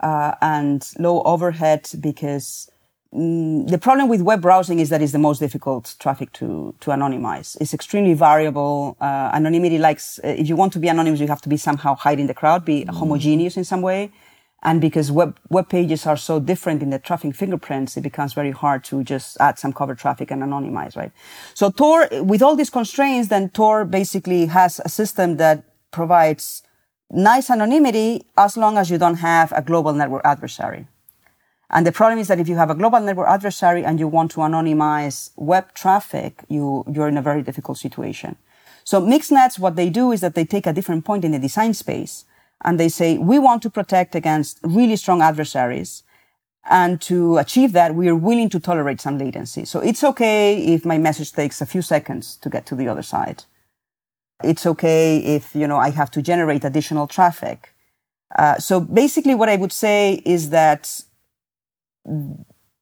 Uh, 0.00 0.34
and 0.40 0.86
low 0.98 1.22
overhead 1.22 1.88
because 2.00 2.70
Mm, 3.14 3.68
the 3.68 3.78
problem 3.78 4.08
with 4.08 4.20
web 4.20 4.42
browsing 4.42 4.80
is 4.80 4.90
that 4.90 5.00
it's 5.00 5.12
the 5.12 5.18
most 5.18 5.38
difficult 5.38 5.94
traffic 5.98 6.30
to, 6.34 6.74
to 6.80 6.90
anonymize. 6.90 7.56
It's 7.60 7.72
extremely 7.72 8.12
variable. 8.12 8.96
Uh, 9.00 9.30
anonymity 9.32 9.78
likes, 9.78 10.20
uh, 10.22 10.28
if 10.28 10.48
you 10.48 10.56
want 10.56 10.74
to 10.74 10.78
be 10.78 10.88
anonymous, 10.88 11.20
you 11.20 11.28
have 11.28 11.40
to 11.42 11.48
be 11.48 11.56
somehow 11.56 11.94
hiding 11.94 12.26
the 12.26 12.34
crowd, 12.34 12.64
be 12.64 12.84
mm. 12.84 12.90
homogeneous 12.94 13.56
in 13.56 13.64
some 13.64 13.80
way. 13.80 14.12
And 14.62 14.80
because 14.80 15.10
web, 15.12 15.38
web 15.48 15.68
pages 15.68 16.04
are 16.04 16.16
so 16.16 16.40
different 16.40 16.82
in 16.82 16.90
the 16.90 16.98
traffic 16.98 17.34
fingerprints, 17.34 17.96
it 17.96 18.02
becomes 18.02 18.34
very 18.34 18.50
hard 18.50 18.82
to 18.84 19.04
just 19.04 19.36
add 19.40 19.58
some 19.58 19.72
cover 19.72 19.94
traffic 19.94 20.30
and 20.30 20.42
anonymize, 20.42 20.96
right? 20.96 21.12
So 21.54 21.70
Tor, 21.70 22.08
with 22.10 22.42
all 22.42 22.56
these 22.56 22.68
constraints, 22.68 23.28
then 23.28 23.50
Tor 23.50 23.84
basically 23.84 24.46
has 24.46 24.80
a 24.84 24.88
system 24.88 25.36
that 25.36 25.62
provides 25.92 26.64
nice 27.10 27.50
anonymity 27.50 28.26
as 28.36 28.56
long 28.56 28.76
as 28.76 28.90
you 28.90 28.98
don't 28.98 29.14
have 29.14 29.52
a 29.52 29.62
global 29.62 29.92
network 29.92 30.22
adversary. 30.24 30.88
And 31.70 31.86
the 31.86 31.92
problem 31.92 32.18
is 32.18 32.28
that 32.28 32.40
if 32.40 32.48
you 32.48 32.56
have 32.56 32.70
a 32.70 32.74
global 32.74 33.00
network 33.00 33.28
adversary 33.28 33.84
and 33.84 33.98
you 33.98 34.08
want 34.08 34.30
to 34.32 34.38
anonymize 34.40 35.30
web 35.36 35.74
traffic, 35.74 36.42
you, 36.48 36.84
you're 36.90 37.08
in 37.08 37.18
a 37.18 37.22
very 37.22 37.42
difficult 37.42 37.78
situation. 37.78 38.36
So 38.84 39.02
mixnets, 39.02 39.58
what 39.58 39.76
they 39.76 39.90
do 39.90 40.12
is 40.12 40.22
that 40.22 40.34
they 40.34 40.46
take 40.46 40.66
a 40.66 40.72
different 40.72 41.04
point 41.04 41.24
in 41.24 41.32
the 41.32 41.38
design 41.38 41.74
space 41.74 42.24
and 42.64 42.80
they 42.80 42.88
say, 42.88 43.18
we 43.18 43.38
want 43.38 43.62
to 43.62 43.70
protect 43.70 44.14
against 44.14 44.58
really 44.62 44.96
strong 44.96 45.20
adversaries. 45.20 46.04
And 46.70 47.00
to 47.02 47.36
achieve 47.36 47.72
that, 47.72 47.94
we 47.94 48.08
are 48.08 48.16
willing 48.16 48.48
to 48.50 48.60
tolerate 48.60 49.00
some 49.00 49.18
latency. 49.18 49.66
So 49.66 49.80
it's 49.80 50.02
okay 50.04 50.56
if 50.56 50.86
my 50.86 50.96
message 50.96 51.32
takes 51.32 51.60
a 51.60 51.66
few 51.66 51.82
seconds 51.82 52.36
to 52.36 52.48
get 52.48 52.64
to 52.66 52.74
the 52.74 52.88
other 52.88 53.02
side. 53.02 53.44
It's 54.42 54.64
okay 54.66 55.18
if, 55.18 55.54
you 55.54 55.66
know, 55.66 55.76
I 55.76 55.90
have 55.90 56.10
to 56.12 56.22
generate 56.22 56.64
additional 56.64 57.06
traffic. 57.06 57.74
Uh, 58.36 58.56
so 58.56 58.80
basically 58.80 59.34
what 59.34 59.48
I 59.48 59.56
would 59.56 59.72
say 59.72 60.22
is 60.24 60.50
that 60.50 61.02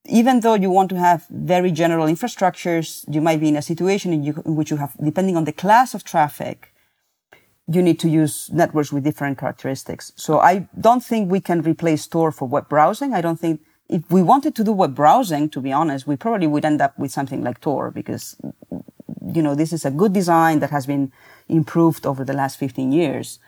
even 0.09 0.41
though 0.41 0.55
you 0.55 0.71
want 0.71 0.91
to 0.91 0.99
have 0.99 1.27
very 1.31 1.71
general 1.71 2.07
infrastructures, 2.07 3.05
you 3.13 3.21
might 3.21 3.41
be 3.41 3.49
in 3.49 3.57
a 3.57 3.63
situation 3.63 4.13
in, 4.13 4.23
you, 4.23 4.43
in, 4.45 4.57
which 4.57 4.71
you 4.71 4.77
have, 4.77 4.95
depending 5.03 5.37
on 5.37 5.45
the 5.45 5.53
class 5.53 5.95
of 5.95 6.05
traffic, 6.05 6.73
you 7.69 7.83
need 7.83 7.99
to 7.99 8.09
use 8.09 8.49
networks 8.53 8.93
with 8.93 9.03
different 9.03 9.39
characteristics. 9.39 10.13
So 10.17 10.39
I 10.39 10.69
don't 10.81 11.05
think 11.05 11.31
we 11.31 11.41
can 11.41 11.63
replace 11.63 12.07
Tor 12.07 12.31
for 12.31 12.47
web 12.47 12.69
browsing. 12.69 13.13
I 13.13 13.21
don't 13.21 13.41
think 13.41 13.61
if 13.89 14.09
we 14.11 14.23
wanted 14.23 14.55
to 14.57 14.65
do 14.65 14.73
web 14.73 14.95
browsing, 14.95 15.49
to 15.51 15.61
be 15.61 15.73
honest, 15.73 16.07
we 16.07 16.17
probably 16.17 16.47
would 16.47 16.65
end 16.65 16.81
up 16.81 16.99
with 16.99 17.11
something 17.11 17.43
like 17.43 17.61
Tor 17.61 17.91
because, 17.91 18.37
you 19.33 19.43
know, 19.43 19.55
this 19.55 19.73
is 19.73 19.85
a 19.85 19.91
good 19.91 20.13
design 20.13 20.61
that 20.61 20.71
has 20.71 20.87
been 20.87 21.13
improved 21.49 22.07
over 22.07 22.25
the 22.25 22.33
last 22.33 22.57
15 22.59 22.93
years. 22.93 23.39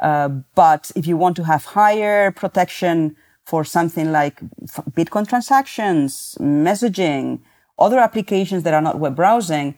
Uh, 0.00 0.28
but 0.54 0.90
if 0.96 1.06
you 1.06 1.16
want 1.16 1.36
to 1.36 1.44
have 1.44 1.64
higher 1.64 2.30
protection, 2.32 3.16
for 3.50 3.64
something 3.64 4.12
like 4.12 4.36
Bitcoin 4.98 5.26
transactions, 5.28 6.36
messaging, 6.40 7.40
other 7.84 7.98
applications 7.98 8.62
that 8.62 8.74
are 8.78 8.84
not 8.88 9.00
web 9.04 9.16
browsing 9.16 9.74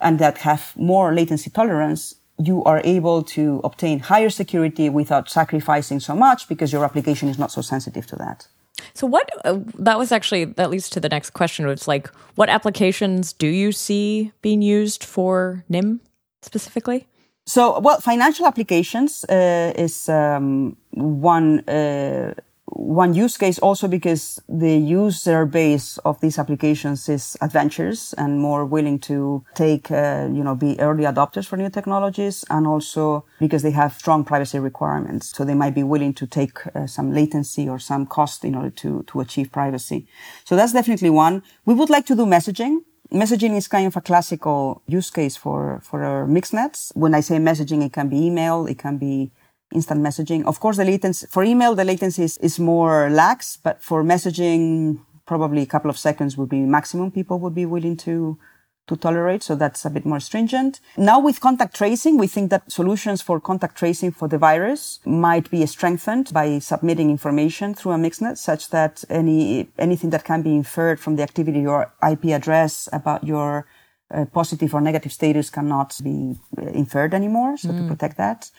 and 0.00 0.18
that 0.18 0.38
have 0.38 0.62
more 0.76 1.14
latency 1.14 1.50
tolerance, 1.50 2.02
you 2.38 2.64
are 2.64 2.80
able 2.96 3.22
to 3.36 3.60
obtain 3.62 3.96
higher 4.12 4.30
security 4.30 4.88
without 4.88 5.28
sacrificing 5.28 6.00
so 6.00 6.14
much 6.26 6.48
because 6.48 6.72
your 6.72 6.82
application 6.88 7.28
is 7.28 7.38
not 7.38 7.50
so 7.52 7.60
sensitive 7.60 8.06
to 8.06 8.16
that. 8.16 8.48
So 8.94 9.06
what 9.06 9.28
uh, 9.44 9.58
that 9.78 9.98
was 9.98 10.10
actually 10.10 10.44
that 10.58 10.70
leads 10.70 10.88
to 10.94 10.98
the 11.04 11.10
next 11.16 11.30
question 11.30 11.68
it's 11.68 11.88
like 11.94 12.06
what 12.38 12.48
applications 12.48 13.32
do 13.34 13.46
you 13.46 13.70
see 13.70 14.32
being 14.40 14.62
used 14.62 15.04
for 15.04 15.64
Nym 15.68 16.00
specifically? 16.42 17.06
So 17.46 17.78
well 17.80 18.00
financial 18.00 18.46
applications 18.46 19.24
uh, 19.24 19.72
is 19.76 20.08
um, 20.08 20.76
one 20.90 21.48
uh, 21.68 22.34
one 22.74 23.14
use 23.14 23.36
case 23.36 23.58
also 23.60 23.86
because 23.86 24.42
the 24.48 24.76
user 24.76 25.46
base 25.46 25.96
of 25.98 26.20
these 26.20 26.38
applications 26.38 27.08
is 27.08 27.36
adventurous 27.40 28.12
and 28.14 28.40
more 28.40 28.64
willing 28.64 28.98
to 28.98 29.44
take, 29.54 29.90
uh, 29.90 30.28
you 30.32 30.42
know, 30.42 30.56
be 30.56 30.78
early 30.80 31.04
adopters 31.04 31.46
for 31.46 31.56
new 31.56 31.70
technologies 31.70 32.44
and 32.50 32.66
also 32.66 33.24
because 33.38 33.62
they 33.62 33.70
have 33.70 33.94
strong 33.94 34.24
privacy 34.24 34.58
requirements. 34.58 35.30
So 35.36 35.44
they 35.44 35.54
might 35.54 35.74
be 35.74 35.84
willing 35.84 36.14
to 36.14 36.26
take 36.26 36.58
uh, 36.74 36.86
some 36.86 37.12
latency 37.12 37.68
or 37.68 37.78
some 37.78 38.06
cost 38.06 38.44
in 38.44 38.54
order 38.56 38.70
to, 38.70 39.04
to 39.04 39.20
achieve 39.20 39.52
privacy. 39.52 40.06
So 40.44 40.56
that's 40.56 40.72
definitely 40.72 41.10
one. 41.10 41.42
We 41.64 41.74
would 41.74 41.90
like 41.90 42.06
to 42.06 42.16
do 42.16 42.26
messaging. 42.26 42.80
Messaging 43.12 43.56
is 43.56 43.68
kind 43.68 43.86
of 43.86 43.96
a 43.96 44.00
classical 44.00 44.82
use 44.88 45.10
case 45.10 45.36
for, 45.36 45.80
for 45.84 46.02
our 46.02 46.26
mixnets. 46.26 46.90
When 46.94 47.14
I 47.14 47.20
say 47.20 47.36
messaging, 47.36 47.84
it 47.84 47.92
can 47.92 48.08
be 48.08 48.26
email, 48.26 48.66
it 48.66 48.78
can 48.78 48.98
be 48.98 49.30
instant 49.74 50.00
messaging. 50.00 50.44
Of 50.44 50.60
course, 50.60 50.76
the 50.76 50.84
latency 50.84 51.26
for 51.26 51.44
email, 51.44 51.74
the 51.74 51.84
latency 51.84 52.22
is, 52.24 52.38
is 52.38 52.58
more 52.58 53.10
lax, 53.10 53.56
but 53.56 53.82
for 53.82 54.02
messaging, 54.02 55.00
probably 55.26 55.62
a 55.62 55.66
couple 55.66 55.90
of 55.90 55.98
seconds 55.98 56.36
would 56.36 56.48
be 56.48 56.60
maximum 56.60 57.10
people 57.10 57.38
would 57.40 57.54
be 57.54 57.66
willing 57.66 57.96
to 57.96 58.38
to 58.86 58.96
tolerate. 58.96 59.42
So 59.42 59.54
that's 59.54 59.84
a 59.84 59.90
bit 59.90 60.04
more 60.04 60.20
stringent. 60.20 60.80
Now 60.96 61.18
with 61.18 61.40
contact 61.40 61.76
tracing, 61.76 62.18
we 62.18 62.26
think 62.26 62.50
that 62.50 62.70
solutions 62.70 63.22
for 63.22 63.40
contact 63.40 63.78
tracing 63.78 64.12
for 64.12 64.28
the 64.28 64.38
virus 64.38 65.00
might 65.06 65.50
be 65.50 65.64
strengthened 65.66 66.32
by 66.32 66.58
submitting 66.58 67.10
information 67.10 67.74
through 67.74 67.92
a 67.92 67.96
mixnet 67.96 68.36
such 68.36 68.70
that 68.70 69.04
any, 69.08 69.68
anything 69.78 70.10
that 70.10 70.24
can 70.24 70.42
be 70.42 70.54
inferred 70.54 71.00
from 71.00 71.16
the 71.16 71.22
activity 71.22 71.66
or 71.66 71.92
IP 72.06 72.26
address 72.26 72.88
about 72.92 73.24
your 73.24 73.66
uh, 74.14 74.26
positive 74.26 74.74
or 74.74 74.82
negative 74.82 75.12
status 75.12 75.48
cannot 75.48 75.98
be 76.04 76.36
uh, 76.58 76.66
inferred 76.66 77.14
anymore. 77.14 77.56
So 77.56 77.70
mm. 77.70 77.78
to 77.78 77.88
protect 77.88 78.18
that 78.18 78.50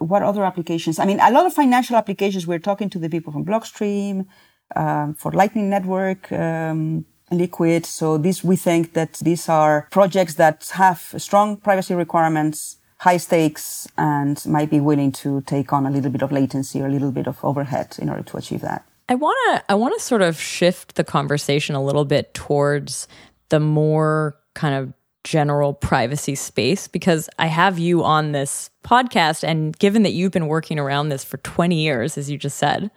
what 0.00 0.22
other 0.22 0.44
applications? 0.44 0.98
I 0.98 1.04
mean, 1.04 1.20
a 1.20 1.30
lot 1.30 1.46
of 1.46 1.52
financial 1.52 1.96
applications. 1.96 2.46
We're 2.46 2.58
talking 2.58 2.90
to 2.90 2.98
the 2.98 3.08
people 3.08 3.32
from 3.32 3.44
Blockstream, 3.44 4.26
um, 4.74 5.14
for 5.14 5.32
Lightning 5.32 5.70
Network, 5.70 6.30
um, 6.32 7.04
Liquid. 7.30 7.86
So 7.86 8.18
these, 8.18 8.42
we 8.42 8.56
think 8.56 8.94
that 8.94 9.14
these 9.14 9.48
are 9.48 9.86
projects 9.90 10.34
that 10.34 10.68
have 10.74 11.14
strong 11.18 11.56
privacy 11.58 11.94
requirements, 11.94 12.78
high 12.98 13.18
stakes, 13.18 13.86
and 13.96 14.44
might 14.46 14.70
be 14.70 14.80
willing 14.80 15.12
to 15.12 15.42
take 15.42 15.72
on 15.72 15.86
a 15.86 15.90
little 15.90 16.10
bit 16.10 16.22
of 16.22 16.32
latency 16.32 16.80
or 16.80 16.86
a 16.86 16.90
little 16.90 17.12
bit 17.12 17.26
of 17.26 17.44
overhead 17.44 17.96
in 17.98 18.08
order 18.08 18.22
to 18.22 18.36
achieve 18.36 18.62
that. 18.62 18.84
I 19.08 19.14
want 19.16 19.36
to 19.50 19.64
I 19.68 19.74
want 19.74 19.98
to 19.98 20.04
sort 20.04 20.22
of 20.22 20.40
shift 20.40 20.94
the 20.94 21.02
conversation 21.04 21.74
a 21.74 21.82
little 21.82 22.04
bit 22.04 22.32
towards 22.32 23.08
the 23.48 23.58
more 23.58 24.36
kind 24.54 24.74
of 24.74 24.94
general 25.24 25.74
privacy 25.74 26.34
space 26.34 26.88
because 26.88 27.28
I 27.38 27.46
have 27.46 27.78
you 27.78 28.02
on 28.02 28.32
this 28.32 28.70
podcast 28.84 29.44
and 29.46 29.78
given 29.78 30.02
that 30.02 30.12
you've 30.12 30.32
been 30.32 30.46
working 30.46 30.78
around 30.78 31.10
this 31.10 31.24
for 31.24 31.36
20 31.38 31.76
years 31.76 32.16
as 32.16 32.30
you 32.30 32.38
just 32.38 32.56
said 32.56 32.90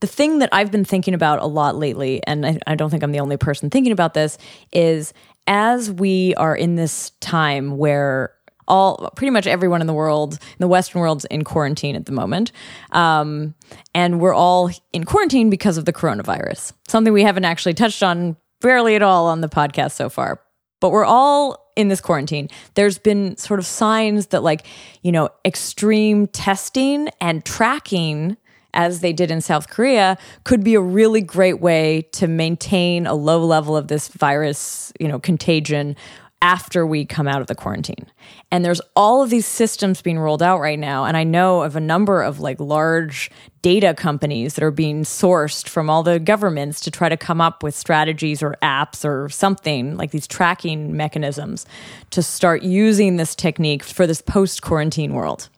the 0.00 0.06
thing 0.06 0.38
that 0.38 0.48
I've 0.52 0.70
been 0.70 0.84
thinking 0.84 1.14
about 1.14 1.40
a 1.40 1.46
lot 1.46 1.76
lately 1.76 2.20
and 2.26 2.44
I, 2.44 2.58
I 2.66 2.74
don't 2.74 2.90
think 2.90 3.02
I'm 3.02 3.12
the 3.12 3.20
only 3.20 3.36
person 3.36 3.70
thinking 3.70 3.92
about 3.92 4.14
this 4.14 4.36
is 4.72 5.12
as 5.46 5.90
we 5.90 6.34
are 6.34 6.56
in 6.56 6.74
this 6.74 7.10
time 7.20 7.76
where 7.76 8.34
all 8.66 9.10
pretty 9.16 9.30
much 9.30 9.46
everyone 9.46 9.80
in 9.80 9.86
the 9.86 9.94
world 9.94 10.34
in 10.34 10.58
the 10.58 10.68
western 10.68 11.00
world's 11.00 11.24
in 11.26 11.42
quarantine 11.44 11.94
at 11.96 12.06
the 12.06 12.12
moment 12.12 12.52
um, 12.92 13.54
and 13.94 14.20
we're 14.20 14.34
all 14.34 14.70
in 14.92 15.04
quarantine 15.04 15.50
because 15.50 15.78
of 15.78 15.84
the 15.84 15.92
coronavirus. 15.92 16.72
Something 16.88 17.12
we 17.12 17.22
haven't 17.22 17.44
actually 17.44 17.74
touched 17.74 18.02
on 18.02 18.36
barely 18.60 18.96
at 18.96 19.02
all 19.02 19.26
on 19.28 19.40
the 19.40 19.48
podcast 19.48 19.92
so 19.92 20.08
far 20.08 20.40
but 20.80 20.90
we're 20.90 21.04
all 21.04 21.70
in 21.76 21.88
this 21.88 22.00
quarantine. 22.00 22.48
There's 22.74 22.98
been 22.98 23.36
sort 23.36 23.60
of 23.60 23.66
signs 23.66 24.28
that 24.28 24.42
like 24.42 24.66
you 25.02 25.12
know 25.12 25.30
extreme 25.44 26.26
testing 26.28 27.08
and 27.20 27.44
tracking 27.44 28.36
as 28.74 29.00
they 29.00 29.12
did 29.12 29.30
in 29.30 29.40
South 29.40 29.70
Korea 29.70 30.18
could 30.44 30.62
be 30.62 30.74
a 30.74 30.80
really 30.80 31.20
great 31.20 31.60
way 31.60 32.02
to 32.12 32.26
maintain 32.26 33.06
a 33.06 33.14
low 33.14 33.44
level 33.44 33.76
of 33.76 33.88
this 33.88 34.08
virus, 34.08 34.92
you 35.00 35.08
know, 35.08 35.18
contagion 35.18 35.96
after 36.40 36.86
we 36.86 37.04
come 37.04 37.26
out 37.26 37.40
of 37.40 37.48
the 37.48 37.54
quarantine. 37.54 38.06
And 38.50 38.64
there's 38.64 38.80
all 38.94 39.22
of 39.22 39.30
these 39.30 39.46
systems 39.46 40.02
being 40.02 40.18
rolled 40.18 40.42
out 40.42 40.60
right 40.60 40.78
now. 40.78 41.04
And 41.04 41.16
I 41.16 41.24
know 41.24 41.62
of 41.62 41.74
a 41.74 41.80
number 41.80 42.22
of 42.22 42.38
like 42.38 42.60
large 42.60 43.30
data 43.60 43.92
companies 43.92 44.54
that 44.54 44.62
are 44.62 44.70
being 44.70 45.02
sourced 45.02 45.68
from 45.68 45.90
all 45.90 46.02
the 46.02 46.20
governments 46.20 46.80
to 46.82 46.90
try 46.90 47.08
to 47.08 47.16
come 47.16 47.40
up 47.40 47.62
with 47.62 47.74
strategies 47.74 48.42
or 48.42 48.56
apps 48.62 49.04
or 49.04 49.28
something 49.28 49.96
like 49.96 50.12
these 50.12 50.28
tracking 50.28 50.96
mechanisms 50.96 51.66
to 52.10 52.22
start 52.22 52.62
using 52.62 53.16
this 53.16 53.34
technique 53.34 53.82
for 53.82 54.06
this 54.06 54.22
post 54.22 54.62
quarantine 54.62 55.14
world. 55.14 55.48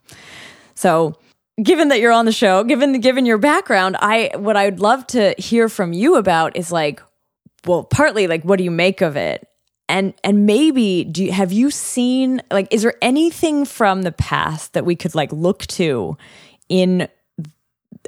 So, 0.74 1.18
given 1.62 1.88
that 1.88 2.00
you're 2.00 2.12
on 2.12 2.24
the 2.24 2.32
show, 2.32 2.64
given 2.64 2.98
given 3.00 3.26
your 3.26 3.36
background, 3.36 3.98
I 4.00 4.30
what 4.36 4.56
I'd 4.56 4.80
love 4.80 5.06
to 5.08 5.34
hear 5.36 5.68
from 5.68 5.92
you 5.92 6.16
about 6.16 6.56
is 6.56 6.72
like 6.72 7.02
well, 7.66 7.84
partly 7.84 8.26
like 8.26 8.42
what 8.44 8.56
do 8.56 8.64
you 8.64 8.70
make 8.70 9.02
of 9.02 9.16
it? 9.16 9.46
And 9.90 10.14
and 10.22 10.46
maybe 10.46 11.04
do 11.04 11.24
you, 11.24 11.32
have 11.32 11.52
you 11.52 11.70
seen 11.70 12.40
like 12.50 12.68
is 12.70 12.82
there 12.82 12.94
anything 13.02 13.64
from 13.64 14.02
the 14.02 14.12
past 14.12 14.72
that 14.72 14.86
we 14.86 14.96
could 14.96 15.14
like 15.14 15.32
look 15.32 15.66
to 15.66 16.16
in 16.68 17.08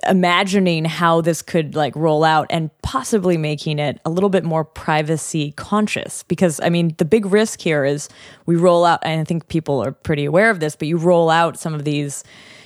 imagining 0.09 0.85
how 0.85 1.21
this 1.21 1.43
could 1.43 1.75
like 1.75 1.95
roll 1.95 2.25
out 2.25 2.47
and 2.49 2.71
possibly 2.83 3.37
making 3.37 3.79
it 3.79 4.01
a 4.05 4.11
little 4.11 4.31
bit 4.31 4.45
more 4.45 4.65
privacy 4.65 5.53
conscious? 5.53 6.23
Because 6.23 6.61
i 6.63 6.71
mean 6.71 6.95
the 6.99 7.05
big 7.05 7.27
risk 7.27 7.61
here 7.61 7.85
is 7.85 8.09
we 8.47 8.57
roll 8.57 8.85
out 8.85 9.01
and 9.03 9.21
i 9.21 9.25
think 9.25 9.49
people 9.49 9.83
are 9.83 9.93
pretty 9.93 10.25
aware 10.25 10.51
of 10.51 10.61
this 10.61 10.77
but 10.77 10.89
you 10.89 10.97
roll 10.97 11.29
out 11.29 11.59
some 11.59 11.75
of 11.75 11.85
these 11.85 12.23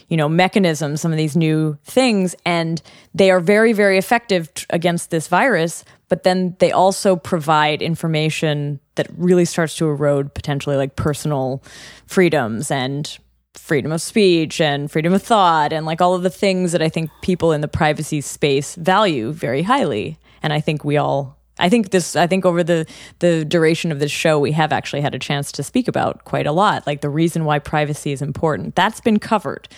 you 0.09 0.17
know 0.17 0.29
mechanisms 0.29 1.01
some 1.01 1.11
of 1.11 1.17
these 1.17 1.37
new 1.37 1.77
things 1.85 2.37
and 2.45 2.83
they 3.15 3.31
are 3.31 3.41
very 3.41 3.73
very 3.73 3.99
effective 3.99 4.53
t- 4.53 4.67
against 4.71 5.11
this 5.11 5.27
virus 5.27 5.85
but 6.09 6.23
then 6.23 6.55
they 6.61 6.71
also 6.71 7.17
provide 7.17 7.83
information 7.83 8.79
that 8.97 9.09
really 9.17 9.45
starts 9.45 9.77
to 9.77 9.87
erode 9.89 10.35
potentially 10.35 10.77
like 10.77 10.97
personal 10.97 11.63
freedoms 12.07 12.71
and 12.71 13.19
freedom 13.55 13.91
of 13.93 14.01
speech 14.01 14.61
and 14.61 14.91
freedom 14.91 15.13
of 15.13 15.23
thought 15.23 15.73
and 15.73 15.87
like 15.87 16.01
all 16.01 16.15
of 16.15 16.23
the 16.23 16.31
things 16.31 16.73
that 16.73 16.83
I 16.83 16.89
think 16.89 17.11
people 17.23 17.53
in 17.53 17.61
the 17.63 17.69
privacy 17.69 18.21
space 18.21 18.75
value 18.75 19.33
very 19.33 19.63
highly. 19.63 20.19
And 20.43 20.53
I 20.53 20.61
think 20.61 20.85
we 20.85 20.97
all 20.97 21.37
I 21.59 21.69
think 21.69 21.91
this 21.91 22.17
I 22.17 22.27
think 22.27 22.45
over 22.45 22.63
the 22.63 22.87
the 23.21 23.45
duration 23.45 23.91
of 23.91 23.99
this 23.99 24.11
show 24.11 24.39
we 24.39 24.53
have 24.53 24.73
actually 24.73 25.01
had 25.01 25.15
a 25.15 25.19
chance 25.19 25.51
to 25.53 25.63
speak 25.63 25.89
about 25.89 26.25
quite 26.25 26.47
a 26.47 26.53
lot 26.53 26.87
like 26.87 27.01
the 27.01 27.09
reason 27.09 27.45
why 27.45 27.59
privacy 27.59 28.13
is 28.13 28.21
important. 28.23 28.75
That's 28.75 29.01
been 29.01 29.19
covered. 29.19 29.69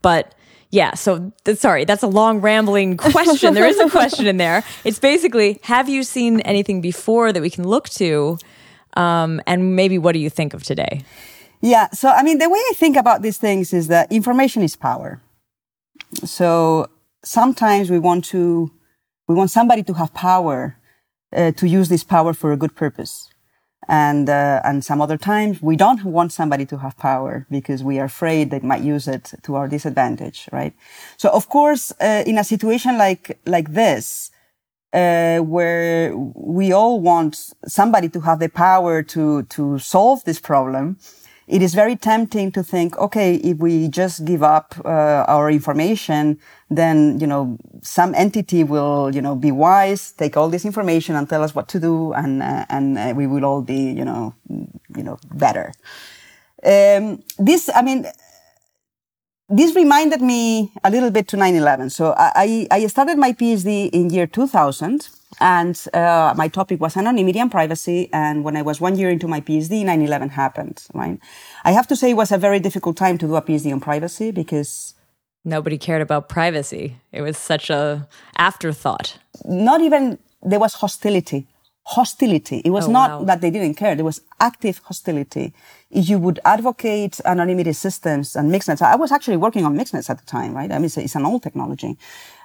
But 0.00 0.34
yeah, 0.70 0.94
so 0.94 1.32
th- 1.44 1.58
sorry, 1.58 1.84
that's 1.84 2.02
a 2.02 2.08
long 2.08 2.40
rambling 2.40 2.96
question. 2.98 3.54
there 3.54 3.66
is 3.66 3.78
a 3.78 3.90
question 3.90 4.26
in 4.26 4.36
there. 4.36 4.64
It's 4.84 4.98
basically 4.98 5.58
have 5.62 5.88
you 5.88 6.02
seen 6.04 6.40
anything 6.40 6.80
before 6.80 7.32
that 7.32 7.42
we 7.42 7.50
can 7.50 7.66
look 7.66 7.88
to 7.90 8.38
um, 8.94 9.40
and 9.46 9.76
maybe 9.76 9.98
what 9.98 10.12
do 10.12 10.18
you 10.18 10.30
think 10.30 10.54
of 10.54 10.62
today? 10.62 11.02
Yeah. 11.60 11.88
So, 11.90 12.10
I 12.10 12.22
mean, 12.22 12.38
the 12.38 12.50
way 12.50 12.58
I 12.58 12.72
think 12.74 12.96
about 12.96 13.22
these 13.22 13.38
things 13.38 13.72
is 13.72 13.88
that 13.88 14.12
information 14.12 14.62
is 14.62 14.76
power. 14.76 15.22
So 16.24 16.88
sometimes 17.24 17.90
we 17.90 17.98
want 17.98 18.24
to, 18.26 18.70
we 19.28 19.34
want 19.34 19.50
somebody 19.50 19.82
to 19.84 19.94
have 19.94 20.12
power, 20.12 20.76
uh, 21.34 21.52
to 21.52 21.66
use 21.66 21.88
this 21.88 22.04
power 22.04 22.34
for 22.34 22.52
a 22.52 22.56
good 22.56 22.74
purpose. 22.74 23.30
And, 23.88 24.28
uh, 24.28 24.60
and 24.64 24.84
some 24.84 25.02
other 25.02 25.16
times 25.16 25.60
we 25.62 25.76
don't 25.76 26.04
want 26.04 26.32
somebody 26.32 26.64
to 26.66 26.78
have 26.78 26.96
power 26.96 27.46
because 27.50 27.82
we 27.82 27.98
are 27.98 28.06
afraid 28.06 28.50
they 28.50 28.60
might 28.60 28.82
use 28.82 29.08
it 29.08 29.34
to 29.42 29.56
our 29.56 29.68
disadvantage, 29.68 30.48
right? 30.52 30.74
So 31.16 31.28
of 31.30 31.48
course, 31.48 31.92
uh, 32.00 32.24
in 32.26 32.38
a 32.38 32.44
situation 32.44 32.96
like, 32.96 33.38
like 33.46 33.72
this, 33.72 34.30
uh, 34.94 35.38
where 35.40 36.16
we 36.16 36.72
all 36.72 37.00
want 37.00 37.52
somebody 37.66 38.08
to 38.08 38.20
have 38.20 38.38
the 38.38 38.48
power 38.48 39.02
to 39.02 39.42
to 39.42 39.78
solve 39.78 40.22
this 40.24 40.40
problem, 40.40 40.96
it 41.48 41.60
is 41.60 41.74
very 41.74 41.96
tempting 41.96 42.52
to 42.52 42.62
think, 42.62 42.96
okay, 42.96 43.34
if 43.34 43.58
we 43.58 43.88
just 43.88 44.24
give 44.24 44.42
up 44.42 44.74
uh, 44.84 45.24
our 45.28 45.50
information, 45.50 46.38
then 46.70 47.18
you 47.20 47.26
know 47.26 47.58
some 47.82 48.14
entity 48.14 48.62
will 48.62 49.14
you 49.14 49.20
know 49.20 49.34
be 49.34 49.50
wise, 49.50 50.12
take 50.12 50.36
all 50.36 50.48
this 50.48 50.64
information 50.64 51.16
and 51.16 51.28
tell 51.28 51.42
us 51.42 51.54
what 51.54 51.68
to 51.68 51.80
do, 51.80 52.12
and 52.12 52.42
uh, 52.42 52.64
and 52.68 52.96
uh, 52.96 53.12
we 53.16 53.26
will 53.26 53.44
all 53.44 53.62
be 53.62 53.90
you 53.90 54.04
know 54.04 54.32
you 54.48 55.02
know 55.02 55.18
better. 55.34 55.72
Um, 56.64 57.22
this, 57.38 57.68
I 57.74 57.82
mean, 57.82 58.06
this 59.48 59.74
reminded 59.74 60.22
me 60.22 60.72
a 60.82 60.90
little 60.90 61.10
bit 61.10 61.28
to 61.28 61.36
9-11. 61.36 61.92
So 61.92 62.14
I, 62.16 62.66
I 62.70 62.86
started 62.86 63.18
my 63.18 63.32
PhD 63.32 63.90
in 63.90 64.10
year 64.10 64.26
2000 64.26 65.08
and 65.40 65.86
uh, 65.92 66.32
my 66.36 66.48
topic 66.48 66.80
was 66.80 66.96
anonymity 66.96 67.38
and 67.38 67.50
privacy. 67.50 68.08
And 68.12 68.44
when 68.44 68.56
I 68.56 68.62
was 68.62 68.80
one 68.80 68.96
year 68.96 69.10
into 69.10 69.28
my 69.28 69.40
PhD, 69.40 69.84
9-11 69.84 70.30
happened, 70.30 70.82
right? 70.94 71.18
I 71.64 71.72
have 71.72 71.86
to 71.88 71.96
say 71.96 72.10
it 72.10 72.14
was 72.14 72.32
a 72.32 72.38
very 72.38 72.60
difficult 72.60 72.96
time 72.96 73.18
to 73.18 73.26
do 73.26 73.36
a 73.36 73.42
PhD 73.42 73.72
on 73.72 73.80
privacy 73.80 74.30
because 74.30 74.94
nobody 75.44 75.76
cared 75.76 76.00
about 76.00 76.28
privacy. 76.28 76.96
It 77.12 77.20
was 77.20 77.36
such 77.36 77.68
a 77.68 78.08
afterthought. 78.38 79.18
Not 79.44 79.82
even, 79.82 80.18
there 80.42 80.60
was 80.60 80.74
hostility 80.74 81.46
hostility. 81.84 82.62
It 82.64 82.70
was 82.70 82.88
oh, 82.88 82.92
not 82.92 83.10
wow. 83.10 83.24
that 83.26 83.40
they 83.40 83.50
didn't 83.50 83.74
care. 83.74 83.94
There 83.94 84.04
was 84.04 84.20
active 84.40 84.80
hostility. 84.84 85.52
You 85.94 86.18
would 86.18 86.40
advocate 86.44 87.20
anonymity 87.24 87.72
systems 87.72 88.34
and 88.34 88.50
mixnets, 88.50 88.82
I 88.82 88.96
was 88.96 89.12
actually 89.12 89.36
working 89.36 89.64
on 89.64 89.76
mixnets 89.76 90.10
at 90.10 90.18
the 90.18 90.26
time, 90.26 90.52
right? 90.52 90.70
I 90.72 90.78
mean, 90.78 90.86
it's, 90.86 90.96
it's 90.96 91.14
an 91.14 91.24
old 91.24 91.42
technology. 91.44 91.96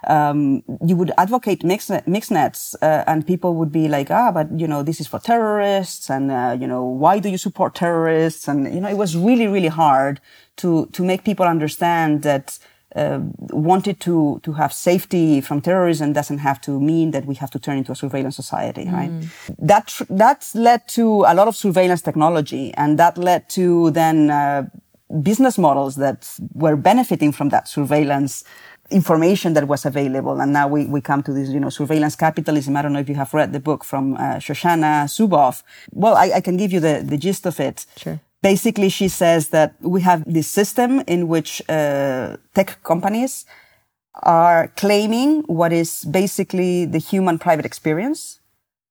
Um, 0.08 0.64
you 0.86 0.96
would 0.96 1.12
advocate 1.18 1.64
mixnet, 1.64 2.06
mixnets, 2.06 2.76
uh, 2.82 3.04
and 3.08 3.26
people 3.26 3.56
would 3.56 3.72
be 3.72 3.88
like, 3.88 4.12
ah, 4.12 4.32
but 4.32 4.48
you 4.60 4.68
know, 4.68 4.84
this 4.84 5.02
is 5.02 5.08
for 5.08 5.20
terrorists, 5.20 6.10
and 6.10 6.32
uh, 6.32 6.56
you 6.60 6.68
know, 6.68 6.84
why 6.84 7.18
do 7.18 7.28
you 7.28 7.38
support 7.38 7.74
terrorists? 7.74 8.48
And 8.48 8.72
you 8.74 8.82
know, 8.82 8.88
it 8.88 8.98
was 8.98 9.18
really, 9.18 9.48
really 9.48 9.68
hard 9.68 10.22
to 10.58 10.86
to 10.94 11.04
make 11.04 11.24
people 11.24 11.46
understand 11.46 12.22
that 12.22 12.60
uh, 12.96 13.20
wanted 13.52 14.00
to 14.00 14.40
to 14.44 14.54
have 14.54 14.74
safety 14.74 15.42
from 15.42 15.62
terrorism 15.62 16.14
doesn't 16.14 16.40
have 16.40 16.60
to 16.62 16.80
mean 16.80 17.12
that 17.12 17.26
we 17.26 17.36
have 17.36 17.52
to 17.52 17.60
turn 17.60 17.78
into 17.78 17.92
a 17.92 17.96
surveillance 17.96 18.36
society, 18.36 18.86
mm. 18.86 18.94
right? 18.94 19.12
That 19.60 19.88
tr- 19.88 20.06
that's 20.10 20.56
led 20.56 20.88
to 20.90 21.24
a 21.28 21.34
lot 21.34 21.48
of 21.48 21.56
surveillance 21.56 22.02
technology, 22.02 22.74
and 22.76 22.98
that 22.98 23.18
led 23.18 23.48
to 23.50 23.92
then 23.92 24.32
uh, 24.32 24.70
business 25.22 25.58
models 25.58 25.96
that 25.96 26.36
were 26.54 26.76
benefiting 26.76 27.32
from 27.32 27.50
that 27.50 27.68
surveillance 27.68 28.44
information 28.92 29.54
that 29.54 29.68
was 29.68 29.86
available. 29.86 30.42
And 30.42 30.52
now 30.52 30.68
we, 30.68 30.86
we 30.86 31.02
come 31.02 31.22
to 31.24 31.34
this, 31.34 31.50
you 31.50 31.60
know, 31.60 31.70
surveillance 31.70 32.16
capitalism. 32.16 32.76
I 32.76 32.82
don't 32.82 32.94
know 32.94 33.00
if 33.00 33.10
you 33.10 33.16
have 33.16 33.34
read 33.34 33.54
the 33.54 33.60
book 33.60 33.84
from 33.84 34.16
uh, 34.16 34.38
Shoshana 34.38 35.06
Zuboff. 35.06 35.64
Well, 35.92 36.16
I, 36.16 36.32
I, 36.36 36.42
can 36.42 36.58
give 36.58 36.72
you 36.72 36.80
the, 36.80 37.04
the 37.06 37.18
gist 37.18 37.46
of 37.46 37.60
it. 37.60 37.86
Sure. 37.98 38.20
Basically, 38.42 38.90
she 38.90 39.10
says 39.10 39.50
that 39.50 39.76
we 39.82 40.02
have 40.02 40.24
this 40.26 40.48
system 40.48 41.02
in 41.08 41.28
which 41.28 41.62
uh, 41.68 42.38
tech 42.54 42.82
companies 42.84 43.46
are 44.24 44.70
claiming 44.78 45.42
what 45.44 45.74
is 45.74 46.06
basically 46.06 46.86
the 46.86 47.00
human 47.00 47.38
private 47.38 47.66
experience 47.66 48.40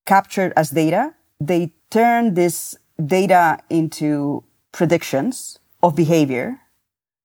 captured 0.07 0.53
as 0.57 0.71
data. 0.71 1.15
They 1.41 1.73
turn 1.91 2.35
this 2.35 2.77
data 3.05 3.61
into 3.71 4.45
predictions 4.73 5.59
of 5.83 5.97
behavior. 5.97 6.61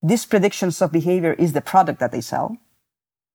These 0.02 0.26
predictions 0.26 0.82
of 0.82 0.92
behavior 0.92 1.34
is 1.34 1.54
the 1.54 1.62
product 1.62 2.00
that 2.00 2.12
they 2.12 2.22
sell. 2.22 2.58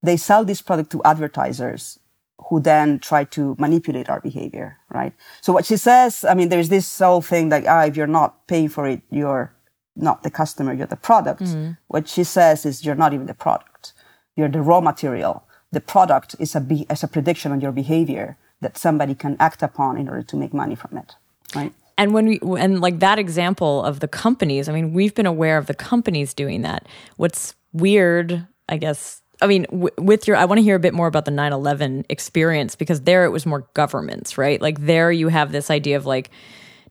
They 0.03 0.17
sell 0.17 0.45
this 0.45 0.63
product 0.63 0.91
to 0.93 1.03
advertisers 1.05 1.99
who 2.47 2.61
then 2.61 2.99
try 2.99 3.25
to 3.25 3.57
manipulate 3.59 4.09
our 4.09 4.21
behavior, 4.21 4.79
right? 4.91 5.13
So 5.41 5.53
what 5.53 5.67
she 5.67 5.77
says, 5.77 6.25
I 6.25 6.35
mean, 6.35 6.49
there's 6.49 6.69
this 6.69 6.99
whole 6.99 7.21
thing 7.21 7.51
that, 7.51 7.67
ah, 7.67 7.85
if 7.85 7.97
you're 7.97 8.07
not 8.07 8.47
paying 8.47 8.69
for 8.69 8.87
it, 8.87 9.03
you're 9.11 9.53
not 9.97 10.23
the 10.23 10.31
customer, 10.31 10.73
you're 10.73 10.87
the 10.87 10.97
product. 10.97 11.43
Mm-hmm. 11.43 11.73
What 11.89 12.09
she 12.09 12.25
says 12.25 12.65
is 12.65 12.85
you're 12.85 12.95
not 12.95 13.13
even 13.13 13.27
the 13.27 13.35
product. 13.35 13.93
You're 14.37 14.49
the 14.49 14.63
raw 14.63 14.81
material 14.81 15.45
the 15.73 15.81
product 15.81 16.35
is 16.39 16.55
a, 16.55 16.61
be- 16.61 16.87
as 16.89 17.03
a 17.03 17.09
prediction 17.09 17.53
on 17.53 17.61
your 17.61 17.73
behavior 17.73 18.37
that 18.61 18.77
somebody 18.77 19.15
can 19.15 19.37
act 19.39 19.63
upon 19.63 19.97
in 19.97 20.09
order 20.09 20.23
to 20.23 20.37
make 20.37 20.53
money 20.53 20.75
from 20.75 20.97
it, 20.99 21.15
right? 21.55 21.73
And 21.97 22.15
when 22.15 22.27
we 22.27 22.41
and 22.59 22.81
like 22.81 23.01
that 23.01 23.19
example 23.19 23.83
of 23.83 24.01
the 24.01 24.09
companies, 24.09 24.69
I 24.69 24.73
mean, 24.73 24.93
we've 24.93 25.15
been 25.15 25.27
aware 25.27 25.59
of 25.59 25.67
the 25.67 25.75
companies 25.75 26.33
doing 26.33 26.63
that. 26.63 26.87
What's 27.17 27.55
weird, 27.73 28.47
I 28.69 28.77
guess. 28.77 29.21
I 29.41 29.47
mean, 29.47 29.67
w- 29.71 29.91
with 29.99 30.27
your, 30.27 30.37
I 30.37 30.45
want 30.45 30.59
to 30.59 30.63
hear 30.63 30.77
a 30.77 30.81
bit 30.81 30.95
more 30.95 31.07
about 31.07 31.25
the 31.25 31.31
9 31.31 31.53
11 31.53 32.07
experience 32.09 32.75
because 32.75 33.03
there 33.03 33.25
it 33.25 33.31
was 33.31 33.47
more 33.47 33.69
governments, 33.75 34.37
right? 34.37 34.61
Like 34.61 34.81
there 34.81 35.13
you 35.13 35.29
have 35.29 35.53
this 35.53 35.71
idea 35.71 35.97
of 35.97 36.07
like 36.07 36.31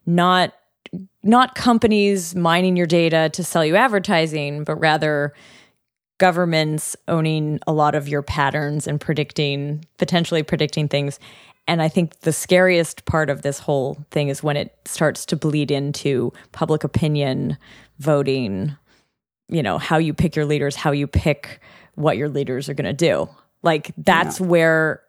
not, 0.06 0.54
not 1.24 1.56
companies 1.56 2.36
mining 2.36 2.78
your 2.78 2.88
data 2.88 3.30
to 3.34 3.44
sell 3.44 3.66
you 3.66 3.76
advertising, 3.76 4.64
but 4.64 4.76
rather 4.78 5.34
governments 6.18 6.96
owning 7.08 7.60
a 7.68 7.74
lot 7.74 7.96
of 7.96 8.08
your 8.08 8.22
patterns 8.22 8.88
and 8.88 9.00
predicting, 9.00 9.84
potentially 9.98 10.44
predicting 10.44 10.88
things. 10.88 11.20
And 11.68 11.82
I 11.82 11.90
think 11.90 12.22
the 12.22 12.32
scariest 12.32 13.06
part 13.06 13.30
of 13.30 13.42
this 13.42 13.60
whole 13.60 13.98
thing 14.10 14.30
is 14.30 14.42
when 14.42 14.58
it 14.58 14.76
starts 14.86 15.26
to 15.28 15.36
bleed 15.36 15.70
into 15.70 16.32
public 16.54 16.84
opinion, 16.84 17.58
voting, 18.00 18.76
you 19.50 19.62
know, 19.62 19.78
how 19.78 19.98
you 19.98 20.14
pick 20.14 20.36
your 20.36 20.46
leaders, 20.46 20.76
how 20.78 20.92
you 20.92 21.08
pick 21.08 21.60
what 21.98 22.16
your 22.16 22.30
leaders 22.30 22.70
are 22.70 22.74
going 22.74 22.86
to 22.86 22.94
do. 22.94 23.28
Like 23.64 23.92
that's 23.98 24.40
yeah. 24.40 24.46
where 24.46 25.02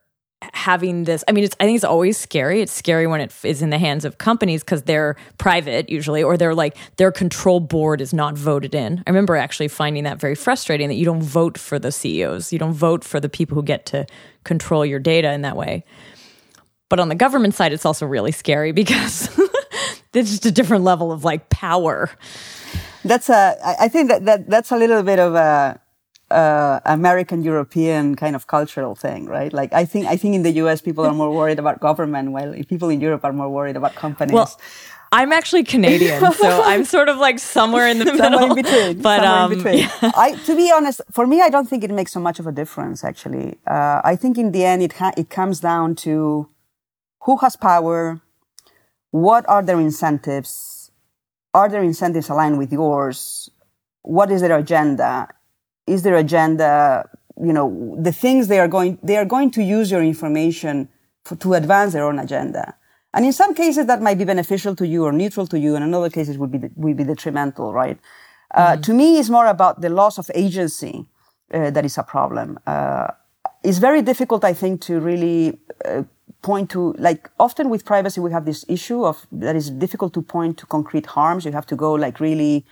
having 0.52 1.02
this 1.02 1.24
i 1.26 1.32
mean 1.32 1.42
it's 1.42 1.56
i 1.58 1.64
think 1.64 1.74
it's 1.74 1.84
always 1.84 2.16
scary. 2.16 2.60
It's 2.60 2.72
scary 2.72 3.06
when 3.06 3.20
it 3.20 3.34
is 3.42 3.60
in 3.60 3.70
the 3.70 3.78
hands 3.78 4.04
of 4.04 4.18
companies 4.18 4.62
because 4.62 4.82
they're 4.84 5.16
private 5.36 5.90
usually 5.90 6.22
or 6.22 6.36
they're 6.36 6.54
like 6.54 6.76
their 6.96 7.10
control 7.10 7.60
board 7.60 8.00
is 8.00 8.14
not 8.14 8.38
voted 8.38 8.74
in. 8.74 9.02
I 9.06 9.10
remember 9.10 9.36
actually 9.36 9.68
finding 9.68 10.04
that 10.04 10.20
very 10.20 10.36
frustrating 10.36 10.88
that 10.88 10.94
you 10.94 11.04
don't 11.04 11.22
vote 11.22 11.58
for 11.58 11.78
the 11.78 11.90
ceos 11.90 12.52
you 12.52 12.58
don't 12.58 12.72
vote 12.72 13.04
for 13.04 13.18
the 13.18 13.28
people 13.28 13.56
who 13.56 13.62
get 13.62 13.84
to 13.86 14.06
control 14.44 14.86
your 14.86 15.00
data 15.00 15.32
in 15.32 15.42
that 15.42 15.56
way. 15.56 15.84
But 16.88 17.00
on 17.00 17.08
the 17.08 17.16
government 17.16 17.54
side 17.54 17.72
it's 17.72 17.84
also 17.84 18.06
really 18.06 18.32
scary 18.32 18.70
because 18.82 19.28
it's 20.14 20.30
just 20.30 20.46
a 20.46 20.52
different 20.52 20.84
level 20.84 21.10
of 21.10 21.24
like 21.24 21.50
power. 21.50 22.10
That's 23.04 23.28
a 23.28 23.56
i 23.80 23.88
think 23.88 24.08
that, 24.08 24.24
that 24.26 24.48
that's 24.48 24.70
a 24.70 24.76
little 24.76 25.02
bit 25.02 25.18
of 25.18 25.34
a 25.34 25.80
uh, 26.30 26.80
American 26.84 27.42
European 27.42 28.14
kind 28.14 28.36
of 28.36 28.46
cultural 28.46 28.94
thing, 28.94 29.26
right? 29.26 29.52
Like 29.52 29.72
I 29.72 29.84
think 29.84 30.06
I 30.06 30.16
think 30.16 30.34
in 30.34 30.42
the 30.42 30.52
U.S. 30.62 30.80
people 30.80 31.04
are 31.04 31.14
more 31.14 31.30
worried 31.30 31.58
about 31.58 31.80
government, 31.80 32.32
while 32.32 32.52
people 32.68 32.88
in 32.88 33.00
Europe 33.00 33.24
are 33.24 33.32
more 33.32 33.48
worried 33.48 33.76
about 33.76 33.94
companies. 33.94 34.34
Well, 34.34 34.50
I'm 35.10 35.32
actually 35.32 35.64
Canadian, 35.64 36.20
so 36.32 36.62
I'm 36.64 36.84
sort 36.84 37.08
of 37.08 37.16
like 37.16 37.38
somewhere 37.38 37.88
in 37.88 37.98
the 37.98 38.04
somewhere 38.04 38.30
middle. 38.30 38.50
In 38.50 38.54
between, 38.62 39.02
but 39.02 39.24
um, 39.24 39.52
in 39.52 39.58
between. 39.58 39.78
Yeah. 39.78 40.12
I, 40.16 40.34
to 40.44 40.54
be 40.54 40.70
honest, 40.70 41.00
for 41.10 41.26
me, 41.26 41.40
I 41.40 41.48
don't 41.48 41.68
think 41.68 41.82
it 41.82 41.90
makes 41.90 42.12
so 42.12 42.20
much 42.20 42.38
of 42.38 42.46
a 42.46 42.52
difference. 42.52 43.04
Actually, 43.04 43.58
uh, 43.66 44.02
I 44.04 44.16
think 44.16 44.36
in 44.36 44.52
the 44.52 44.64
end, 44.64 44.82
it 44.82 44.94
ha- 44.94 45.14
it 45.16 45.30
comes 45.30 45.60
down 45.60 45.94
to 46.06 46.48
who 47.22 47.36
has 47.38 47.56
power, 47.56 48.20
what 49.10 49.48
are 49.48 49.62
their 49.62 49.80
incentives, 49.80 50.90
are 51.54 51.68
their 51.68 51.82
incentives 51.82 52.28
aligned 52.28 52.58
with 52.58 52.72
yours, 52.72 53.50
what 54.02 54.30
is 54.30 54.42
their 54.42 54.56
agenda, 54.56 55.28
is 55.88 56.02
their 56.02 56.16
agenda, 56.16 57.08
you 57.40 57.52
know, 57.52 57.96
the 57.98 58.12
things 58.12 58.48
they 58.48 58.60
are 58.60 58.68
going, 58.68 58.98
they 59.02 59.16
are 59.16 59.24
going 59.24 59.50
to 59.52 59.62
use 59.62 59.90
your 59.90 60.02
information 60.02 60.88
for, 61.24 61.36
to 61.36 61.54
advance 61.54 61.92
their 61.92 62.04
own 62.04 62.18
agenda. 62.18 62.74
And 63.14 63.24
in 63.24 63.32
some 63.32 63.54
cases 63.54 63.86
that 63.86 64.02
might 64.02 64.18
be 64.18 64.24
beneficial 64.24 64.76
to 64.76 64.86
you 64.86 65.04
or 65.04 65.12
neutral 65.12 65.46
to 65.46 65.58
you, 65.58 65.74
and 65.74 65.84
in 65.84 65.94
other 65.94 66.10
cases 66.10 66.36
would 66.38 66.52
be, 66.52 66.60
would 66.76 66.96
be 66.96 67.04
detrimental, 67.04 67.72
right? 67.72 67.98
Uh, 68.54 68.72
mm-hmm. 68.72 68.80
To 68.82 68.94
me, 68.94 69.18
it's 69.18 69.30
more 69.30 69.46
about 69.46 69.80
the 69.80 69.88
loss 69.88 70.18
of 70.18 70.30
agency 70.34 71.06
uh, 71.52 71.70
that 71.70 71.84
is 71.84 71.98
a 71.98 72.02
problem. 72.02 72.58
Uh, 72.66 73.08
it's 73.62 73.78
very 73.78 74.02
difficult, 74.02 74.44
I 74.44 74.52
think, 74.52 74.80
to 74.82 75.00
really 75.00 75.58
uh, 75.84 76.02
point 76.42 76.70
to, 76.70 76.94
like, 76.98 77.30
often 77.38 77.70
with 77.70 77.84
privacy, 77.84 78.20
we 78.20 78.30
have 78.30 78.44
this 78.44 78.64
issue 78.68 79.04
of 79.04 79.26
that 79.32 79.56
is 79.56 79.70
difficult 79.70 80.12
to 80.14 80.22
point 80.22 80.58
to 80.58 80.66
concrete 80.66 81.06
harms. 81.06 81.44
You 81.44 81.52
have 81.52 81.66
to 81.66 81.76
go, 81.76 81.94
like, 81.94 82.20
really 82.20 82.64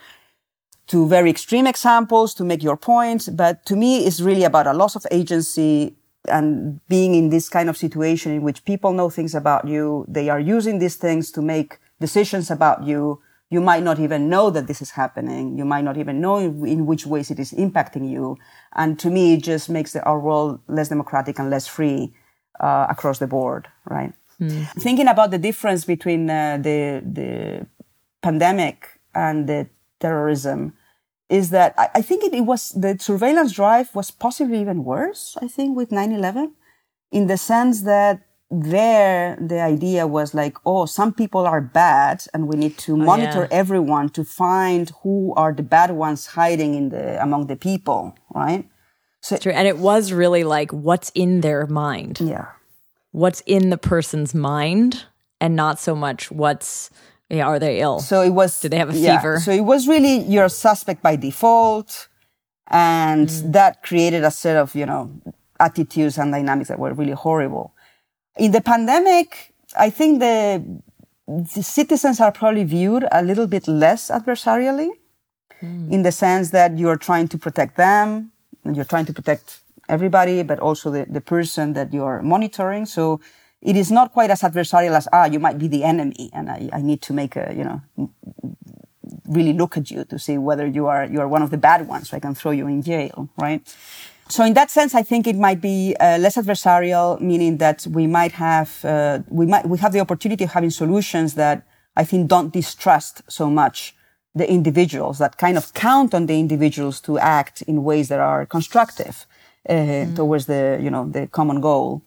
to 0.89 1.07
very 1.09 1.30
extreme 1.30 1.66
examples 1.66 2.34
to 2.34 2.45
make 2.45 2.62
your 2.62 2.76
point. 2.76 3.28
But 3.32 3.64
to 3.66 3.76
me, 3.76 4.07
it's 4.07 4.20
really 4.20 4.45
about 4.45 4.66
a 4.66 4.72
loss 4.72 4.97
of 4.97 5.07
agency 5.11 5.97
and 6.28 6.80
being 6.89 7.14
in 7.14 7.30
this 7.30 7.49
kind 7.49 7.68
of 7.68 7.76
situation 7.76 8.32
in 8.32 8.43
which 8.43 8.64
people 8.64 8.93
know 8.93 9.11
things 9.11 9.34
about 9.34 9.66
you. 9.66 10.05
They 10.09 10.28
are 10.28 10.41
using 10.41 10.78
these 10.78 10.97
things 10.97 11.30
to 11.32 11.43
make 11.43 11.78
decisions 12.01 12.51
about 12.51 12.84
you. 12.84 13.20
You 13.49 13.61
might 13.61 13.84
not 13.84 14.01
even 14.01 14.28
know 14.28 14.51
that 14.51 14.66
this 14.66 14.82
is 14.82 14.91
happening. 14.91 15.57
You 15.57 15.64
might 15.64 15.84
not 15.84 15.97
even 15.97 16.20
know 16.20 16.39
in 16.39 16.87
which 16.87 17.07
ways 17.07 17.30
it 17.30 17.39
is 17.39 17.53
impacting 17.53 18.11
you. 18.11 18.37
And 18.74 18.99
to 18.99 19.09
me, 19.09 19.34
it 19.34 19.43
just 19.43 19.68
makes 19.68 19.93
the, 19.93 20.03
our 20.05 20.18
world 20.18 20.61
less 20.66 20.89
democratic 20.89 21.39
and 21.39 21.49
less 21.49 21.66
free 21.66 22.12
uh, 22.59 22.87
across 22.89 23.18
the 23.18 23.28
board, 23.28 23.68
right? 23.84 24.12
Mm. 24.41 24.68
Thinking 24.80 25.09
about 25.09 25.30
the 25.30 25.39
difference 25.39 25.84
between 25.84 26.28
uh, 26.28 26.59
the 26.61 27.03
the 27.05 27.66
pandemic 28.20 29.01
and 29.14 29.47
the 29.49 29.68
terrorism 30.01 30.74
is 31.28 31.51
that 31.51 31.74
I, 31.76 31.88
I 31.97 32.03
think 32.03 32.24
it, 32.24 32.34
it, 32.34 32.42
was 32.42 32.70
the 32.70 32.97
surveillance 32.99 33.53
drive 33.53 33.94
was 33.94 34.11
possibly 34.11 34.61
even 34.61 34.84
worse, 34.84 35.36
I 35.42 35.49
think, 35.49 35.76
with 35.76 35.90
9 35.90 36.12
11, 36.12 36.55
in 37.11 37.26
the 37.26 37.36
sense 37.36 37.82
that 37.82 38.22
there 38.49 39.36
the 39.40 39.61
idea 39.61 40.07
was 40.07 40.32
like, 40.32 40.57
oh, 40.64 40.86
some 40.86 41.12
people 41.12 41.47
are 41.47 41.61
bad 41.61 42.24
and 42.32 42.47
we 42.47 42.57
need 42.57 42.78
to 42.78 42.92
oh, 42.92 42.97
monitor 42.97 43.49
yeah. 43.51 43.59
everyone 43.59 44.09
to 44.11 44.24
find 44.24 44.92
who 45.03 45.34
are 45.36 45.53
the 45.53 45.64
bad 45.64 45.90
ones 45.90 46.26
hiding 46.26 46.74
in 46.74 46.90
the 46.90 47.20
among 47.20 47.49
the 47.49 47.57
people, 47.57 48.16
right? 48.34 48.68
So, 49.20 49.36
True. 49.36 49.53
And 49.53 49.66
it 49.66 49.78
was 49.78 50.12
really 50.12 50.44
like 50.44 50.70
what's 50.70 51.11
in 51.14 51.40
their 51.40 51.66
mind. 51.66 52.20
Yeah. 52.20 52.47
What's 53.11 53.40
in 53.47 53.70
the 53.70 53.78
person's 53.78 54.34
mind 54.34 55.07
and 55.40 55.57
not 55.57 55.80
so 55.80 55.97
much 55.97 56.30
what's 56.30 56.90
yeah, 57.29 57.47
are 57.47 57.59
they 57.59 57.81
ill? 57.81 58.01
So 58.01 58.22
it 58.22 58.31
was. 58.31 58.61
Do 58.61 58.68
they 58.68 58.79
have 58.79 58.91
a 58.91 58.97
yeah, 58.97 59.18
fever? 59.18 59.41
So 59.41 59.51
it 59.51 59.64
was 59.64 59.89
really 59.89 60.18
you're 60.18 60.45
a 60.45 60.51
suspect 60.51 61.03
by 61.03 61.16
default, 61.16 62.09
and 62.68 63.29
mm. 63.29 63.53
that 63.53 63.83
created 63.83 64.24
a 64.24 64.31
set 64.31 64.57
of 64.57 64.74
you 64.74 64.87
know 64.87 65.11
attitudes 65.59 66.18
and 66.18 66.33
dynamics 66.33 66.68
that 66.68 66.79
were 66.79 66.93
really 66.93 67.12
horrible. 67.12 67.72
In 68.37 68.53
the 68.53 68.61
pandemic, 68.61 69.55
I 69.79 69.91
think 69.91 70.20
the, 70.20 70.62
the 71.27 71.62
citizens 71.62 72.20
are 72.20 72.33
probably 72.33 72.64
viewed 72.64 73.07
a 73.11 73.22
little 73.22 73.47
bit 73.47 73.66
less 73.66 74.11
adversarially, 74.11 74.91
mm. 75.62 75.91
in 75.91 76.03
the 76.03 76.12
sense 76.12 76.51
that 76.51 76.79
you're 76.79 76.99
trying 76.99 77.29
to 77.29 77.39
protect 77.39 77.77
them, 77.77 78.33
you're 78.64 78.85
trying 78.85 79.07
to 79.07 79.12
protect 79.12 79.61
everybody, 79.89 80.43
but 80.43 80.59
also 80.59 80.91
the, 80.91 81.07
the 81.09 81.20
person 81.20 81.72
that 81.74 81.93
you're 81.93 82.20
monitoring. 82.22 82.87
So 82.87 83.20
it 83.63 83.77
is 83.77 83.91
not 83.91 84.13
quite 84.13 84.31
as 84.31 84.43
adversarial 84.43 84.97
as, 84.97 85.09
ah, 85.13 85.27
you 85.27 85.41
might 85.41 85.59
be 85.59 85.69
the 85.69 85.85
enemy 85.85 86.31
and 86.33 86.51
I, 86.51 86.69
I 86.73 86.83
need 86.83 87.03
to 87.03 87.13
make 87.13 87.37
a, 87.37 87.53
you 87.57 87.65
know, 87.65 87.81
really 89.29 89.53
look 89.53 89.77
at 89.77 89.91
you 89.91 90.05
to 90.05 90.19
see 90.19 90.39
whether 90.39 90.67
you 90.67 90.87
are, 90.87 91.05
you 91.05 91.21
are 91.21 91.29
one 91.29 91.43
of 91.43 91.51
the 91.51 91.57
bad 91.57 91.89
ones. 91.89 92.11
So 92.11 92.17
I 92.17 92.21
can 92.21 92.35
throw 92.35 92.51
you 92.53 92.67
in 92.67 92.83
jail, 92.83 93.29
right? 93.37 93.63
So 94.29 94.45
in 94.45 94.55
that 94.55 94.71
sense, 94.71 94.95
I 94.95 95.03
think 95.03 95.27
it 95.27 95.37
might 95.37 95.61
be 95.61 95.95
uh, 96.01 96.19
less 96.19 96.37
adversarial, 96.37 97.21
meaning 97.21 97.59
that 97.59 97.87
we 97.89 98.07
might 98.07 98.33
have, 98.33 98.85
uh, 98.85 99.21
we 99.29 99.47
might, 99.47 99.67
we 99.67 99.79
have 99.79 99.93
the 99.93 100.01
opportunity 100.01 100.45
of 100.45 100.51
having 100.51 100.71
solutions 100.71 101.35
that 101.35 101.67
I 101.97 102.05
think 102.05 102.29
don't 102.29 102.53
distrust 102.53 103.23
so 103.29 103.49
much 103.49 103.95
the 104.35 104.49
individuals 104.51 105.19
that 105.19 105.39
kind 105.39 105.57
of 105.57 105.73
count 105.73 106.13
on 106.13 106.27
the 106.27 106.39
individuals 106.39 107.01
to 107.01 107.19
act 107.19 107.63
in 107.63 107.85
ways 107.85 108.09
that 108.09 108.21
are 108.21 108.45
constructive 108.45 109.27
uh, 109.69 109.73
mm. 109.73 110.15
towards 110.15 110.47
the, 110.47 110.79
you 110.83 110.91
know, 110.91 111.09
the 111.09 111.27
common 111.29 111.61
goal. 111.61 112.03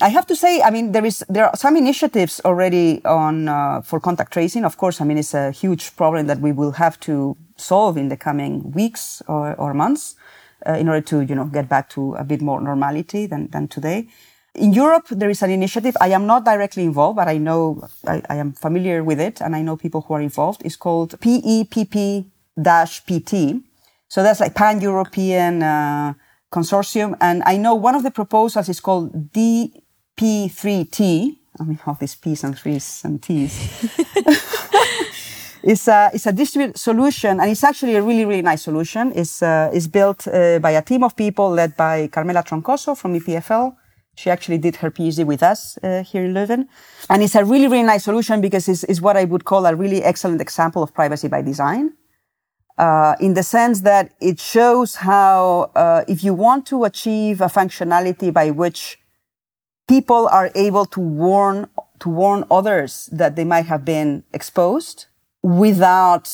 I 0.00 0.08
have 0.08 0.26
to 0.26 0.34
say, 0.34 0.60
I 0.60 0.70
mean, 0.70 0.90
there 0.90 1.04
is 1.04 1.24
there 1.28 1.46
are 1.46 1.56
some 1.56 1.76
initiatives 1.76 2.40
already 2.44 3.00
on 3.04 3.46
uh, 3.48 3.80
for 3.80 4.00
contact 4.00 4.32
tracing. 4.32 4.64
Of 4.64 4.76
course, 4.76 5.00
I 5.00 5.04
mean 5.04 5.18
it's 5.18 5.34
a 5.34 5.52
huge 5.52 5.94
problem 5.94 6.26
that 6.26 6.40
we 6.40 6.50
will 6.50 6.72
have 6.72 6.98
to 7.00 7.36
solve 7.56 7.96
in 7.96 8.08
the 8.08 8.16
coming 8.16 8.72
weeks 8.72 9.22
or, 9.28 9.54
or 9.54 9.72
months 9.72 10.16
uh, 10.66 10.72
in 10.72 10.88
order 10.88 11.00
to 11.02 11.20
you 11.20 11.36
know 11.36 11.44
get 11.44 11.68
back 11.68 11.90
to 11.90 12.14
a 12.16 12.24
bit 12.24 12.42
more 12.42 12.60
normality 12.60 13.26
than 13.26 13.46
than 13.50 13.68
today. 13.68 14.08
In 14.56 14.72
Europe, 14.72 15.06
there 15.10 15.30
is 15.30 15.42
an 15.42 15.50
initiative. 15.50 15.96
I 16.00 16.08
am 16.08 16.26
not 16.26 16.44
directly 16.44 16.82
involved, 16.82 17.14
but 17.16 17.28
I 17.28 17.38
know 17.38 17.86
I, 18.04 18.20
I 18.28 18.34
am 18.36 18.52
familiar 18.52 19.04
with 19.04 19.20
it, 19.20 19.40
and 19.40 19.54
I 19.54 19.62
know 19.62 19.76
people 19.76 20.00
who 20.00 20.14
are 20.14 20.22
involved. 20.22 20.62
It's 20.64 20.76
called 20.76 21.14
PEPP-PT. 21.20 22.24
So 24.08 24.22
that's 24.22 24.40
like 24.40 24.54
pan-European 24.54 25.62
uh, 25.62 26.14
consortium, 26.52 27.16
and 27.20 27.44
I 27.46 27.56
know 27.56 27.74
one 27.76 27.94
of 27.94 28.02
the 28.02 28.10
proposals 28.10 28.68
is 28.68 28.80
called 28.80 29.32
D 29.32 29.83
P3T, 30.16 31.36
I 31.60 31.64
mean, 31.64 31.78
all 31.86 31.94
these 31.94 32.14
P's 32.14 32.44
and 32.44 32.58
threes 32.58 33.02
and 33.04 33.22
T's. 33.22 33.54
it's 35.62 35.88
a, 35.88 36.10
it's 36.12 36.26
a 36.26 36.32
distributed 36.32 36.78
solution 36.78 37.40
and 37.40 37.50
it's 37.50 37.64
actually 37.64 37.96
a 37.96 38.02
really, 38.02 38.24
really 38.24 38.42
nice 38.42 38.62
solution. 38.62 39.12
It's, 39.14 39.42
uh, 39.42 39.70
it's 39.72 39.86
built 39.86 40.26
uh, 40.28 40.58
by 40.60 40.72
a 40.72 40.82
team 40.82 41.04
of 41.04 41.16
people 41.16 41.50
led 41.50 41.76
by 41.76 42.08
Carmela 42.08 42.42
Troncoso 42.42 42.96
from 42.96 43.18
EPFL. 43.18 43.76
She 44.16 44.30
actually 44.30 44.58
did 44.58 44.76
her 44.76 44.90
PhD 44.90 45.26
with 45.26 45.42
us 45.42 45.76
uh, 45.82 46.04
here 46.04 46.24
in 46.24 46.34
Leuven. 46.34 46.68
And 47.10 47.22
it's 47.22 47.34
a 47.34 47.44
really, 47.44 47.66
really 47.66 47.82
nice 47.82 48.04
solution 48.04 48.40
because 48.40 48.68
it's, 48.68 48.84
it's 48.84 49.00
what 49.00 49.16
I 49.16 49.24
would 49.24 49.44
call 49.44 49.66
a 49.66 49.74
really 49.74 50.04
excellent 50.04 50.40
example 50.40 50.82
of 50.82 50.94
privacy 50.94 51.28
by 51.28 51.42
design. 51.42 51.94
uh, 52.78 53.14
in 53.20 53.34
the 53.34 53.42
sense 53.42 53.82
that 53.82 54.12
it 54.20 54.40
shows 54.40 54.96
how 54.96 55.70
uh, 55.74 56.04
if 56.08 56.24
you 56.24 56.34
want 56.34 56.66
to 56.66 56.84
achieve 56.84 57.40
a 57.40 57.46
functionality 57.46 58.32
by 58.32 58.50
which 58.50 58.98
people 59.88 60.28
are 60.28 60.50
able 60.54 60.86
to 60.86 61.00
warn 61.00 61.68
to 62.00 62.08
warn 62.08 62.44
others 62.50 63.08
that 63.12 63.36
they 63.36 63.44
might 63.44 63.66
have 63.66 63.84
been 63.84 64.24
exposed 64.32 65.06
without 65.42 66.28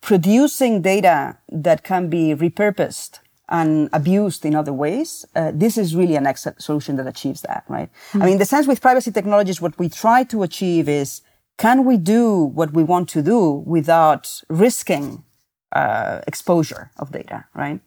producing 0.00 0.82
data 0.82 1.38
that 1.48 1.82
can 1.84 2.08
be 2.08 2.34
repurposed 2.34 3.20
and 3.48 3.88
abused 3.92 4.44
in 4.44 4.54
other 4.54 4.72
ways, 4.72 5.24
uh, 5.34 5.52
this 5.54 5.76
is 5.76 5.94
really 5.94 6.16
an 6.16 6.26
excellent 6.26 6.62
solution 6.62 6.96
that 6.96 7.06
achieves 7.06 7.42
that, 7.42 7.64
right? 7.68 7.90
Mm-hmm. 7.92 8.22
I 8.22 8.26
mean, 8.26 8.38
the 8.38 8.44
sense 8.44 8.66
with 8.66 8.80
privacy 8.80 9.12
technologies, 9.12 9.60
what 9.60 9.78
we 9.78 9.88
try 9.88 10.24
to 10.24 10.42
achieve 10.42 10.88
is, 10.88 11.20
can 11.58 11.84
we 11.84 11.96
do 11.96 12.42
what 12.42 12.72
we 12.72 12.82
want 12.82 13.08
to 13.10 13.22
do 13.22 13.62
without 13.66 14.42
risking 14.48 15.24
uh, 15.72 16.20
exposure 16.26 16.90
of 16.96 17.12
data, 17.12 17.44
right? 17.54 17.80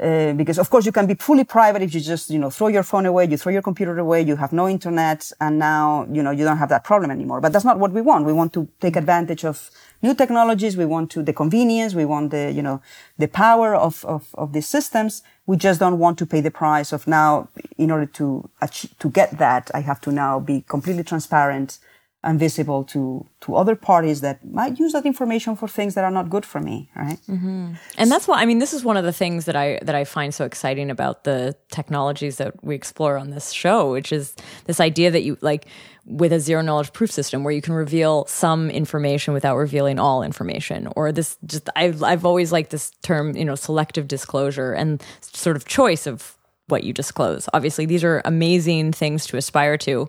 Uh, 0.00 0.32
because 0.34 0.58
of 0.60 0.70
course 0.70 0.86
you 0.86 0.92
can 0.92 1.08
be 1.08 1.14
fully 1.14 1.42
private 1.42 1.82
if 1.82 1.92
you 1.92 2.00
just 2.00 2.30
you 2.30 2.38
know 2.38 2.50
throw 2.50 2.68
your 2.68 2.84
phone 2.84 3.04
away, 3.04 3.26
you 3.26 3.36
throw 3.36 3.50
your 3.50 3.62
computer 3.62 3.98
away, 3.98 4.22
you 4.22 4.36
have 4.36 4.52
no 4.52 4.68
internet, 4.68 5.32
and 5.40 5.58
now 5.58 6.06
you 6.12 6.22
know 6.22 6.30
you 6.30 6.44
don't 6.44 6.58
have 6.58 6.68
that 6.68 6.84
problem 6.84 7.10
anymore. 7.10 7.40
But 7.40 7.52
that's 7.52 7.64
not 7.64 7.80
what 7.80 7.90
we 7.90 8.00
want. 8.00 8.24
We 8.24 8.32
want 8.32 8.52
to 8.52 8.68
take 8.78 8.94
advantage 8.94 9.44
of 9.44 9.70
new 10.00 10.14
technologies. 10.14 10.76
We 10.76 10.84
want 10.84 11.10
to 11.12 11.22
the 11.24 11.32
convenience. 11.32 11.94
We 11.94 12.04
want 12.04 12.30
the 12.30 12.52
you 12.52 12.62
know 12.62 12.80
the 13.18 13.26
power 13.26 13.74
of 13.74 14.04
of, 14.04 14.32
of 14.34 14.52
these 14.52 14.68
systems. 14.68 15.22
We 15.46 15.56
just 15.56 15.80
don't 15.80 15.98
want 15.98 16.16
to 16.18 16.26
pay 16.26 16.42
the 16.42 16.52
price 16.52 16.92
of 16.92 17.08
now 17.08 17.48
in 17.76 17.90
order 17.90 18.06
to 18.06 18.48
achieve, 18.62 18.96
to 19.00 19.10
get 19.10 19.38
that. 19.38 19.68
I 19.74 19.80
have 19.80 20.00
to 20.02 20.12
now 20.12 20.38
be 20.38 20.64
completely 20.68 21.02
transparent 21.02 21.78
and 22.24 22.38
visible 22.38 22.82
to 22.82 23.24
to 23.40 23.54
other 23.54 23.76
parties 23.76 24.20
that 24.22 24.44
might 24.44 24.78
use 24.78 24.92
that 24.92 25.06
information 25.06 25.54
for 25.54 25.68
things 25.68 25.94
that 25.94 26.02
are 26.02 26.10
not 26.10 26.28
good 26.28 26.44
for 26.44 26.60
me 26.60 26.90
right? 26.96 27.18
Mm-hmm. 27.28 27.74
and 27.96 28.10
that's 28.10 28.26
why 28.26 28.40
i 28.42 28.44
mean 28.44 28.58
this 28.58 28.72
is 28.72 28.84
one 28.84 28.96
of 28.96 29.04
the 29.04 29.12
things 29.12 29.44
that 29.44 29.54
i 29.54 29.78
that 29.82 29.94
i 29.94 30.04
find 30.04 30.34
so 30.34 30.44
exciting 30.44 30.90
about 30.90 31.22
the 31.22 31.56
technologies 31.70 32.36
that 32.38 32.62
we 32.64 32.74
explore 32.74 33.16
on 33.16 33.30
this 33.30 33.52
show 33.52 33.92
which 33.92 34.12
is 34.12 34.34
this 34.64 34.80
idea 34.80 35.10
that 35.12 35.22
you 35.22 35.38
like 35.42 35.66
with 36.06 36.32
a 36.32 36.40
zero 36.40 36.60
knowledge 36.60 36.92
proof 36.92 37.12
system 37.12 37.44
where 37.44 37.52
you 37.52 37.62
can 37.62 37.74
reveal 37.74 38.26
some 38.26 38.68
information 38.68 39.32
without 39.32 39.56
revealing 39.56 40.00
all 40.00 40.24
information 40.24 40.88
or 40.96 41.12
this 41.12 41.38
just 41.46 41.68
i've, 41.76 42.02
I've 42.02 42.26
always 42.26 42.50
liked 42.50 42.70
this 42.70 42.90
term 43.02 43.36
you 43.36 43.44
know 43.44 43.54
selective 43.54 44.08
disclosure 44.08 44.72
and 44.72 45.00
sort 45.20 45.54
of 45.54 45.66
choice 45.66 46.06
of 46.06 46.34
what 46.68 46.84
you 46.84 46.92
disclose. 46.92 47.48
Obviously 47.52 47.86
these 47.86 48.04
are 48.04 48.22
amazing 48.24 48.92
things 48.92 49.26
to 49.26 49.36
aspire 49.36 49.76
to 49.78 50.08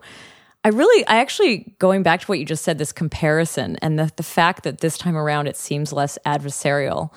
I 0.63 0.69
really, 0.69 1.07
I 1.07 1.17
actually, 1.17 1.73
going 1.79 2.03
back 2.03 2.21
to 2.21 2.27
what 2.27 2.39
you 2.39 2.45
just 2.45 2.63
said, 2.63 2.77
this 2.77 2.91
comparison 2.91 3.77
and 3.81 3.97
the, 3.97 4.11
the 4.17 4.23
fact 4.23 4.63
that 4.63 4.79
this 4.79 4.97
time 4.97 5.15
around 5.15 5.47
it 5.47 5.55
seems 5.55 5.93
less 5.93 6.17
adversarial, 6.25 7.11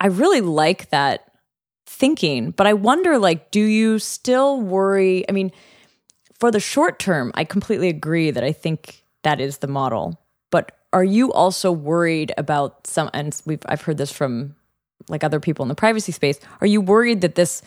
I 0.00 0.06
really 0.06 0.40
like 0.40 0.88
that 0.90 1.30
thinking. 1.84 2.52
But 2.52 2.66
I 2.66 2.72
wonder, 2.72 3.18
like, 3.18 3.50
do 3.50 3.60
you 3.60 3.98
still 3.98 4.60
worry? 4.60 5.28
I 5.28 5.32
mean, 5.32 5.52
for 6.40 6.50
the 6.50 6.60
short 6.60 6.98
term, 6.98 7.32
I 7.34 7.44
completely 7.44 7.88
agree 7.88 8.30
that 8.30 8.44
I 8.44 8.52
think 8.52 9.04
that 9.24 9.40
is 9.40 9.58
the 9.58 9.66
model. 9.66 10.18
But 10.50 10.72
are 10.92 11.04
you 11.04 11.32
also 11.32 11.72
worried 11.72 12.32
about 12.38 12.86
some, 12.86 13.10
and 13.12 13.38
we've, 13.44 13.62
I've 13.66 13.82
heard 13.82 13.98
this 13.98 14.12
from 14.12 14.56
like 15.08 15.22
other 15.22 15.40
people 15.40 15.64
in 15.64 15.68
the 15.68 15.74
privacy 15.74 16.12
space, 16.12 16.40
are 16.62 16.66
you 16.66 16.80
worried 16.80 17.20
that 17.20 17.34
this, 17.34 17.60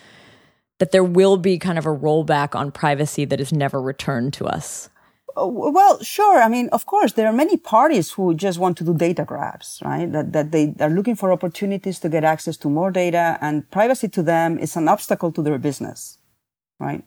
that 0.79 0.91
there 0.91 1.03
will 1.03 1.37
be 1.37 1.59
kind 1.59 1.77
of 1.77 1.85
a 1.85 1.95
rollback 1.95 2.55
on 2.55 2.71
privacy 2.71 3.25
that 3.25 3.39
is 3.39 3.53
never 3.53 3.79
returned 3.79 4.33
to 4.33 4.45
us? 4.45 4.89
Uh, 5.37 5.47
well, 5.47 6.01
sure. 6.01 6.41
I 6.41 6.47
mean, 6.47 6.69
of 6.69 6.85
course, 6.85 7.13
there 7.13 7.27
are 7.27 7.33
many 7.33 7.57
parties 7.57 8.11
who 8.11 8.33
just 8.33 8.59
want 8.59 8.77
to 8.77 8.83
do 8.83 8.93
data 8.93 9.23
grabs, 9.25 9.81
right? 9.83 10.11
That, 10.11 10.33
that 10.33 10.51
they 10.51 10.73
are 10.79 10.89
looking 10.89 11.15
for 11.15 11.31
opportunities 11.31 11.99
to 11.99 12.09
get 12.09 12.23
access 12.23 12.57
to 12.57 12.69
more 12.69 12.91
data 12.91 13.37
and 13.41 13.69
privacy 13.71 14.07
to 14.09 14.23
them 14.23 14.57
is 14.57 14.75
an 14.75 14.87
obstacle 14.87 15.31
to 15.33 15.41
their 15.41 15.57
business, 15.57 16.17
right? 16.79 17.03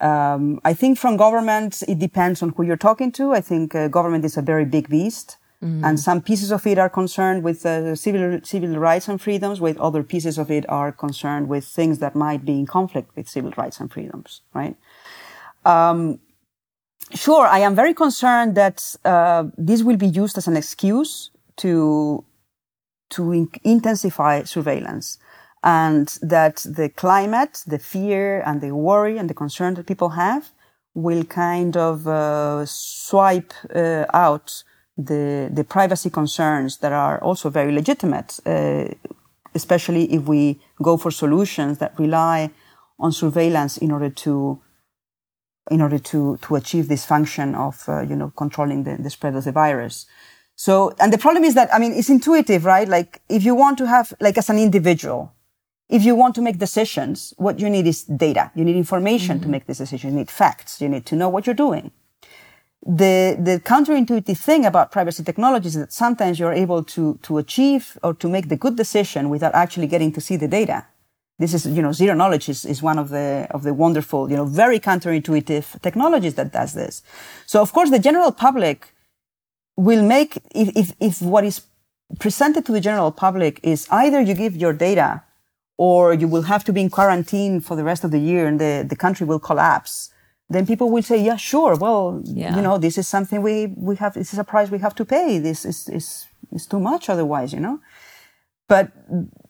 Um, 0.00 0.60
I 0.64 0.74
think 0.74 0.98
from 0.98 1.16
government, 1.16 1.82
it 1.88 1.98
depends 1.98 2.42
on 2.42 2.50
who 2.50 2.62
you're 2.62 2.76
talking 2.76 3.10
to. 3.12 3.32
I 3.32 3.40
think 3.40 3.74
uh, 3.74 3.88
government 3.88 4.24
is 4.24 4.36
a 4.36 4.42
very 4.42 4.64
big 4.64 4.88
beast. 4.88 5.38
Mm-hmm. 5.62 5.84
And 5.84 5.98
some 5.98 6.22
pieces 6.22 6.52
of 6.52 6.64
it 6.68 6.78
are 6.78 6.88
concerned 6.88 7.42
with 7.42 7.66
uh, 7.66 7.96
civil 7.96 8.38
civil 8.44 8.78
rights 8.78 9.08
and 9.08 9.20
freedoms, 9.20 9.60
with 9.60 9.76
other 9.78 10.04
pieces 10.04 10.38
of 10.38 10.52
it 10.52 10.64
are 10.68 10.92
concerned 10.92 11.48
with 11.48 11.64
things 11.64 11.98
that 11.98 12.14
might 12.14 12.44
be 12.44 12.52
in 12.52 12.66
conflict 12.66 13.10
with 13.16 13.28
civil 13.28 13.52
rights 13.56 13.80
and 13.80 13.92
freedoms, 13.92 14.42
right? 14.54 14.76
Um, 15.64 16.20
sure, 17.14 17.46
I 17.46 17.60
am 17.60 17.74
very 17.74 17.94
concerned 17.94 18.54
that 18.56 18.96
uh, 19.04 19.44
this 19.56 19.82
will 19.82 19.96
be 19.96 20.06
used 20.06 20.38
as 20.38 20.48
an 20.48 20.56
excuse 20.56 21.30
to 21.56 22.24
to 23.10 23.32
in- 23.32 23.50
intensify 23.64 24.44
surveillance, 24.44 25.18
and 25.62 26.08
that 26.20 26.56
the 26.64 26.90
climate, 26.90 27.62
the 27.66 27.78
fear, 27.78 28.42
and 28.44 28.60
the 28.60 28.74
worry 28.74 29.18
and 29.18 29.30
the 29.30 29.34
concern 29.34 29.74
that 29.74 29.86
people 29.86 30.10
have 30.10 30.50
will 30.94 31.24
kind 31.24 31.76
of 31.76 32.06
uh, 32.06 32.66
swipe 32.66 33.52
uh, 33.74 34.04
out 34.12 34.62
the 34.96 35.48
the 35.52 35.64
privacy 35.64 36.10
concerns 36.10 36.78
that 36.78 36.92
are 36.92 37.18
also 37.22 37.50
very 37.50 37.72
legitimate, 37.72 38.38
uh, 38.44 38.88
especially 39.54 40.12
if 40.12 40.22
we 40.24 40.60
go 40.82 40.96
for 40.96 41.10
solutions 41.10 41.78
that 41.78 41.98
rely 41.98 42.50
on 42.98 43.12
surveillance 43.12 43.78
in 43.78 43.90
order 43.92 44.10
to 44.10 44.60
in 45.70 45.80
order 45.80 45.98
to, 45.98 46.38
to 46.42 46.56
achieve 46.56 46.88
this 46.88 47.04
function 47.04 47.54
of, 47.54 47.84
uh, 47.88 48.00
you 48.00 48.16
know, 48.16 48.32
controlling 48.36 48.84
the, 48.84 48.96
the 48.96 49.10
spread 49.10 49.34
of 49.34 49.44
the 49.44 49.52
virus. 49.52 50.06
So, 50.56 50.94
and 50.98 51.12
the 51.12 51.18
problem 51.18 51.44
is 51.44 51.54
that, 51.54 51.72
I 51.72 51.78
mean, 51.78 51.92
it's 51.92 52.10
intuitive, 52.10 52.64
right? 52.64 52.88
Like, 52.88 53.22
if 53.28 53.44
you 53.44 53.54
want 53.54 53.78
to 53.78 53.86
have, 53.86 54.12
like, 54.20 54.36
as 54.38 54.50
an 54.50 54.58
individual, 54.58 55.32
if 55.88 56.04
you 56.04 56.14
want 56.14 56.34
to 56.34 56.42
make 56.42 56.58
decisions, 56.58 57.32
what 57.36 57.60
you 57.60 57.70
need 57.70 57.86
is 57.86 58.04
data. 58.04 58.50
You 58.54 58.64
need 58.64 58.76
information 58.76 59.36
mm-hmm. 59.36 59.44
to 59.44 59.48
make 59.48 59.66
this 59.66 59.78
decision. 59.78 60.10
You 60.10 60.16
need 60.16 60.30
facts. 60.30 60.80
You 60.80 60.88
need 60.88 61.06
to 61.06 61.16
know 61.16 61.28
what 61.28 61.46
you're 61.46 61.54
doing. 61.54 61.92
The, 62.86 63.36
the 63.38 63.60
counterintuitive 63.64 64.36
thing 64.36 64.64
about 64.64 64.92
privacy 64.92 65.22
technologies 65.24 65.76
is 65.76 65.82
that 65.82 65.92
sometimes 65.92 66.38
you're 66.38 66.52
able 66.52 66.82
to, 66.84 67.18
to 67.22 67.38
achieve 67.38 67.98
or 68.02 68.14
to 68.14 68.28
make 68.28 68.48
the 68.48 68.56
good 68.56 68.76
decision 68.76 69.30
without 69.30 69.54
actually 69.54 69.86
getting 69.86 70.12
to 70.12 70.20
see 70.20 70.36
the 70.36 70.48
data 70.48 70.86
this 71.38 71.54
is, 71.54 71.66
you 71.66 71.82
know, 71.82 71.92
zero 71.92 72.14
knowledge 72.14 72.48
is, 72.48 72.64
is 72.64 72.82
one 72.82 72.98
of 72.98 73.10
the, 73.10 73.46
of 73.50 73.62
the 73.62 73.72
wonderful, 73.72 74.30
you 74.30 74.36
know, 74.36 74.44
very 74.44 74.80
counterintuitive 74.80 75.80
technologies 75.82 76.34
that 76.34 76.52
does 76.52 76.74
this. 76.74 77.02
So 77.46 77.62
of 77.62 77.72
course 77.72 77.90
the 77.90 77.98
general 77.98 78.32
public 78.32 78.92
will 79.76 80.04
make, 80.04 80.36
if, 80.54 80.76
if, 80.76 80.92
if 81.00 81.22
what 81.22 81.44
is 81.44 81.62
presented 82.18 82.66
to 82.66 82.72
the 82.72 82.80
general 82.80 83.12
public 83.12 83.60
is 83.62 83.86
either 83.90 84.20
you 84.20 84.34
give 84.34 84.56
your 84.56 84.72
data 84.72 85.22
or 85.76 86.12
you 86.12 86.26
will 86.26 86.42
have 86.42 86.64
to 86.64 86.72
be 86.72 86.80
in 86.80 86.90
quarantine 86.90 87.60
for 87.60 87.76
the 87.76 87.84
rest 87.84 88.02
of 88.02 88.10
the 88.10 88.18
year 88.18 88.46
and 88.48 88.60
the, 88.60 88.84
the 88.88 88.96
country 88.96 89.24
will 89.24 89.38
collapse, 89.38 90.10
then 90.50 90.66
people 90.66 90.90
will 90.90 91.02
say, 91.02 91.22
yeah, 91.22 91.36
sure. 91.36 91.76
Well, 91.76 92.20
yeah. 92.24 92.56
you 92.56 92.62
know, 92.62 92.78
this 92.78 92.98
is 92.98 93.06
something 93.06 93.42
we, 93.42 93.66
we 93.76 93.94
have, 93.96 94.14
this 94.14 94.32
is 94.32 94.38
a 94.40 94.44
price 94.44 94.70
we 94.70 94.78
have 94.78 94.94
to 94.96 95.04
pay. 95.04 95.38
This 95.38 95.64
is, 95.64 95.88
is, 95.88 96.26
is 96.50 96.66
too 96.66 96.80
much 96.80 97.08
otherwise, 97.08 97.52
you 97.52 97.60
know? 97.60 97.78
But 98.68 98.92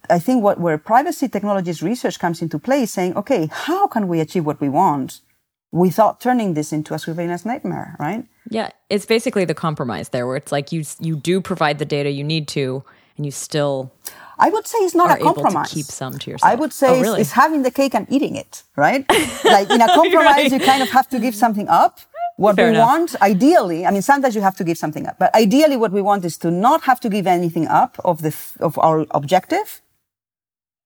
I 0.08 0.18
think 0.18 0.42
what 0.42 0.60
where 0.60 0.78
privacy 0.78 1.28
technologies 1.28 1.82
research 1.82 2.18
comes 2.18 2.40
into 2.40 2.58
play 2.58 2.82
is 2.82 2.92
saying, 2.92 3.16
okay, 3.16 3.48
how 3.52 3.86
can 3.86 4.08
we 4.08 4.20
achieve 4.20 4.46
what 4.46 4.60
we 4.60 4.68
want 4.68 5.20
without 5.70 6.20
turning 6.20 6.54
this 6.54 6.72
into 6.72 6.94
a 6.94 6.98
surveillance 6.98 7.44
nightmare, 7.44 7.96
right? 7.98 8.24
Yeah, 8.48 8.70
it's 8.88 9.04
basically 9.04 9.44
the 9.44 9.54
compromise 9.54 10.10
there, 10.10 10.26
where 10.26 10.36
it's 10.36 10.52
like 10.52 10.72
you 10.72 10.84
you 11.00 11.16
do 11.16 11.40
provide 11.40 11.78
the 11.78 11.84
data 11.84 12.10
you 12.10 12.24
need 12.24 12.48
to, 12.48 12.84
and 13.16 13.26
you 13.26 13.32
still. 13.32 13.92
I 14.40 14.50
would 14.50 14.68
say 14.68 14.78
it's 14.78 14.94
not 14.94 15.10
a 15.10 15.20
compromise. 15.20 15.72
keep 15.72 15.86
some 15.86 16.16
to 16.16 16.30
yourself. 16.30 16.52
I 16.52 16.54
would 16.54 16.72
say 16.72 16.86
oh, 16.90 17.00
really? 17.00 17.20
it's, 17.20 17.30
it's, 17.30 17.32
having 17.32 17.64
the 17.64 17.72
cake 17.72 17.92
and 17.92 18.06
eating 18.08 18.36
it, 18.36 18.62
right? 18.76 19.04
like 19.44 19.68
in 19.68 19.82
a 19.82 19.88
compromise, 19.88 20.36
right. 20.36 20.52
you 20.52 20.60
kind 20.60 20.80
of 20.80 20.88
have 20.90 21.08
to 21.08 21.18
give 21.18 21.34
something 21.34 21.66
up 21.68 21.98
what 22.38 22.54
Fair 22.56 22.66
we 22.70 22.76
enough. 22.76 22.88
want, 22.88 23.10
ideally, 23.20 23.80
I 23.84 23.90
mean, 23.90 24.02
sometimes 24.02 24.34
you 24.36 24.42
have 24.48 24.56
to 24.60 24.64
give 24.64 24.78
something 24.78 25.06
up, 25.08 25.16
but 25.18 25.34
ideally 25.34 25.76
what 25.76 25.92
we 25.92 26.00
want 26.00 26.24
is 26.24 26.38
to 26.38 26.50
not 26.50 26.80
have 26.82 27.00
to 27.00 27.08
give 27.08 27.26
anything 27.26 27.66
up 27.66 27.92
of 28.04 28.22
the, 28.22 28.32
of 28.60 28.78
our 28.78 29.06
objective. 29.10 29.80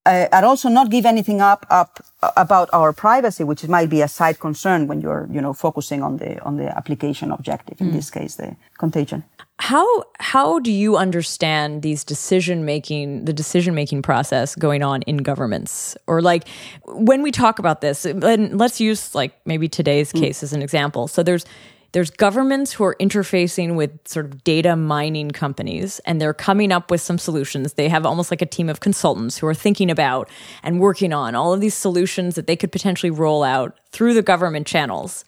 Uh, 0.04 0.26
and 0.32 0.44
also 0.44 0.68
not 0.68 0.90
give 0.90 1.06
anything 1.06 1.40
up, 1.40 1.64
up 1.70 2.04
about 2.36 2.68
our 2.72 2.92
privacy, 2.92 3.44
which 3.44 3.68
might 3.68 3.88
be 3.88 4.02
a 4.02 4.08
side 4.08 4.40
concern 4.40 4.88
when 4.88 5.00
you're, 5.00 5.28
you 5.30 5.40
know, 5.40 5.52
focusing 5.52 6.02
on 6.02 6.16
the, 6.16 6.42
on 6.42 6.56
the 6.56 6.76
application 6.76 7.30
objective. 7.30 7.80
In 7.80 7.90
mm. 7.90 7.92
this 7.92 8.10
case, 8.10 8.34
the 8.34 8.56
contagion. 8.78 9.22
How, 9.60 9.86
how 10.18 10.58
do 10.58 10.72
you 10.72 10.96
understand 10.96 11.82
these 11.82 12.02
decision 12.02 12.64
making, 12.64 13.26
the 13.26 13.32
decision 13.32 13.76
making 13.76 14.02
process 14.02 14.56
going 14.56 14.82
on 14.82 15.02
in 15.02 15.18
governments? 15.18 15.96
Or 16.08 16.20
like 16.20 16.48
when 16.84 17.22
we 17.22 17.30
talk 17.30 17.60
about 17.60 17.80
this, 17.80 18.04
and 18.04 18.58
let's 18.58 18.80
use 18.80 19.14
like 19.14 19.32
maybe 19.46 19.68
today's 19.68 20.12
mm. 20.12 20.18
case 20.18 20.42
as 20.42 20.52
an 20.52 20.62
example. 20.62 21.06
So 21.06 21.22
there's, 21.22 21.44
there's 21.92 22.10
governments 22.10 22.72
who 22.72 22.84
are 22.84 22.96
interfacing 22.98 23.76
with 23.76 23.90
sort 24.08 24.26
of 24.26 24.42
data 24.44 24.76
mining 24.76 25.30
companies 25.30 26.00
and 26.06 26.20
they're 26.20 26.34
coming 26.34 26.72
up 26.72 26.90
with 26.90 27.00
some 27.00 27.18
solutions. 27.18 27.74
They 27.74 27.88
have 27.88 28.06
almost 28.06 28.30
like 28.30 28.42
a 28.42 28.46
team 28.46 28.68
of 28.68 28.80
consultants 28.80 29.38
who 29.38 29.46
are 29.46 29.54
thinking 29.54 29.90
about 29.90 30.28
and 30.62 30.80
working 30.80 31.12
on 31.12 31.34
all 31.34 31.52
of 31.52 31.60
these 31.60 31.74
solutions 31.74 32.34
that 32.34 32.46
they 32.46 32.56
could 32.56 32.72
potentially 32.72 33.10
roll 33.10 33.42
out 33.44 33.78
through 33.90 34.14
the 34.14 34.22
government 34.22 34.66
channels. 34.66 35.24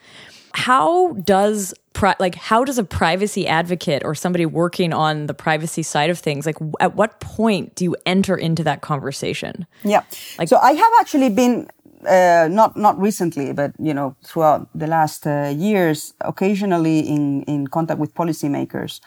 how 0.55 1.13
does 1.25 1.75
pri- 1.95 2.15
like 2.21 2.37
how 2.37 2.65
does 2.65 2.79
a 2.79 2.85
privacy 2.85 3.47
advocate 3.47 4.03
or 4.05 4.15
somebody 4.15 4.47
working 4.47 4.93
on 4.93 5.27
the 5.27 5.35
privacy 5.35 5.83
side 5.83 6.11
of 6.11 6.19
things 6.19 6.47
like 6.47 6.57
at 6.79 6.95
what 6.95 7.19
point 7.21 7.75
do 7.75 7.85
you 7.85 7.97
enter 8.07 8.37
into 8.37 8.63
that 8.63 8.81
conversation? 8.81 9.67
Yeah. 9.83 10.03
Like, 10.39 10.49
so 10.49 10.59
I 10.59 10.73
have 10.73 10.93
actually 11.01 11.31
been 11.31 11.69
uh, 12.07 12.49
not 12.51 12.77
not 12.77 12.99
recently, 13.01 13.53
but 13.53 13.73
you 13.79 13.95
know, 13.95 14.17
throughout 14.25 14.69
the 14.75 14.87
last 14.87 15.27
uh, 15.27 15.53
years, 15.57 16.15
occasionally 16.21 17.01
in 17.01 17.43
in 17.45 17.67
contact 17.67 18.01
with 18.01 18.15
policymakers. 18.15 19.01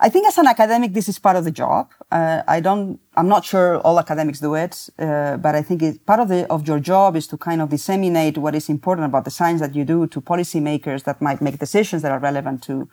I 0.00 0.08
think 0.08 0.28
as 0.28 0.38
an 0.38 0.46
academic, 0.46 0.92
this 0.92 1.08
is 1.08 1.18
part 1.18 1.34
of 1.36 1.44
the 1.44 1.50
job. 1.50 1.90
Uh, 2.12 2.42
I 2.46 2.60
don't, 2.60 3.00
I'm 3.16 3.26
not 3.26 3.44
sure 3.44 3.78
all 3.80 3.98
academics 3.98 4.38
do 4.38 4.54
it, 4.54 4.88
uh, 4.96 5.38
but 5.38 5.56
I 5.56 5.62
think 5.62 5.82
it, 5.82 6.06
part 6.06 6.20
of 6.20 6.28
the, 6.28 6.46
of 6.52 6.68
your 6.68 6.78
job 6.78 7.16
is 7.16 7.26
to 7.28 7.36
kind 7.36 7.60
of 7.60 7.68
disseminate 7.70 8.38
what 8.38 8.54
is 8.54 8.68
important 8.68 9.06
about 9.06 9.24
the 9.24 9.32
science 9.32 9.60
that 9.60 9.74
you 9.74 9.84
do 9.84 10.06
to 10.06 10.20
policymakers 10.20 11.02
that 11.02 11.20
might 11.20 11.40
make 11.40 11.58
decisions 11.58 12.02
that 12.02 12.12
are 12.12 12.20
relevant 12.20 12.62
to, 12.64 12.88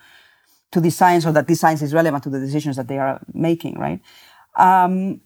to 0.71 0.81
the 0.81 0.89
science 0.89 1.27
or 1.27 1.31
that 1.33 1.47
this 1.47 1.59
science 1.59 1.83
is 1.83 1.93
relevant 1.93 2.23
to 2.23 2.31
the 2.31 2.39
decisions 2.39 2.75
that 2.75 2.87
they 2.87 2.97
are 2.97 3.21
making, 3.33 3.77
right? 3.77 4.01
Um, 4.55 5.21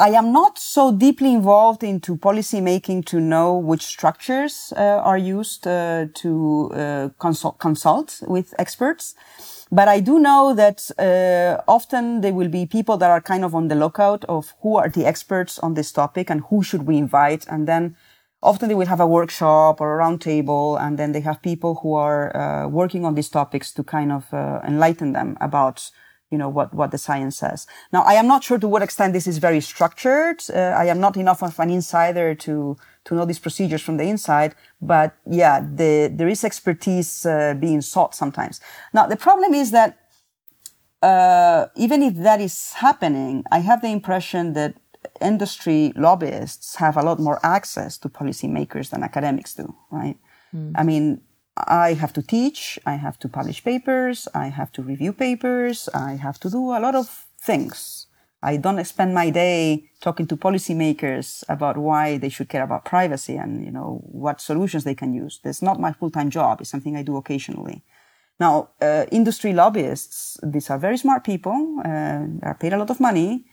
I 0.00 0.10
am 0.10 0.30
not 0.30 0.60
so 0.60 0.92
deeply 0.92 1.34
involved 1.34 1.82
into 1.82 2.16
policy 2.16 2.60
making 2.60 3.02
to 3.04 3.18
know 3.18 3.58
which 3.58 3.82
structures 3.82 4.72
uh, 4.76 4.80
are 4.80 5.18
used 5.18 5.66
uh, 5.66 6.06
to 6.14 6.70
uh, 6.72 7.08
consult, 7.18 7.58
consult 7.58 8.22
with 8.28 8.54
experts. 8.60 9.16
But 9.72 9.88
I 9.88 9.98
do 9.98 10.20
know 10.20 10.54
that 10.54 10.88
uh, 11.00 11.62
often 11.66 12.20
there 12.20 12.32
will 12.32 12.48
be 12.48 12.64
people 12.64 12.96
that 12.96 13.10
are 13.10 13.20
kind 13.20 13.44
of 13.44 13.56
on 13.56 13.66
the 13.66 13.74
lookout 13.74 14.24
of 14.26 14.54
who 14.62 14.76
are 14.76 14.88
the 14.88 15.04
experts 15.04 15.58
on 15.58 15.74
this 15.74 15.90
topic 15.90 16.30
and 16.30 16.42
who 16.48 16.62
should 16.62 16.86
we 16.86 16.96
invite. 16.96 17.44
And 17.48 17.66
then 17.66 17.96
often 18.40 18.68
they 18.68 18.76
will 18.76 18.86
have 18.86 19.00
a 19.00 19.06
workshop 19.06 19.80
or 19.80 19.98
a 19.98 20.04
roundtable, 20.04 20.80
and 20.80 20.96
then 20.96 21.10
they 21.10 21.22
have 21.22 21.42
people 21.42 21.80
who 21.82 21.94
are 21.94 22.36
uh, 22.36 22.68
working 22.68 23.04
on 23.04 23.16
these 23.16 23.30
topics 23.30 23.72
to 23.72 23.82
kind 23.82 24.12
of 24.12 24.32
uh, 24.32 24.60
enlighten 24.64 25.12
them 25.12 25.36
about 25.40 25.90
you 26.30 26.38
know, 26.38 26.48
what, 26.48 26.74
what 26.74 26.90
the 26.90 26.98
science 26.98 27.38
says. 27.38 27.66
Now, 27.92 28.02
I 28.02 28.14
am 28.14 28.26
not 28.26 28.44
sure 28.44 28.58
to 28.58 28.68
what 28.68 28.82
extent 28.82 29.12
this 29.12 29.26
is 29.26 29.38
very 29.38 29.60
structured. 29.60 30.42
Uh, 30.52 30.58
I 30.76 30.86
am 30.86 31.00
not 31.00 31.16
enough 31.16 31.42
of 31.42 31.58
an 31.58 31.70
insider 31.70 32.34
to, 32.34 32.76
to 33.04 33.14
know 33.14 33.24
these 33.24 33.38
procedures 33.38 33.80
from 33.80 33.96
the 33.96 34.04
inside, 34.04 34.54
but 34.80 35.16
yeah, 35.26 35.60
the, 35.60 36.12
there 36.12 36.28
is 36.28 36.44
expertise 36.44 37.24
uh, 37.24 37.54
being 37.58 37.80
sought 37.80 38.14
sometimes. 38.14 38.60
Now, 38.92 39.06
the 39.06 39.16
problem 39.16 39.54
is 39.54 39.70
that, 39.70 39.98
uh, 41.00 41.66
even 41.76 42.02
if 42.02 42.16
that 42.16 42.40
is 42.40 42.74
happening, 42.74 43.44
I 43.50 43.60
have 43.60 43.80
the 43.80 43.88
impression 43.88 44.52
that 44.54 44.74
industry 45.20 45.92
lobbyists 45.96 46.76
have 46.76 46.96
a 46.96 47.02
lot 47.02 47.18
more 47.18 47.40
access 47.42 47.96
to 47.98 48.08
policymakers 48.08 48.90
than 48.90 49.02
academics 49.02 49.54
do, 49.54 49.74
right? 49.90 50.16
Mm. 50.54 50.72
I 50.74 50.82
mean, 50.82 51.20
I 51.66 51.94
have 51.94 52.12
to 52.14 52.22
teach, 52.22 52.78
I 52.86 52.94
have 52.94 53.18
to 53.20 53.28
publish 53.28 53.64
papers, 53.64 54.28
I 54.34 54.48
have 54.48 54.70
to 54.72 54.82
review 54.82 55.12
papers, 55.12 55.88
I 55.94 56.12
have 56.12 56.38
to 56.40 56.50
do 56.50 56.70
a 56.70 56.80
lot 56.80 56.94
of 56.94 57.26
things. 57.40 58.06
I 58.42 58.56
don't 58.56 58.84
spend 58.84 59.14
my 59.14 59.30
day 59.30 59.90
talking 60.00 60.26
to 60.28 60.36
policymakers 60.36 61.42
about 61.48 61.76
why 61.76 62.18
they 62.18 62.28
should 62.28 62.48
care 62.48 62.62
about 62.62 62.84
privacy 62.84 63.36
and, 63.36 63.64
you 63.64 63.72
know, 63.72 64.00
what 64.04 64.40
solutions 64.40 64.84
they 64.84 64.94
can 64.94 65.12
use. 65.12 65.40
That's 65.42 65.62
not 65.62 65.80
my 65.80 65.92
full-time 65.92 66.30
job. 66.30 66.60
It's 66.60 66.70
something 66.70 66.96
I 66.96 67.02
do 67.02 67.16
occasionally. 67.16 67.82
Now, 68.38 68.68
uh, 68.80 69.06
industry 69.10 69.52
lobbyists, 69.52 70.38
these 70.42 70.70
are 70.70 70.78
very 70.78 70.98
smart 70.98 71.24
people, 71.24 71.82
uh, 71.84 72.26
are 72.42 72.56
paid 72.60 72.72
a 72.72 72.78
lot 72.78 72.90
of 72.90 73.00
money 73.00 73.44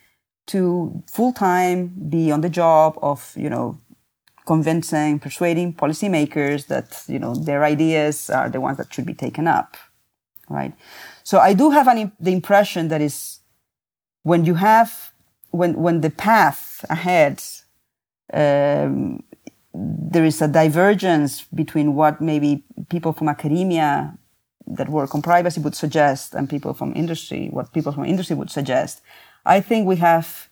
to 0.48 1.04
full-time 1.12 1.88
be 2.08 2.32
on 2.32 2.42
the 2.42 2.50
job 2.50 3.00
of, 3.02 3.34
you 3.36 3.50
know, 3.50 3.80
convincing, 4.46 5.20
persuading 5.20 5.74
policymakers 5.74 6.68
that, 6.68 7.04
you 7.08 7.20
know, 7.20 7.36
their 7.36 7.64
ideas 7.64 8.30
are 8.30 8.50
the 8.50 8.62
ones 8.62 8.78
that 8.78 8.94
should 8.94 9.06
be 9.06 9.14
taken 9.14 9.48
up. 9.48 9.78
Right. 10.50 10.74
So 11.24 11.40
I 11.40 11.54
do 11.54 11.72
have 11.72 11.88
an, 11.88 12.12
the 12.20 12.32
impression 12.32 12.88
that 12.90 13.02
is 13.02 13.40
when 14.24 14.46
you 14.46 14.56
have, 14.56 15.12
when, 15.52 15.74
when 15.76 16.02
the 16.02 16.10
path 16.10 16.86
ahead, 16.90 17.42
um, 18.34 19.24
there 19.74 20.24
is 20.24 20.42
a 20.42 20.48
divergence 20.48 21.44
between 21.54 21.96
what 21.96 22.22
maybe 22.22 22.64
people 22.90 23.14
from 23.14 23.28
academia 23.28 24.18
that 24.68 24.90
work 24.90 25.14
on 25.14 25.22
privacy 25.22 25.62
would 25.62 25.76
suggest 25.76 26.34
and 26.34 26.50
people 26.50 26.74
from 26.74 26.94
industry, 26.96 27.50
what 27.52 27.74
people 27.74 27.92
from 27.92 28.06
industry 28.06 28.36
would 28.36 28.50
suggest. 28.50 29.02
I 29.46 29.62
think 29.62 29.88
we 29.88 29.98
have 29.98 30.50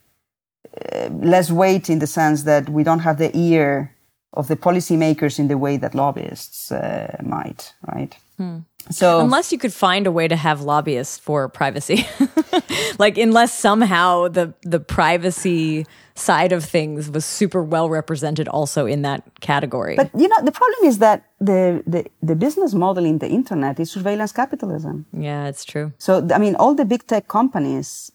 less 1.09 1.51
weight 1.51 1.89
in 1.89 1.99
the 1.99 2.07
sense 2.07 2.43
that 2.43 2.69
we 2.69 2.83
don't 2.83 2.99
have 2.99 3.17
the 3.17 3.35
ear 3.37 3.93
of 4.33 4.47
the 4.47 4.55
policymakers 4.55 5.37
in 5.37 5.47
the 5.47 5.57
way 5.57 5.77
that 5.77 5.93
lobbyists 5.93 6.71
uh, 6.71 7.15
might, 7.23 7.73
right? 7.93 8.17
Hmm. 8.37 8.59
So 8.89 9.21
unless 9.21 9.51
you 9.51 9.57
could 9.57 9.73
find 9.73 10.05
a 10.07 10.11
way 10.11 10.27
to 10.27 10.35
have 10.35 10.61
lobbyists 10.61 11.17
for 11.17 11.47
privacy, 11.47 12.05
like 12.99 13.17
unless 13.17 13.57
somehow 13.57 14.27
the 14.27 14.53
the 14.63 14.79
privacy 14.79 15.85
side 16.15 16.51
of 16.51 16.65
things 16.65 17.09
was 17.09 17.23
super 17.23 17.63
well 17.63 17.89
represented 17.89 18.47
also 18.49 18.85
in 18.85 19.01
that 19.03 19.23
category. 19.39 19.95
But 19.95 20.09
you 20.17 20.27
know 20.27 20.41
the 20.43 20.51
problem 20.51 20.83
is 20.83 20.97
that 20.97 21.23
the 21.39 21.81
the, 21.87 22.05
the 22.21 22.35
business 22.35 22.73
model 22.73 23.05
in 23.05 23.19
the 23.19 23.29
internet 23.29 23.79
is 23.79 23.91
surveillance 23.91 24.33
capitalism. 24.33 25.05
Yeah, 25.13 25.47
it's 25.47 25.63
true. 25.63 25.93
So 25.97 26.27
I 26.33 26.37
mean 26.37 26.55
all 26.55 26.75
the 26.75 26.85
big 26.85 27.07
tech 27.07 27.29
companies 27.29 28.11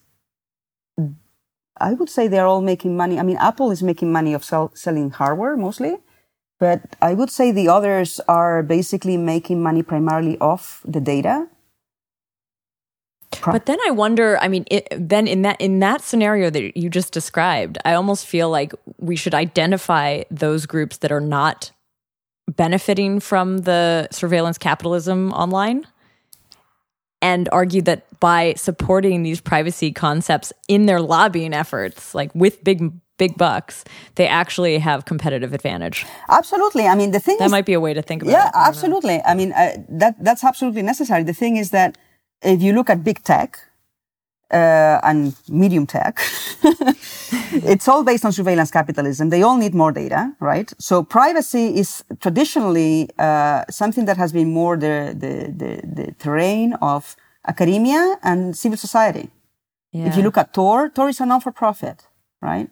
I 1.79 1.93
would 1.93 2.09
say 2.09 2.27
they're 2.27 2.45
all 2.45 2.61
making 2.61 2.97
money. 2.97 3.19
I 3.19 3.23
mean, 3.23 3.37
Apple 3.37 3.71
is 3.71 3.81
making 3.83 4.11
money 4.11 4.33
of 4.33 4.43
sell, 4.43 4.71
selling 4.73 5.11
hardware 5.11 5.55
mostly, 5.57 5.97
but 6.59 6.81
I 7.01 7.13
would 7.13 7.29
say 7.29 7.51
the 7.51 7.69
others 7.69 8.19
are 8.27 8.63
basically 8.63 9.17
making 9.17 9.63
money 9.63 9.83
primarily 9.83 10.37
off 10.39 10.81
the 10.85 10.99
data. 10.99 11.47
But 13.45 13.67
then 13.67 13.77
I 13.87 13.91
wonder. 13.91 14.37
I 14.41 14.47
mean, 14.47 14.65
it, 14.69 14.87
then 14.91 15.27
in 15.27 15.43
that 15.43 15.61
in 15.61 15.79
that 15.79 16.01
scenario 16.01 16.49
that 16.49 16.75
you 16.75 16.89
just 16.89 17.13
described, 17.13 17.77
I 17.85 17.93
almost 17.93 18.25
feel 18.25 18.49
like 18.49 18.73
we 18.97 19.15
should 19.15 19.33
identify 19.35 20.23
those 20.31 20.65
groups 20.65 20.97
that 20.97 21.11
are 21.11 21.21
not 21.21 21.71
benefiting 22.49 23.19
from 23.19 23.59
the 23.59 24.07
surveillance 24.11 24.57
capitalism 24.57 25.31
online 25.33 25.85
and 27.21 27.49
argue 27.51 27.81
that 27.83 28.05
by 28.19 28.53
supporting 28.55 29.23
these 29.23 29.41
privacy 29.41 29.91
concepts 29.91 30.53
in 30.67 30.85
their 30.85 31.01
lobbying 31.01 31.53
efforts, 31.53 32.15
like 32.15 32.33
with 32.33 32.63
big 32.63 32.91
big 33.17 33.37
bucks, 33.37 33.83
they 34.15 34.27
actually 34.27 34.79
have 34.79 35.05
competitive 35.05 35.53
advantage. 35.53 36.05
Absolutely. 36.29 36.87
I 36.87 36.95
mean, 36.95 37.11
the 37.11 37.19
thing 37.19 37.37
that 37.37 37.45
is, 37.45 37.51
might 37.51 37.65
be 37.65 37.73
a 37.73 37.79
way 37.79 37.93
to 37.93 38.01
think 38.01 38.23
about 38.23 38.31
yeah, 38.31 38.47
it. 38.47 38.51
Yeah, 38.55 38.67
absolutely. 38.67 39.21
I 39.21 39.35
mean, 39.35 39.51
uh, 39.51 39.75
that 39.89 40.15
that's 40.23 40.43
absolutely 40.43 40.81
necessary. 40.81 41.23
The 41.23 41.33
thing 41.33 41.57
is 41.57 41.69
that 41.71 41.97
if 42.41 42.61
you 42.61 42.73
look 42.73 42.89
at 42.89 43.03
big 43.03 43.23
tech 43.23 43.59
uh, 44.51 44.99
and 45.03 45.35
medium 45.47 45.85
tech, 45.85 46.19
it's 47.69 47.87
all 47.87 48.03
based 48.03 48.25
on 48.25 48.31
surveillance 48.31 48.71
capitalism. 48.71 49.29
They 49.29 49.43
all 49.43 49.57
need 49.57 49.73
more 49.73 49.91
data, 49.91 50.33
right? 50.39 50.71
So 50.79 51.03
privacy 51.03 51.77
is 51.77 52.03
traditionally 52.19 53.09
uh, 53.17 53.63
something 53.69 54.05
that 54.05 54.17
has 54.17 54.31
been 54.33 54.51
more 54.51 54.77
the, 54.77 55.15
the, 55.17 55.51
the, 55.51 56.03
the 56.03 56.11
terrain 56.19 56.73
of 56.81 57.15
academia 57.47 58.17
and 58.23 58.55
civil 58.55 58.77
society. 58.77 59.29
Yeah. 59.91 60.07
If 60.07 60.17
you 60.17 60.23
look 60.23 60.37
at 60.37 60.53
Tor, 60.53 60.89
Tor 60.89 61.09
is 61.09 61.19
a 61.19 61.25
non-for-profit, 61.25 62.07
right? 62.41 62.69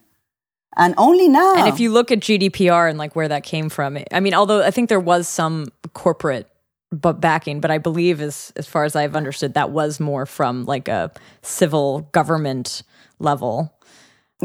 And 0.76 0.94
only 0.96 1.28
now. 1.28 1.56
And 1.56 1.68
if 1.68 1.80
you 1.80 1.90
look 1.90 2.12
at 2.12 2.20
GDPR 2.20 2.88
and 2.88 2.98
like 2.98 3.16
where 3.16 3.28
that 3.28 3.42
came 3.42 3.68
from, 3.68 3.98
I 4.12 4.20
mean, 4.20 4.34
although 4.34 4.62
I 4.62 4.70
think 4.70 4.88
there 4.88 5.00
was 5.00 5.26
some 5.26 5.72
corporate 5.94 6.46
but 6.90 7.20
backing, 7.20 7.60
but 7.60 7.70
I 7.70 7.78
believe 7.78 8.20
as 8.20 8.52
as 8.56 8.66
far 8.66 8.84
as 8.84 8.96
I've 8.96 9.14
understood, 9.14 9.54
that 9.54 9.70
was 9.70 10.00
more 10.00 10.26
from 10.26 10.64
like 10.64 10.88
a 10.88 11.10
civil 11.42 12.08
government 12.12 12.82
level, 13.18 13.78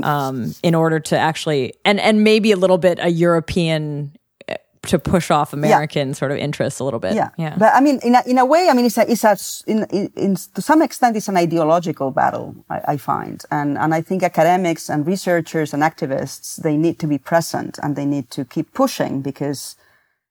um, 0.01 0.53
in 0.63 0.75
order 0.75 0.99
to 0.99 1.17
actually 1.17 1.73
and 1.85 1.99
and 1.99 2.23
maybe 2.23 2.51
a 2.51 2.57
little 2.57 2.77
bit 2.77 2.99
a 3.01 3.09
European 3.09 4.13
eh, 4.49 4.57
to 4.83 4.99
push 4.99 5.31
off 5.31 5.53
American 5.53 6.09
yeah. 6.09 6.13
sort 6.13 6.31
of 6.31 6.37
interests 6.37 6.81
a 6.81 6.83
little 6.83 6.99
bit. 6.99 7.13
Yeah, 7.13 7.29
yeah. 7.37 7.55
But 7.57 7.73
I 7.73 7.79
mean, 7.79 7.99
in 8.03 8.15
a, 8.15 8.23
in 8.25 8.37
a 8.37 8.45
way, 8.45 8.67
I 8.69 8.73
mean, 8.73 8.85
it's 8.85 8.97
a, 8.97 9.09
it's 9.09 9.23
a 9.23 9.37
in, 9.65 9.85
in, 9.85 10.11
in 10.17 10.35
to 10.35 10.61
some 10.61 10.81
extent, 10.81 11.15
it's 11.15 11.29
an 11.29 11.37
ideological 11.37 12.11
battle. 12.11 12.55
I, 12.69 12.81
I, 12.89 12.97
find, 12.97 13.41
and 13.51 13.77
and 13.77 13.93
I 13.93 14.01
think 14.01 14.21
academics 14.23 14.89
and 14.89 15.07
researchers 15.07 15.73
and 15.73 15.81
activists 15.81 16.61
they 16.61 16.75
need 16.75 16.99
to 16.99 17.07
be 17.07 17.17
present 17.17 17.79
and 17.81 17.95
they 17.95 18.05
need 18.05 18.29
to 18.31 18.43
keep 18.43 18.73
pushing 18.73 19.21
because 19.21 19.77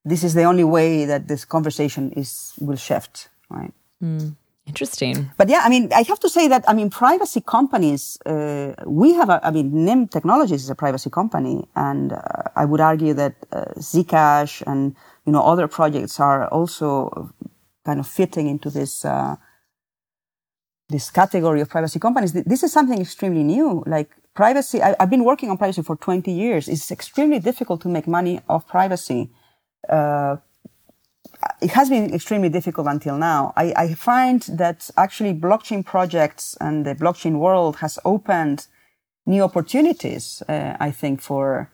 this 0.05 0.25
is 0.25 0.35
the 0.35 0.43
only 0.45 0.65
way 0.65 1.05
that 1.05 1.29
this 1.29 1.45
conversation 1.45 2.13
is 2.13 2.53
will 2.61 2.77
shift, 2.77 3.29
right? 3.49 3.73
Mm, 4.03 4.35
interesting. 4.67 5.31
But 5.37 5.49
yeah, 5.49 5.63
I 5.65 5.69
mean, 5.69 5.93
I 5.93 6.03
have 6.03 6.19
to 6.21 6.29
say 6.29 6.49
that 6.49 6.65
I 6.69 6.75
mean, 6.75 6.91
privacy 6.91 7.41
companies. 7.41 8.19
Uh, 8.27 8.75
we 8.87 9.15
have, 9.15 9.29
a, 9.29 9.41
I 9.47 9.51
mean, 9.51 9.85
Nym 9.85 10.09
Technologies 10.09 10.65
is 10.65 10.71
a 10.71 10.75
privacy 10.75 11.11
company, 11.11 11.69
and 11.77 12.13
uh, 12.13 12.21
I 12.57 12.65
would 12.65 12.81
argue 12.81 13.15
that 13.15 13.35
uh, 13.53 13.65
Zcash 13.79 14.63
and 14.67 14.97
you 15.25 15.33
know 15.33 15.43
other 15.43 15.69
projects 15.69 16.19
are 16.19 16.49
also 16.49 17.33
kind 17.85 18.01
of 18.01 18.07
fitting 18.07 18.49
into 18.49 18.71
this. 18.71 19.05
Uh, 19.05 19.37
this 20.89 21.11
category 21.11 21.63
of 21.63 21.71
privacy 21.71 21.99
companies. 21.99 22.35
This 22.35 22.63
is 22.63 22.71
something 22.71 23.01
extremely 23.01 23.43
new. 23.43 23.83
Like 23.87 24.11
privacy, 24.35 24.83
I, 24.83 24.95
I've 25.01 25.09
been 25.09 25.25
working 25.25 25.49
on 25.49 25.57
privacy 25.57 25.81
for 25.81 25.97
20 25.97 26.31
years. 26.31 26.69
It's 26.69 26.91
extremely 26.91 27.39
difficult 27.39 27.81
to 27.83 27.89
make 27.89 28.07
money 28.07 28.41
off 28.47 28.69
privacy 28.69 29.31
uh, 29.89 30.37
it 31.61 31.71
has 31.71 31.89
been 31.89 32.13
extremely 32.15 32.49
difficult 32.49 32.87
until 32.87 33.17
now. 33.17 33.53
I, 33.57 33.73
I 33.77 33.95
find 33.95 34.43
that 34.43 34.91
actually 34.97 35.35
blockchain 35.35 35.85
projects 35.85 36.57
and 36.61 36.85
the 36.85 36.95
blockchain 36.95 37.39
world 37.39 37.77
has 37.77 37.99
opened 38.05 38.67
new 39.27 39.43
opportunities, 39.43 40.43
uh, 40.49 40.77
I 40.79 40.91
think, 40.91 41.21
for 41.21 41.71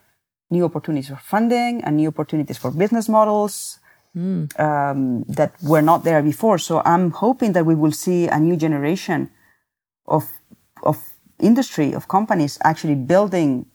new 0.51 0.65
opportunities 0.65 1.09
for 1.09 1.17
funding 1.17 1.83
and 1.85 1.97
new 1.97 2.09
opportunities 2.09 2.57
for 2.57 2.71
business 2.71 3.09
models 3.09 3.79
mm. 4.17 4.59
um, 4.59 5.25
that 5.25 5.53
were 5.63 5.83
not 5.83 6.05
there 6.05 6.23
before. 6.23 6.59
So 6.59 6.83
I'm 6.85 7.11
hoping 7.11 7.53
that 7.53 7.67
we 7.67 7.75
will 7.75 7.93
see 7.93 8.27
a 8.27 8.39
new 8.39 8.57
generation 8.57 9.31
of 10.07 10.29
of 10.83 10.97
industry 11.41 11.93
of 11.93 12.09
companies 12.09 12.59
actually 12.65 12.95
building 12.95 13.67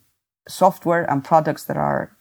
software 0.47 1.09
and 1.09 1.23
products 1.23 1.65
that 1.65 1.77
are 1.77 2.15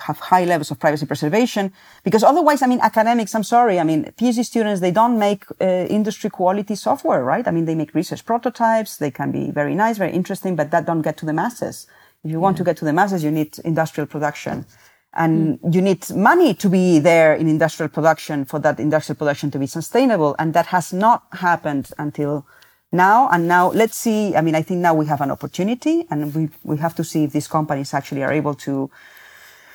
have 0.00 0.18
high 0.18 0.44
levels 0.44 0.70
of 0.70 0.78
privacy 0.78 1.06
preservation 1.06 1.72
because 2.02 2.24
otherwise 2.24 2.62
i 2.62 2.66
mean 2.66 2.80
academics 2.80 3.34
i'm 3.34 3.44
sorry 3.44 3.78
i 3.78 3.84
mean 3.84 4.04
phd 4.18 4.44
students 4.44 4.80
they 4.80 4.90
don't 4.90 5.18
make 5.18 5.44
uh, 5.60 5.64
industry 5.88 6.28
quality 6.28 6.74
software 6.74 7.22
right? 7.22 7.46
I 7.46 7.50
mean 7.50 7.64
they 7.64 7.74
make 7.74 7.94
research 7.94 8.24
prototypes 8.24 8.96
they 8.96 9.10
can 9.10 9.30
be 9.30 9.50
very 9.50 9.74
nice 9.74 9.98
very 9.98 10.12
interesting 10.12 10.56
but 10.56 10.70
that 10.72 10.86
don't 10.86 11.02
get 11.02 11.16
to 11.18 11.26
the 11.26 11.32
masses. 11.32 11.86
If 12.24 12.30
you 12.30 12.40
want 12.40 12.56
to 12.56 12.64
get 12.64 12.76
to 12.78 12.84
the 12.84 12.92
masses 12.92 13.22
you 13.22 13.30
need 13.30 13.58
industrial 13.64 14.06
production. 14.06 14.66
And 15.16 15.60
mm. 15.60 15.74
you 15.74 15.80
need 15.80 16.10
money 16.10 16.54
to 16.54 16.68
be 16.68 16.98
there 16.98 17.34
in 17.36 17.46
industrial 17.46 17.88
production 17.88 18.44
for 18.44 18.58
that 18.60 18.80
industrial 18.80 19.16
production 19.16 19.50
to 19.52 19.58
be 19.60 19.66
sustainable 19.66 20.34
and 20.38 20.54
that 20.54 20.66
has 20.66 20.92
not 20.92 21.24
happened 21.32 21.90
until 21.98 22.46
now. 22.90 23.28
And 23.30 23.46
now 23.46 23.70
let's 23.70 23.96
see 23.96 24.34
i 24.34 24.40
mean 24.40 24.56
i 24.56 24.62
think 24.62 24.80
now 24.80 24.94
we 24.94 25.06
have 25.06 25.20
an 25.20 25.30
opportunity 25.30 26.06
and 26.10 26.34
we 26.34 26.48
we 26.64 26.76
have 26.78 26.94
to 26.96 27.04
see 27.04 27.24
if 27.24 27.32
these 27.32 27.48
companies 27.48 27.94
actually 27.94 28.24
are 28.24 28.32
able 28.32 28.54
to 28.66 28.90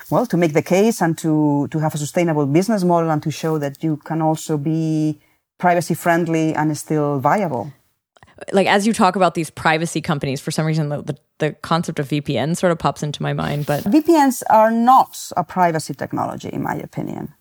well, 0.10 0.26
to 0.26 0.38
make 0.38 0.53
the 0.53 0.62
case 0.62 1.01
and 1.01 1.18
to, 1.20 1.68
to 1.72 1.80
have 1.80 1.93
a 1.95 1.97
sustainable 1.97 2.45
business 2.45 2.84
model 2.84 3.12
and 3.12 3.22
to 3.24 3.32
show 3.32 3.57
that 3.57 3.84
you 3.84 3.97
can 3.97 4.22
also 4.22 4.57
be 4.57 5.20
privacy 5.57 5.93
friendly 5.93 6.53
and 6.55 6.76
still 6.78 7.20
viable. 7.20 7.72
Like 8.53 8.68
as 8.68 8.88
you 8.88 8.93
talk 8.93 9.16
about 9.16 9.36
these 9.36 9.49
privacy 9.49 10.01
companies, 10.01 10.39
for 10.41 10.51
some 10.51 10.66
reason 10.66 10.89
the, 10.89 11.01
the, 11.01 11.18
the 11.39 11.51
concept 11.51 11.99
of 11.99 12.07
VPN 12.07 12.55
sort 12.55 12.72
of 12.72 12.80
pops 12.80 13.03
into 13.03 13.22
my 13.22 13.34
mind. 13.34 13.66
But 13.66 13.84
VPNs 13.84 14.43
are 14.49 14.72
not 14.72 15.32
a 15.36 15.43
privacy 15.43 15.93
technology, 15.93 16.49
in 16.49 16.64
my 16.64 16.76
opinion, 16.76 17.34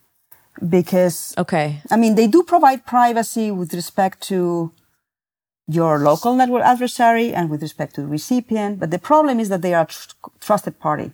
because 0.69 1.35
okay, 1.39 1.83
I 1.91 1.97
mean 1.97 2.17
they 2.17 2.27
do 2.27 2.43
provide 2.43 2.85
privacy 2.85 3.53
with 3.53 3.73
respect 3.75 4.21
to 4.23 4.73
your 5.69 5.99
local 5.99 6.35
network 6.35 6.65
adversary 6.65 7.33
and 7.33 7.49
with 7.49 7.63
respect 7.63 7.95
to 7.95 8.01
the 8.01 8.09
recipient. 8.09 8.81
But 8.81 8.91
the 8.91 8.99
problem 8.99 9.39
is 9.39 9.51
that 9.51 9.63
they 9.63 9.75
are 9.75 9.87
tr- 9.87 10.15
trusted 10.41 10.81
party. 10.81 11.13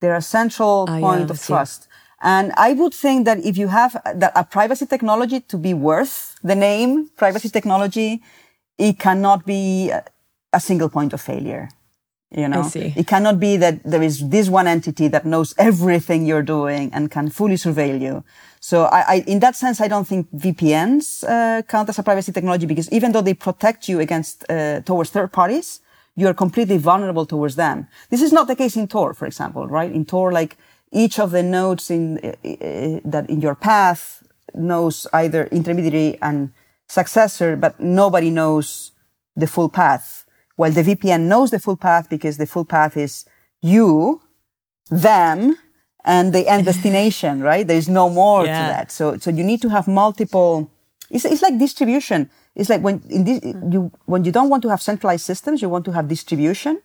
They're 0.00 0.16
a 0.16 0.22
central 0.22 0.86
ah, 0.88 1.00
point 1.00 1.26
yeah, 1.26 1.32
of 1.32 1.42
trust. 1.42 1.88
And 2.20 2.52
I 2.56 2.72
would 2.72 2.94
think 2.94 3.24
that 3.26 3.38
if 3.44 3.56
you 3.56 3.68
have 3.68 4.00
that 4.14 4.32
a 4.34 4.44
privacy 4.44 4.86
technology 4.86 5.40
to 5.40 5.56
be 5.56 5.72
worth 5.74 6.36
the 6.42 6.54
name 6.54 7.10
privacy 7.16 7.48
technology, 7.48 8.22
it 8.76 8.98
cannot 8.98 9.46
be 9.46 9.92
a 10.52 10.60
single 10.60 10.88
point 10.88 11.12
of 11.12 11.20
failure. 11.20 11.68
You 12.30 12.46
know, 12.46 12.70
it 12.74 13.06
cannot 13.06 13.40
be 13.40 13.56
that 13.56 13.82
there 13.84 14.02
is 14.02 14.28
this 14.28 14.50
one 14.50 14.66
entity 14.66 15.08
that 15.08 15.24
knows 15.24 15.54
everything 15.56 16.26
you're 16.26 16.42
doing 16.42 16.92
and 16.92 17.10
can 17.10 17.30
fully 17.30 17.54
surveil 17.54 17.98
you. 17.98 18.22
So 18.60 18.84
I, 18.84 19.00
I 19.00 19.14
in 19.26 19.40
that 19.40 19.56
sense, 19.56 19.80
I 19.80 19.88
don't 19.88 20.06
think 20.06 20.30
VPNs 20.36 21.24
uh, 21.24 21.62
count 21.62 21.88
as 21.88 21.98
a 21.98 22.02
privacy 22.02 22.32
technology 22.32 22.66
because 22.66 22.90
even 22.92 23.12
though 23.12 23.22
they 23.22 23.32
protect 23.32 23.88
you 23.88 24.00
against 24.00 24.44
uh, 24.50 24.80
towards 24.82 25.08
third 25.08 25.32
parties, 25.32 25.80
you 26.18 26.26
are 26.26 26.34
completely 26.34 26.78
vulnerable 26.78 27.24
towards 27.24 27.54
them. 27.54 27.86
This 28.10 28.22
is 28.22 28.32
not 28.32 28.48
the 28.48 28.56
case 28.56 28.76
in 28.76 28.88
Tor, 28.88 29.14
for 29.14 29.26
example, 29.26 29.68
right? 29.68 29.92
In 29.92 30.04
Tor, 30.04 30.32
like 30.32 30.56
each 30.90 31.20
of 31.20 31.30
the 31.30 31.44
nodes 31.44 31.90
in 31.90 32.18
uh, 32.18 33.00
that 33.04 33.26
in 33.28 33.40
your 33.40 33.54
path 33.54 34.26
knows 34.52 35.06
either 35.12 35.46
intermediary 35.58 36.18
and 36.20 36.50
successor, 36.88 37.54
but 37.54 37.78
nobody 37.78 38.30
knows 38.30 38.90
the 39.36 39.46
full 39.46 39.68
path. 39.68 40.26
While 40.56 40.72
the 40.72 40.82
VPN 40.82 41.22
knows 41.32 41.52
the 41.52 41.60
full 41.60 41.76
path 41.76 42.10
because 42.10 42.36
the 42.36 42.46
full 42.46 42.64
path 42.64 42.96
is 42.96 43.24
you, 43.62 44.20
them, 44.90 45.56
and 46.04 46.32
the 46.32 46.48
end 46.48 46.64
destination, 46.72 47.42
right? 47.42 47.64
There 47.64 47.76
is 47.76 47.88
no 47.88 48.10
more 48.10 48.44
yeah. 48.44 48.66
to 48.66 48.72
that. 48.72 48.90
So, 48.90 49.18
so 49.18 49.30
you 49.30 49.44
need 49.44 49.62
to 49.62 49.68
have 49.68 49.86
multiple, 49.86 50.68
it's, 51.10 51.24
it's 51.24 51.42
like 51.42 51.60
distribution. 51.60 52.28
It's 52.58 52.68
like 52.68 52.82
when 52.82 53.00
this, 53.08 53.42
you 53.44 53.90
when 54.06 54.24
you 54.24 54.32
don't 54.32 54.50
want 54.50 54.62
to 54.64 54.68
have 54.68 54.82
centralized 54.82 55.24
systems, 55.24 55.62
you 55.62 55.68
want 55.68 55.84
to 55.86 55.92
have 55.92 56.08
distribution. 56.08 56.82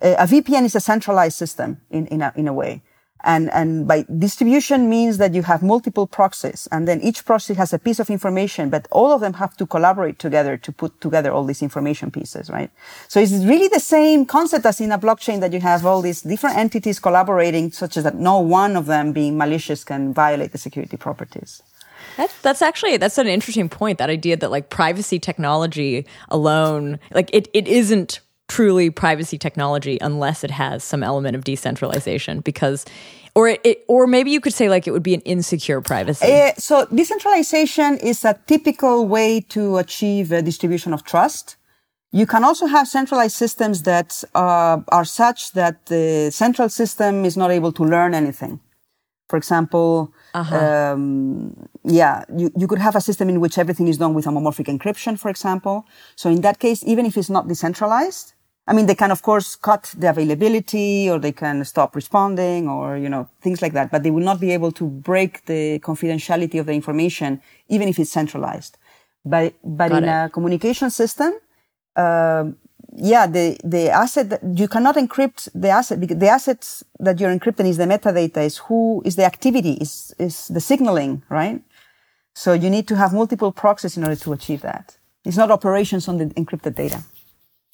Uh, 0.00 0.14
a 0.18 0.26
VPN 0.26 0.64
is 0.64 0.74
a 0.74 0.80
centralized 0.80 1.36
system 1.36 1.80
in 1.90 2.06
in 2.06 2.22
a, 2.22 2.32
in 2.34 2.48
a 2.48 2.52
way. 2.52 2.82
And, 3.24 3.50
and 3.50 3.88
by 3.88 4.04
distribution 4.18 4.88
means 4.88 5.18
that 5.18 5.34
you 5.34 5.42
have 5.42 5.62
multiple 5.62 6.06
proxies 6.06 6.68
and 6.70 6.86
then 6.86 7.00
each 7.00 7.24
proxy 7.24 7.54
has 7.54 7.72
a 7.72 7.78
piece 7.78 7.98
of 7.98 8.10
information, 8.10 8.70
but 8.70 8.86
all 8.92 9.10
of 9.10 9.20
them 9.20 9.34
have 9.34 9.56
to 9.56 9.66
collaborate 9.66 10.18
together 10.20 10.56
to 10.56 10.70
put 10.70 11.00
together 11.00 11.32
all 11.32 11.44
these 11.44 11.60
information 11.60 12.12
pieces, 12.12 12.48
right? 12.48 12.70
So 13.08 13.18
it's 13.18 13.32
really 13.32 13.66
the 13.68 13.80
same 13.80 14.24
concept 14.24 14.66
as 14.66 14.80
in 14.80 14.92
a 14.92 14.98
blockchain 14.98 15.40
that 15.40 15.52
you 15.52 15.60
have 15.60 15.84
all 15.84 16.00
these 16.00 16.22
different 16.22 16.56
entities 16.56 17.00
collaborating 17.00 17.72
such 17.72 17.96
as 17.96 18.04
that 18.04 18.14
no 18.14 18.38
one 18.38 18.76
of 18.76 18.86
them 18.86 19.12
being 19.12 19.36
malicious 19.36 19.82
can 19.82 20.14
violate 20.14 20.52
the 20.52 20.58
security 20.58 20.96
properties. 20.96 21.62
That's, 22.18 22.36
that's 22.42 22.62
actually 22.62 22.96
that's 22.96 23.16
an 23.16 23.28
interesting 23.28 23.68
point. 23.68 23.98
That 23.98 24.10
idea 24.10 24.36
that 24.36 24.50
like 24.50 24.70
privacy 24.70 25.20
technology 25.20 26.04
alone, 26.30 26.98
like 27.12 27.30
it, 27.32 27.48
it 27.54 27.68
isn't 27.68 28.18
truly 28.48 28.90
privacy 28.90 29.38
technology 29.38 29.98
unless 30.00 30.42
it 30.42 30.50
has 30.50 30.82
some 30.82 31.04
element 31.04 31.36
of 31.36 31.44
decentralization 31.44 32.40
because 32.40 32.84
or 33.36 33.46
it, 33.50 33.60
it, 33.62 33.84
or 33.86 34.08
maybe 34.08 34.32
you 34.32 34.40
could 34.40 34.52
say 34.52 34.68
like 34.68 34.88
it 34.88 34.90
would 34.90 35.04
be 35.04 35.14
an 35.14 35.20
insecure 35.20 35.80
privacy. 35.80 36.26
Uh, 36.26 36.50
so 36.58 36.86
decentralization 36.86 37.98
is 37.98 38.24
a 38.24 38.36
typical 38.48 39.06
way 39.06 39.40
to 39.50 39.76
achieve 39.76 40.32
a 40.32 40.42
distribution 40.42 40.92
of 40.92 41.04
trust. 41.04 41.54
You 42.10 42.26
can 42.26 42.42
also 42.42 42.66
have 42.66 42.88
centralized 42.88 43.36
systems 43.36 43.84
that 43.84 44.24
uh, 44.34 44.78
are 44.88 45.04
such 45.04 45.52
that 45.52 45.86
the 45.86 46.30
central 46.32 46.68
system 46.68 47.24
is 47.24 47.36
not 47.36 47.52
able 47.52 47.70
to 47.72 47.84
learn 47.84 48.12
anything. 48.12 48.58
For 49.28 49.36
example, 49.36 50.12
uh-huh. 50.34 50.94
um, 50.94 51.68
yeah, 51.84 52.24
you, 52.34 52.50
you 52.56 52.66
could 52.66 52.78
have 52.78 52.96
a 52.96 53.00
system 53.00 53.28
in 53.28 53.40
which 53.40 53.58
everything 53.58 53.88
is 53.88 53.98
done 53.98 54.14
with 54.14 54.24
homomorphic 54.24 54.66
encryption, 54.66 55.18
for 55.18 55.28
example. 55.28 55.84
So 56.16 56.30
in 56.30 56.40
that 56.40 56.58
case, 56.58 56.82
even 56.84 57.04
if 57.04 57.16
it's 57.16 57.30
not 57.30 57.46
decentralized, 57.46 58.32
I 58.66 58.74
mean, 58.74 58.86
they 58.86 58.94
can, 58.94 59.10
of 59.10 59.22
course, 59.22 59.56
cut 59.56 59.94
the 59.96 60.10
availability 60.10 61.08
or 61.10 61.18
they 61.18 61.32
can 61.32 61.64
stop 61.64 61.96
responding 61.96 62.68
or, 62.68 62.98
you 62.98 63.08
know, 63.08 63.28
things 63.40 63.62
like 63.62 63.72
that, 63.72 63.90
but 63.90 64.02
they 64.02 64.10
will 64.10 64.24
not 64.24 64.40
be 64.40 64.50
able 64.52 64.72
to 64.72 64.86
break 64.86 65.46
the 65.46 65.78
confidentiality 65.80 66.60
of 66.60 66.66
the 66.66 66.72
information, 66.72 67.40
even 67.68 67.88
if 67.88 67.98
it's 67.98 68.10
centralized. 68.10 68.76
But, 69.24 69.54
but 69.64 69.88
Got 69.88 70.02
in 70.02 70.08
it. 70.08 70.12
a 70.12 70.28
communication 70.30 70.90
system, 70.90 71.32
uh, 71.96 72.44
yeah, 72.96 73.26
the, 73.26 73.58
the 73.64 73.90
asset 73.90 74.30
that 74.30 74.40
you 74.54 74.66
cannot 74.68 74.96
encrypt 74.96 75.48
the 75.54 75.68
asset 75.68 76.00
because 76.00 76.18
the 76.18 76.28
assets 76.28 76.82
that 76.98 77.20
you're 77.20 77.36
encrypting 77.36 77.66
is 77.66 77.76
the 77.76 77.84
metadata 77.84 78.38
is 78.38 78.58
who 78.58 79.02
is 79.04 79.16
the 79.16 79.24
activity 79.24 79.72
is, 79.72 80.14
is 80.18 80.48
the 80.48 80.60
signaling, 80.60 81.22
right? 81.28 81.62
So 82.34 82.52
you 82.52 82.70
need 82.70 82.88
to 82.88 82.96
have 82.96 83.12
multiple 83.12 83.52
proxies 83.52 83.96
in 83.96 84.04
order 84.04 84.16
to 84.16 84.32
achieve 84.32 84.62
that. 84.62 84.96
It's 85.24 85.36
not 85.36 85.50
operations 85.50 86.08
on 86.08 86.18
the 86.18 86.26
encrypted 86.26 86.76
data 86.76 87.02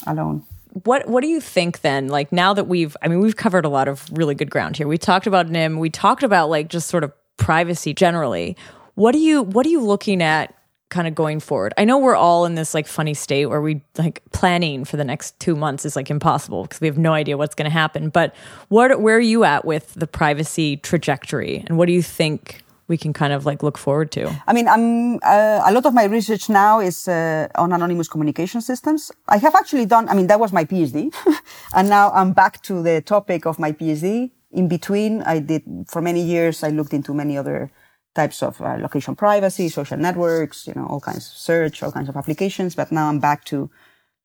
alone. 0.07 0.45
What 0.83 1.07
what 1.07 1.21
do 1.21 1.29
you 1.29 1.41
think 1.41 1.83
then? 1.83 2.09
Like 2.09 2.33
now 2.33 2.53
that 2.53 2.65
we've 2.65 2.97
I 3.01 3.09
mean 3.09 3.21
we've 3.21 3.37
covered 3.37 3.65
a 3.65 3.69
lot 3.69 3.87
of 3.87 4.09
really 4.11 4.35
good 4.35 4.51
ground 4.51 4.77
here. 4.77 4.89
We 4.89 4.99
talked 4.99 5.29
about 5.29 5.49
Nym, 5.49 5.79
we 5.79 5.89
talked 5.89 6.25
about 6.25 6.51
like 6.51 6.69
just 6.69 6.89
sort 6.89 7.05
of 7.05 7.13
privacy 7.37 7.95
generally. 7.95 8.57
What 8.95 9.13
do 9.13 9.19
you 9.19 9.43
what 9.43 9.67
are 9.67 9.69
you 9.69 9.81
looking 9.81 10.21
at 10.21 10.53
kind 10.95 11.09
of 11.09 11.15
going 11.15 11.41
forward? 11.41 11.75
I 11.77 11.85
know 11.85 11.99
we're 11.99 12.15
all 12.15 12.47
in 12.47 12.55
this 12.55 12.73
like 12.73 12.87
funny 12.87 13.15
state 13.15 13.47
where 13.47 13.61
we 13.61 13.83
like 13.99 14.23
planning 14.33 14.85
for 14.85 14.97
the 14.97 15.05
next 15.05 15.39
two 15.41 15.57
months 15.57 15.85
is 15.85 15.97
like 15.97 16.09
impossible 16.09 16.63
because 16.63 16.81
we 16.81 16.87
have 16.87 16.97
no 16.97 17.13
idea 17.13 17.37
what's 17.37 17.57
going 17.57 17.71
to 17.73 17.79
happen. 17.83 18.11
But 18.11 18.35
what 18.69 19.01
where 19.01 19.17
are 19.17 19.29
you 19.35 19.43
at 19.45 19.65
with 19.65 19.93
the 19.95 20.07
privacy 20.07 20.77
trajectory, 20.77 21.65
and 21.67 21.77
what 21.77 21.87
do 21.87 21.93
you 21.93 22.03
think 22.03 22.63
we 22.87 22.97
can 22.97 23.13
kind 23.13 23.33
of 23.33 23.45
like 23.45 23.63
look 23.67 23.77
forward 23.77 24.11
to? 24.13 24.23
I 24.47 24.53
mean, 24.53 24.69
I'm 24.69 25.17
uh, 25.17 25.69
a 25.69 25.73
lot 25.77 25.85
of 25.85 25.93
my 26.01 26.05
research 26.05 26.49
now 26.49 26.81
is 26.81 27.09
uh, 27.09 27.49
on 27.57 27.73
anonymous 27.73 28.09
communication 28.09 28.61
systems. 28.61 29.11
I 29.29 29.39
have 29.39 29.55
actually 29.55 29.87
done. 29.87 30.09
I 30.09 30.15
mean, 30.15 30.29
that 30.29 30.39
was 30.39 30.53
my 30.53 30.65
PhD, 30.65 31.13
and 31.77 31.89
now 31.89 32.13
I'm 32.13 32.33
back 32.33 32.63
to 32.69 32.83
the 32.83 33.01
topic 33.01 33.47
of 33.47 33.59
my 33.59 33.73
PhD. 33.73 34.31
In 34.53 34.69
between, 34.69 35.23
I 35.23 35.41
did 35.41 35.63
for 35.89 36.01
many 36.01 36.23
years. 36.23 36.63
I 36.63 36.71
looked 36.79 36.95
into 36.95 37.13
many 37.13 37.37
other 37.37 37.73
types 38.15 38.43
of 38.43 38.61
uh, 38.61 38.77
location 38.81 39.15
privacy, 39.15 39.69
social 39.69 39.99
networks, 39.99 40.67
you 40.67 40.75
know, 40.75 40.87
all 40.87 41.01
kinds 41.01 41.27
of 41.27 41.37
search, 41.37 41.83
all 41.83 41.93
kinds 41.93 42.09
of 42.09 42.17
applications. 42.17 42.75
But 42.75 42.91
now 42.93 43.09
I'm 43.09 43.21
back 43.21 43.45
to, 43.47 43.71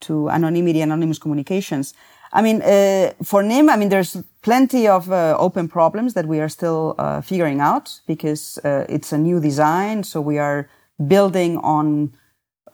to 0.02 0.30
anonymity, 0.30 0.82
anonymous 0.82 1.20
communications. 1.20 1.94
I 2.32 2.42
mean, 2.42 2.62
uh, 2.62 3.14
for 3.24 3.42
Nym, 3.42 3.70
I 3.70 3.76
mean, 3.76 3.90
there's 3.90 4.16
plenty 4.42 4.88
of 4.88 5.12
uh, 5.12 5.36
open 5.40 5.68
problems 5.68 6.14
that 6.14 6.28
we 6.28 6.40
are 6.40 6.50
still 6.50 6.96
uh, 6.98 7.22
figuring 7.22 7.60
out 7.60 8.02
because 8.06 8.60
uh, 8.64 8.86
it's 8.88 9.12
a 9.12 9.18
new 9.18 9.40
design. 9.40 10.04
So 10.04 10.22
we 10.22 10.38
are 10.38 10.70
building 11.08 11.58
on, 11.58 12.14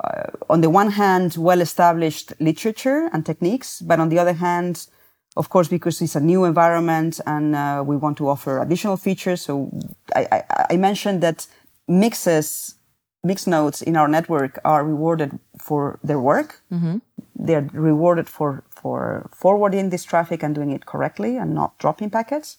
uh, 0.04 0.24
on 0.50 0.60
the 0.60 0.70
one 0.70 0.92
hand, 0.92 1.38
well-established 1.38 2.34
literature 2.40 3.10
and 3.14 3.26
techniques, 3.26 3.82
but 3.82 4.00
on 4.00 4.10
the 4.10 4.20
other 4.20 4.34
hand, 4.34 4.88
of 5.36 5.50
course, 5.50 5.68
because 5.68 6.02
it's 6.02 6.16
a 6.16 6.20
new 6.20 6.46
environment 6.46 7.20
and 7.26 7.56
uh, 7.56 7.84
we 7.86 7.98
want 7.98 8.18
to 8.18 8.30
offer 8.30 8.62
additional 8.62 8.98
features. 8.98 9.42
So 9.42 9.70
I, 10.16 10.28
I, 10.32 10.66
I 10.72 10.78
mentioned 10.78 11.22
that 11.22 11.48
mixes, 11.88 12.76
mix 13.24 13.46
nodes 13.46 13.82
in 13.82 13.96
our 13.96 14.08
network 14.08 14.60
are 14.64 14.86
rewarded 14.86 15.40
for 15.60 16.00
their 16.04 16.20
work. 16.20 16.62
Mm-hmm. 16.72 16.98
They're 17.36 17.70
rewarded 17.74 18.30
for, 18.30 18.64
for 18.70 19.30
forwarding 19.34 19.90
this 19.90 20.04
traffic 20.04 20.42
and 20.44 20.56
doing 20.56 20.72
it 20.72 20.86
correctly 20.86 21.38
and 21.38 21.54
not 21.54 21.78
dropping 21.80 22.10
packets. 22.12 22.58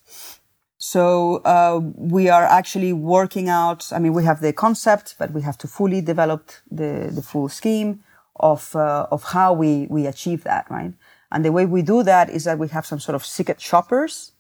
So 0.78 1.36
uh, 1.44 1.80
we 1.96 2.28
are 2.28 2.44
actually 2.44 2.92
working 2.92 3.48
out. 3.48 3.90
I 3.92 3.98
mean, 3.98 4.12
we 4.12 4.24
have 4.24 4.42
the 4.42 4.52
concept, 4.52 5.14
but 5.18 5.32
we 5.32 5.40
have 5.40 5.56
to 5.58 5.66
fully 5.66 6.02
develop 6.02 6.50
the 6.70 7.10
the 7.10 7.22
full 7.22 7.48
scheme 7.48 8.04
of 8.36 8.76
uh, 8.76 9.06
of 9.10 9.24
how 9.24 9.54
we 9.54 9.86
we 9.88 10.06
achieve 10.06 10.44
that, 10.44 10.70
right? 10.70 10.92
And 11.30 11.44
the 11.44 11.52
way 11.52 11.66
we 11.66 11.82
do 11.82 12.02
that 12.02 12.30
is 12.30 12.44
that 12.44 12.58
we 12.58 12.68
have 12.68 12.86
some 12.86 13.00
sort 13.00 13.14
of 13.14 13.24
secret 13.24 13.60
shoppers 13.60 14.32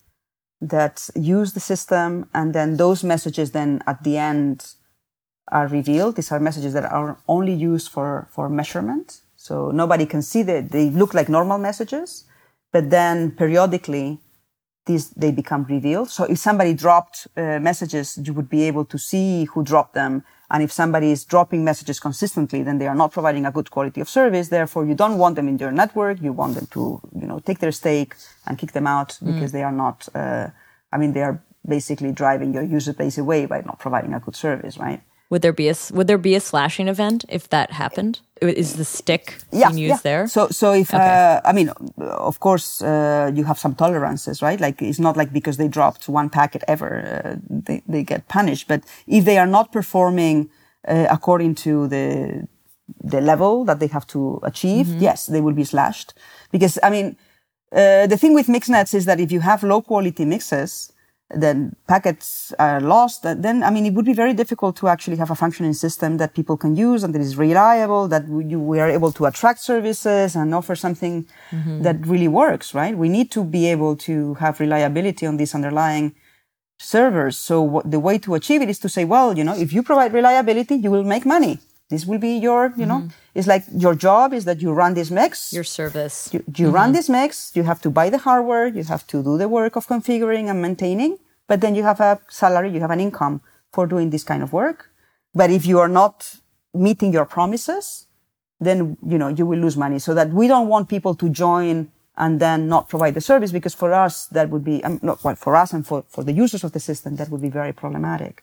that 0.60 1.08
use 1.14 1.52
the 1.52 1.60
system. 1.60 2.28
And 2.32 2.54
then 2.54 2.76
those 2.76 3.04
messages 3.04 3.50
then 3.50 3.82
at 3.86 4.04
the 4.04 4.18
end 4.18 4.74
are 5.48 5.66
revealed. 5.66 6.16
These 6.16 6.32
are 6.32 6.40
messages 6.40 6.72
that 6.72 6.84
are 6.84 7.18
only 7.28 7.52
used 7.52 7.90
for, 7.90 8.28
for 8.30 8.48
measurement. 8.48 9.20
So 9.36 9.70
nobody 9.70 10.06
can 10.06 10.22
see 10.22 10.42
that 10.42 10.70
they 10.70 10.90
look 10.90 11.14
like 11.14 11.28
normal 11.28 11.58
messages, 11.58 12.24
but 12.72 12.90
then 12.90 13.30
periodically 13.32 14.20
these, 14.86 15.10
they 15.10 15.30
become 15.30 15.64
revealed. 15.64 16.10
So 16.10 16.24
if 16.24 16.38
somebody 16.38 16.74
dropped 16.74 17.26
uh, 17.36 17.58
messages, 17.60 18.18
you 18.22 18.32
would 18.32 18.48
be 18.48 18.62
able 18.64 18.84
to 18.86 18.98
see 18.98 19.44
who 19.44 19.62
dropped 19.62 19.94
them 19.94 20.24
and 20.50 20.62
if 20.62 20.70
somebody 20.70 21.10
is 21.10 21.24
dropping 21.24 21.64
messages 21.64 21.98
consistently, 21.98 22.62
then 22.62 22.78
they 22.78 22.86
are 22.86 22.94
not 22.94 23.10
providing 23.10 23.46
a 23.46 23.50
good 23.50 23.70
quality 23.70 24.00
of 24.00 24.08
service. 24.08 24.48
Therefore, 24.48 24.86
you 24.86 24.94
don't 24.94 25.18
want 25.18 25.34
them 25.34 25.48
in 25.48 25.58
your 25.58 25.72
network. 25.72 26.22
You 26.22 26.32
want 26.32 26.54
them 26.54 26.66
to, 26.70 27.00
you 27.20 27.26
know, 27.26 27.40
take 27.40 27.58
their 27.58 27.72
stake 27.72 28.14
and 28.46 28.56
kick 28.56 28.72
them 28.72 28.86
out 28.86 29.18
mm. 29.20 29.34
because 29.34 29.50
they 29.52 29.64
are 29.64 29.72
not, 29.72 30.08
uh, 30.14 30.48
I 30.92 30.98
mean, 30.98 31.12
they 31.12 31.22
are 31.22 31.42
basically 31.66 32.12
driving 32.12 32.54
your 32.54 32.62
user 32.62 32.92
base 32.92 33.18
away 33.18 33.46
by 33.46 33.62
not 33.62 33.80
providing 33.80 34.14
a 34.14 34.20
good 34.20 34.36
service, 34.36 34.78
right? 34.78 35.02
Would 35.28 35.42
there 35.42 35.52
be 35.52 35.68
a 35.68 35.74
would 35.92 36.06
there 36.06 36.18
be 36.18 36.36
a 36.36 36.40
slashing 36.40 36.88
event 36.88 37.24
if 37.28 37.48
that 37.48 37.72
happened? 37.72 38.20
Is 38.40 38.76
the 38.76 38.84
stick 38.84 39.38
yeah, 39.50 39.68
being 39.68 39.78
used 39.78 40.04
yeah. 40.04 40.10
there? 40.10 40.28
So 40.28 40.48
so 40.50 40.72
if 40.72 40.94
okay. 40.94 41.02
uh, 41.02 41.40
I 41.44 41.52
mean, 41.52 41.70
of 41.98 42.38
course, 42.38 42.80
uh, 42.80 43.32
you 43.34 43.44
have 43.44 43.58
some 43.58 43.74
tolerances, 43.74 44.40
right? 44.40 44.60
Like 44.60 44.80
it's 44.80 45.00
not 45.00 45.16
like 45.16 45.32
because 45.32 45.56
they 45.56 45.68
dropped 45.68 46.08
one 46.08 46.30
packet 46.30 46.62
ever, 46.68 46.90
uh, 47.24 47.36
they 47.48 47.82
they 47.88 48.04
get 48.04 48.28
punished. 48.28 48.68
But 48.68 48.84
if 49.06 49.24
they 49.24 49.38
are 49.38 49.48
not 49.48 49.72
performing 49.72 50.48
uh, 50.86 51.06
according 51.10 51.56
to 51.56 51.88
the 51.88 52.46
the 53.02 53.20
level 53.20 53.64
that 53.64 53.80
they 53.80 53.88
have 53.88 54.06
to 54.06 54.38
achieve, 54.44 54.86
mm-hmm. 54.86 55.00
yes, 55.00 55.26
they 55.26 55.40
will 55.40 55.54
be 55.54 55.64
slashed. 55.64 56.14
Because 56.52 56.78
I 56.84 56.90
mean, 56.90 57.16
uh, 57.72 58.06
the 58.06 58.16
thing 58.16 58.32
with 58.32 58.46
mixnets 58.46 58.94
is 58.94 59.06
that 59.06 59.18
if 59.18 59.32
you 59.32 59.40
have 59.40 59.64
low 59.64 59.82
quality 59.82 60.24
mixes, 60.24 60.92
then 61.30 61.74
packets 61.88 62.54
are 62.58 62.80
lost, 62.80 63.22
then, 63.22 63.62
I 63.64 63.70
mean, 63.70 63.84
it 63.84 63.94
would 63.94 64.04
be 64.04 64.12
very 64.12 64.32
difficult 64.32 64.76
to 64.76 64.88
actually 64.88 65.16
have 65.16 65.30
a 65.30 65.34
functioning 65.34 65.72
system 65.72 66.18
that 66.18 66.34
people 66.34 66.56
can 66.56 66.76
use 66.76 67.02
and 67.02 67.14
that 67.14 67.20
is 67.20 67.36
reliable, 67.36 68.06
that 68.08 68.28
we, 68.28 68.44
we 68.54 68.78
are 68.78 68.88
able 68.88 69.10
to 69.12 69.26
attract 69.26 69.60
services 69.60 70.36
and 70.36 70.54
offer 70.54 70.76
something 70.76 71.26
mm-hmm. 71.50 71.82
that 71.82 72.06
really 72.06 72.28
works, 72.28 72.74
right? 72.74 72.96
We 72.96 73.08
need 73.08 73.32
to 73.32 73.44
be 73.44 73.66
able 73.66 73.96
to 73.96 74.34
have 74.34 74.60
reliability 74.60 75.26
on 75.26 75.36
these 75.36 75.54
underlying 75.54 76.14
servers. 76.78 77.36
So 77.36 77.60
what, 77.60 77.90
the 77.90 77.98
way 77.98 78.18
to 78.18 78.34
achieve 78.34 78.62
it 78.62 78.68
is 78.68 78.78
to 78.80 78.88
say, 78.88 79.04
well, 79.04 79.36
you 79.36 79.42
know, 79.42 79.56
if 79.56 79.72
you 79.72 79.82
provide 79.82 80.12
reliability, 80.12 80.76
you 80.76 80.90
will 80.92 81.04
make 81.04 81.26
money. 81.26 81.58
This 81.88 82.04
will 82.04 82.18
be 82.18 82.36
your, 82.36 82.72
you 82.76 82.84
know, 82.84 82.98
mm-hmm. 82.98 83.34
it's 83.34 83.46
like 83.46 83.64
your 83.72 83.94
job 83.94 84.32
is 84.32 84.44
that 84.44 84.60
you 84.60 84.72
run 84.72 84.94
this 84.94 85.10
mix. 85.10 85.52
Your 85.52 85.64
service. 85.64 86.28
You, 86.32 86.42
you 86.46 86.66
mm-hmm. 86.66 86.74
run 86.74 86.92
this 86.92 87.08
mix. 87.08 87.52
You 87.54 87.62
have 87.62 87.80
to 87.82 87.90
buy 87.90 88.10
the 88.10 88.18
hardware. 88.18 88.66
You 88.66 88.82
have 88.84 89.06
to 89.08 89.22
do 89.22 89.38
the 89.38 89.48
work 89.48 89.76
of 89.76 89.86
configuring 89.86 90.50
and 90.50 90.60
maintaining. 90.60 91.18
But 91.46 91.60
then 91.60 91.76
you 91.76 91.84
have 91.84 92.00
a 92.00 92.20
salary. 92.28 92.70
You 92.70 92.80
have 92.80 92.90
an 92.90 92.98
income 92.98 93.40
for 93.72 93.86
doing 93.86 94.10
this 94.10 94.24
kind 94.24 94.42
of 94.42 94.52
work. 94.52 94.90
But 95.32 95.50
if 95.50 95.64
you 95.64 95.78
are 95.78 95.88
not 95.88 96.36
meeting 96.74 97.12
your 97.12 97.24
promises, 97.24 98.06
then, 98.58 98.96
you 99.06 99.18
know, 99.18 99.28
you 99.28 99.46
will 99.46 99.58
lose 99.58 99.76
money. 99.76 100.00
So 100.00 100.12
that 100.14 100.30
we 100.30 100.48
don't 100.48 100.66
want 100.66 100.88
people 100.88 101.14
to 101.14 101.28
join 101.28 101.92
and 102.16 102.40
then 102.40 102.68
not 102.68 102.88
provide 102.88 103.14
the 103.14 103.20
service 103.20 103.52
because 103.52 103.74
for 103.74 103.92
us, 103.92 104.26
that 104.28 104.48
would 104.48 104.64
be, 104.64 104.82
um, 104.82 104.98
not, 105.02 105.22
well, 105.22 105.36
for 105.36 105.54
us 105.54 105.72
and 105.72 105.86
for, 105.86 106.04
for 106.08 106.24
the 106.24 106.32
users 106.32 106.64
of 106.64 106.72
the 106.72 106.80
system, 106.80 107.16
that 107.16 107.28
would 107.28 107.42
be 107.42 107.50
very 107.50 107.72
problematic. 107.72 108.42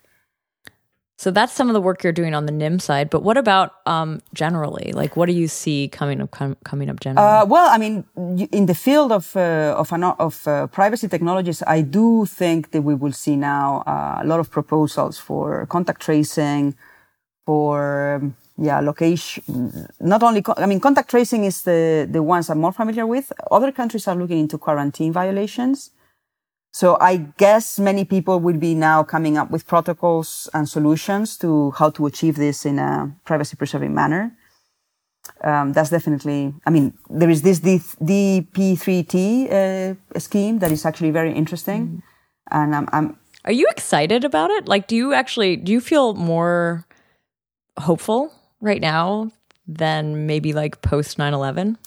So 1.17 1.31
that's 1.31 1.53
some 1.53 1.69
of 1.69 1.73
the 1.73 1.81
work 1.81 2.03
you're 2.03 2.11
doing 2.11 2.33
on 2.33 2.45
the 2.47 2.51
Nym 2.51 2.79
side. 2.79 3.09
But 3.09 3.23
what 3.23 3.37
about 3.37 3.73
um, 3.85 4.21
generally? 4.33 4.91
Like, 4.93 5.15
what 5.15 5.27
do 5.27 5.33
you 5.33 5.47
see 5.47 5.87
coming 5.87 6.21
up 6.21 6.31
com- 6.31 6.57
coming 6.63 6.89
up 6.89 6.99
generally? 6.99 7.27
Uh, 7.27 7.45
well, 7.45 7.69
I 7.69 7.77
mean, 7.77 8.03
in 8.51 8.65
the 8.65 8.73
field 8.75 9.11
of 9.11 9.35
uh, 9.35 9.75
of, 9.77 9.93
of 10.19 10.47
uh, 10.47 10.67
privacy 10.67 11.07
technologies, 11.07 11.61
I 11.67 11.81
do 11.81 12.25
think 12.25 12.71
that 12.71 12.81
we 12.81 12.95
will 12.95 13.13
see 13.13 13.35
now 13.35 13.83
uh, 13.85 14.19
a 14.21 14.25
lot 14.25 14.39
of 14.39 14.49
proposals 14.49 15.17
for 15.19 15.65
contact 15.67 16.01
tracing, 16.01 16.75
for 17.45 18.15
um, 18.15 18.35
yeah, 18.57 18.79
location. 18.79 19.43
Not 19.99 20.23
only, 20.23 20.41
co- 20.41 20.55
I 20.57 20.65
mean, 20.65 20.79
contact 20.79 21.09
tracing 21.09 21.43
is 21.45 21.61
the 21.61 22.07
the 22.09 22.23
ones 22.23 22.49
I'm 22.49 22.59
more 22.59 22.73
familiar 22.73 23.05
with. 23.05 23.31
Other 23.51 23.71
countries 23.71 24.07
are 24.07 24.15
looking 24.15 24.39
into 24.39 24.57
quarantine 24.57 25.13
violations. 25.13 25.91
So 26.73 26.97
I 26.99 27.17
guess 27.37 27.77
many 27.77 28.03
people 28.03 28.39
will 28.39 28.57
be 28.57 28.73
now 28.73 29.03
coming 29.03 29.37
up 29.37 29.51
with 29.51 29.67
protocols 29.67 30.49
and 30.55 30.67
solutions 30.67 31.37
to 31.37 31.69
how 31.77 31.91
to 31.91 32.07
achieve 32.07 32.35
this 32.35 32.65
in 32.65 32.79
a 32.79 33.15
privacy 33.25 33.55
preserving 33.55 33.93
manner. 33.93 34.35
Um, 35.43 35.71
that's 35.71 35.91
definitely, 35.91 36.51
I 36.65 36.71
mean, 36.71 36.97
there 37.11 37.29
is 37.29 37.43
this 37.43 37.59
DP3T 37.59 39.51
uh, 39.53 40.19
scheme 40.19 40.57
that 40.59 40.71
is 40.71 40.83
actually 40.83 41.11
very 41.11 41.31
interesting. 41.31 41.87
Mm. 41.87 42.01
And 42.49 42.75
I'm, 42.75 42.89
I'm, 42.91 43.17
Are 43.45 43.51
you 43.51 43.67
excited 43.69 44.25
about 44.25 44.49
it? 44.49 44.67
Like, 44.67 44.87
do 44.87 44.95
you 44.95 45.13
actually, 45.13 45.57
do 45.57 45.71
you 45.71 45.79
feel 45.79 46.15
more 46.15 46.87
hopeful 47.77 48.33
right 48.61 48.81
now 48.81 49.31
than 49.67 50.25
maybe 50.27 50.53
like 50.53 50.81
post 50.81 51.17
9-11? 51.17 51.77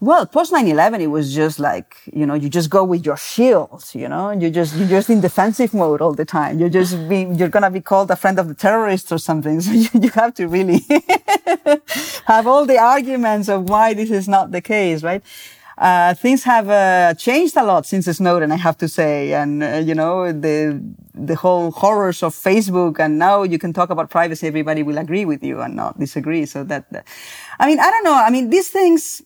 Well, 0.00 0.26
post 0.26 0.52
9-11, 0.52 1.00
it 1.00 1.06
was 1.08 1.34
just 1.34 1.58
like, 1.58 1.96
you 2.12 2.26
know, 2.26 2.34
you 2.34 2.48
just 2.48 2.70
go 2.70 2.84
with 2.84 3.04
your 3.04 3.16
shields, 3.16 3.94
you 3.94 4.08
know, 4.08 4.30
you 4.30 4.50
just, 4.50 4.74
you're 4.76 4.88
just 4.88 5.10
in 5.10 5.20
defensive 5.20 5.72
mode 5.74 6.00
all 6.00 6.14
the 6.14 6.24
time. 6.24 6.58
You're 6.58 6.68
just 6.68 7.08
be, 7.08 7.22
you're 7.22 7.48
to 7.48 7.70
be 7.70 7.80
called 7.80 8.10
a 8.10 8.16
friend 8.16 8.38
of 8.38 8.48
the 8.48 8.54
terrorists 8.54 9.12
or 9.12 9.18
something. 9.18 9.60
So 9.66 9.72
you, 9.72 9.88
you 9.94 10.10
have 10.10 10.34
to 10.34 10.46
really 10.46 10.84
have 12.26 12.46
all 12.46 12.66
the 12.66 12.78
arguments 12.78 13.48
of 13.48 13.68
why 13.68 13.94
this 13.94 14.10
is 14.10 14.28
not 14.28 14.52
the 14.52 14.60
case, 14.60 15.02
right? 15.02 15.22
Uh, 15.78 16.14
things 16.14 16.42
have 16.44 16.70
uh, 16.70 17.12
changed 17.14 17.54
a 17.56 17.62
lot 17.62 17.84
since 17.84 18.06
Snowden, 18.06 18.50
I 18.50 18.56
have 18.56 18.78
to 18.78 18.88
say, 18.88 19.34
and 19.34 19.62
uh, 19.62 19.76
you 19.84 19.94
know 19.94 20.32
the 20.32 20.82
the 21.14 21.34
whole 21.34 21.70
horrors 21.70 22.22
of 22.22 22.34
Facebook, 22.34 22.98
and 22.98 23.18
now 23.18 23.42
you 23.42 23.58
can 23.58 23.74
talk 23.74 23.90
about 23.90 24.08
privacy. 24.08 24.46
Everybody 24.46 24.82
will 24.82 24.96
agree 24.96 25.26
with 25.26 25.42
you 25.42 25.60
and 25.60 25.76
not 25.76 25.98
disagree. 25.98 26.46
So 26.46 26.64
that, 26.64 26.90
that 26.92 27.06
I 27.58 27.66
mean, 27.66 27.78
I 27.78 27.90
don't 27.90 28.04
know. 28.04 28.14
I 28.14 28.30
mean, 28.30 28.50
these 28.50 28.68
things. 28.68 29.22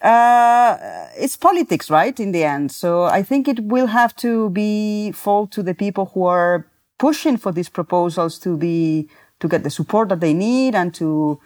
Uh, 0.00 0.76
it's 1.16 1.36
politics, 1.36 1.90
right? 1.90 2.20
In 2.20 2.30
the 2.30 2.44
end. 2.44 2.70
So 2.70 3.04
I 3.04 3.22
think 3.24 3.48
it 3.48 3.64
will 3.64 3.88
have 3.88 4.14
to 4.16 4.50
be 4.50 5.10
fall 5.10 5.48
to 5.48 5.60
the 5.60 5.74
people 5.74 6.06
who 6.14 6.24
are 6.24 6.66
pushing 6.98 7.36
for 7.36 7.50
these 7.50 7.68
proposals 7.68 8.38
to 8.40 8.56
be, 8.56 9.08
to 9.40 9.48
get 9.48 9.64
the 9.64 9.70
support 9.70 10.08
that 10.10 10.20
they 10.20 10.34
need 10.34 10.76
and 10.76 10.94
to, 10.94 11.40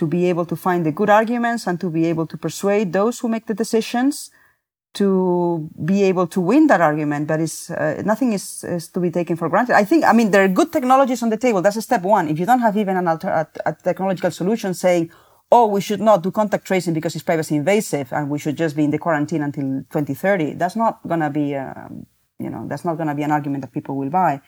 to 0.00 0.06
be 0.06 0.22
able 0.30 0.46
to 0.46 0.56
find 0.56 0.80
the 0.86 0.92
good 1.00 1.10
arguments 1.10 1.66
and 1.66 1.78
to 1.78 1.90
be 1.90 2.06
able 2.06 2.26
to 2.26 2.36
persuade 2.46 2.88
those 2.92 3.20
who 3.20 3.28
make 3.28 3.46
the 3.46 3.58
decisions 3.64 4.30
to 4.94 5.68
be 5.84 6.02
able 6.04 6.26
to 6.26 6.40
win 6.40 6.66
that 6.68 6.80
argument. 6.80 7.28
But 7.28 7.40
it's, 7.40 7.70
uh, 7.70 8.02
nothing 8.04 8.32
is, 8.32 8.64
is, 8.64 8.88
to 8.88 8.98
be 9.00 9.10
taken 9.10 9.36
for 9.36 9.48
granted. 9.50 9.76
I 9.76 9.84
think, 9.84 10.04
I 10.04 10.14
mean, 10.14 10.30
there 10.30 10.42
are 10.42 10.48
good 10.48 10.72
technologies 10.72 11.22
on 11.22 11.28
the 11.28 11.36
table. 11.36 11.60
That's 11.60 11.76
a 11.76 11.82
step 11.82 12.02
one. 12.02 12.28
If 12.28 12.38
you 12.40 12.46
don't 12.46 12.60
have 12.60 12.78
even 12.78 12.96
an 12.96 13.06
alter, 13.06 13.28
a, 13.28 13.46
a 13.66 13.72
technological 13.74 14.30
solution 14.30 14.72
saying, 14.72 15.10
oh, 15.52 15.66
we 15.66 15.82
should 15.82 16.00
not 16.00 16.22
do 16.22 16.30
contact 16.30 16.64
tracing 16.64 16.94
because 16.94 17.14
it's 17.14 17.22
privacy 17.22 17.56
invasive 17.56 18.10
and 18.10 18.30
we 18.30 18.38
should 18.38 18.56
just 18.56 18.74
be 18.74 18.84
in 18.84 18.90
the 18.90 18.98
quarantine 18.98 19.42
until 19.42 19.64
2030, 19.92 20.54
that's 20.54 20.76
not 20.76 21.06
going 21.06 21.20
to 21.20 21.30
be, 21.30 21.54
um, 21.54 22.06
you 22.38 22.48
know, 22.48 22.66
that's 22.68 22.86
not 22.86 22.96
going 22.96 23.08
to 23.08 23.14
be 23.14 23.22
an 23.22 23.32
argument 23.32 23.60
that 23.60 23.72
people 23.72 23.96
will 23.96 24.10
buy. 24.10 24.40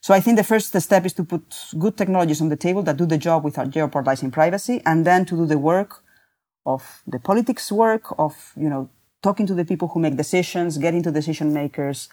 So 0.00 0.14
I 0.14 0.20
think 0.20 0.36
the 0.36 0.44
first 0.44 0.74
step 0.80 1.04
is 1.04 1.12
to 1.14 1.24
put 1.24 1.42
good 1.78 1.96
technologies 1.96 2.40
on 2.40 2.48
the 2.48 2.56
table 2.56 2.82
that 2.84 2.96
do 2.96 3.06
the 3.06 3.18
job 3.18 3.44
without 3.44 3.70
jeopardizing 3.70 4.30
privacy 4.30 4.80
and 4.86 5.06
then 5.06 5.26
to 5.26 5.36
do 5.36 5.46
the 5.46 5.58
work 5.58 6.02
of 6.64 7.02
the 7.06 7.18
politics 7.18 7.70
work 7.70 8.14
of, 8.18 8.52
you 8.56 8.68
know, 8.68 8.88
talking 9.22 9.46
to 9.46 9.54
the 9.54 9.64
people 9.64 9.88
who 9.88 10.00
make 10.00 10.16
decisions, 10.16 10.78
getting 10.78 11.02
to 11.02 11.10
decision 11.10 11.52
makers, 11.52 12.08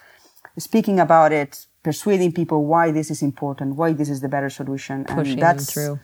speaking 0.60 1.00
about 1.00 1.32
it, 1.32 1.66
persuading 1.84 2.34
people 2.34 2.66
why 2.66 2.92
this 2.92 3.10
is 3.10 3.22
important, 3.22 3.76
why 3.76 3.94
this 3.94 4.10
is 4.10 4.20
the 4.20 4.28
better 4.28 4.50
solution. 4.50 5.06
Pushing 5.06 5.34
and 5.34 5.42
that's, 5.42 5.74
them 5.74 5.74
through. 5.74 6.00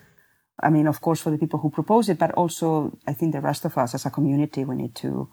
I 0.62 0.70
mean, 0.70 0.88
of 0.88 1.02
course, 1.02 1.20
for 1.20 1.32
the 1.32 1.38
people 1.38 1.60
who 1.60 1.70
propose 1.70 2.08
it, 2.08 2.18
but 2.18 2.32
also 2.32 2.98
I 3.06 3.14
think 3.14 3.34
the 3.34 3.42
rest 3.42 3.66
of 3.66 3.78
us 3.78 3.94
as 3.94 4.06
a 4.06 4.10
community, 4.10 4.64
we 4.64 4.76
need 4.76 4.96
to, 4.96 5.28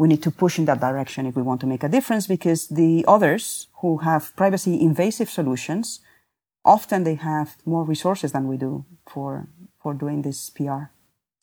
we 0.00 0.08
need 0.08 0.22
to 0.22 0.30
push 0.30 0.58
in 0.58 0.64
that 0.64 0.80
direction 0.80 1.26
if 1.26 1.36
we 1.36 1.42
want 1.42 1.60
to 1.60 1.66
make 1.66 1.84
a 1.84 1.88
difference 1.88 2.26
because 2.26 2.68
the 2.68 3.04
others 3.06 3.68
who 3.82 3.98
have 3.98 4.34
privacy 4.34 4.80
invasive 4.80 5.28
solutions 5.28 6.00
often 6.64 7.04
they 7.04 7.16
have 7.16 7.56
more 7.66 7.84
resources 7.84 8.32
than 8.32 8.48
we 8.48 8.56
do 8.56 8.86
for 9.06 9.46
for 9.82 9.92
doing 9.92 10.22
this 10.22 10.48
PR. 10.48 10.84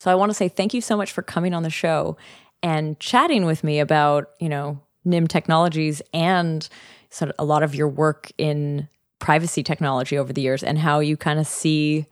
So 0.00 0.10
I 0.10 0.16
want 0.16 0.30
to 0.30 0.34
say 0.34 0.48
thank 0.48 0.74
you 0.74 0.80
so 0.80 0.96
much 0.96 1.12
for 1.12 1.22
coming 1.22 1.54
on 1.54 1.62
the 1.62 1.70
show 1.70 2.16
and 2.60 2.98
chatting 2.98 3.44
with 3.44 3.62
me 3.62 3.78
about, 3.78 4.30
you 4.40 4.48
know, 4.48 4.80
Nym 5.04 5.28
technologies 5.28 6.02
and 6.12 6.68
sort 7.10 7.30
of 7.30 7.36
a 7.38 7.44
lot 7.44 7.62
of 7.62 7.76
your 7.76 7.88
work 7.88 8.32
in 8.38 8.88
privacy 9.20 9.62
technology 9.62 10.18
over 10.18 10.32
the 10.32 10.40
years 10.40 10.64
and 10.64 10.78
how 10.78 10.98
you 10.98 11.16
kind 11.16 11.38
of 11.38 11.46
see 11.46 12.06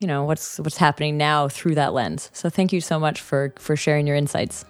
you 0.00 0.08
know 0.08 0.24
what's 0.24 0.58
what's 0.58 0.78
happening 0.78 1.16
now 1.16 1.48
through 1.48 1.76
that 1.76 1.92
lens 1.94 2.28
so 2.32 2.50
thank 2.50 2.72
you 2.72 2.80
so 2.80 2.98
much 2.98 3.20
for 3.20 3.54
for 3.56 3.76
sharing 3.76 4.06
your 4.06 4.16
insights 4.16 4.64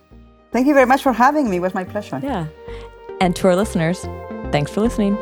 Thank 0.52 0.66
you 0.66 0.74
very 0.74 0.86
much 0.86 1.02
for 1.02 1.12
having 1.12 1.50
me. 1.50 1.56
It 1.56 1.60
was 1.60 1.74
my 1.74 1.84
pleasure. 1.84 2.20
Yeah. 2.22 2.46
And 3.20 3.34
to 3.36 3.48
our 3.48 3.56
listeners, 3.56 4.02
thanks 4.52 4.70
for 4.70 4.80
listening. 4.80 5.16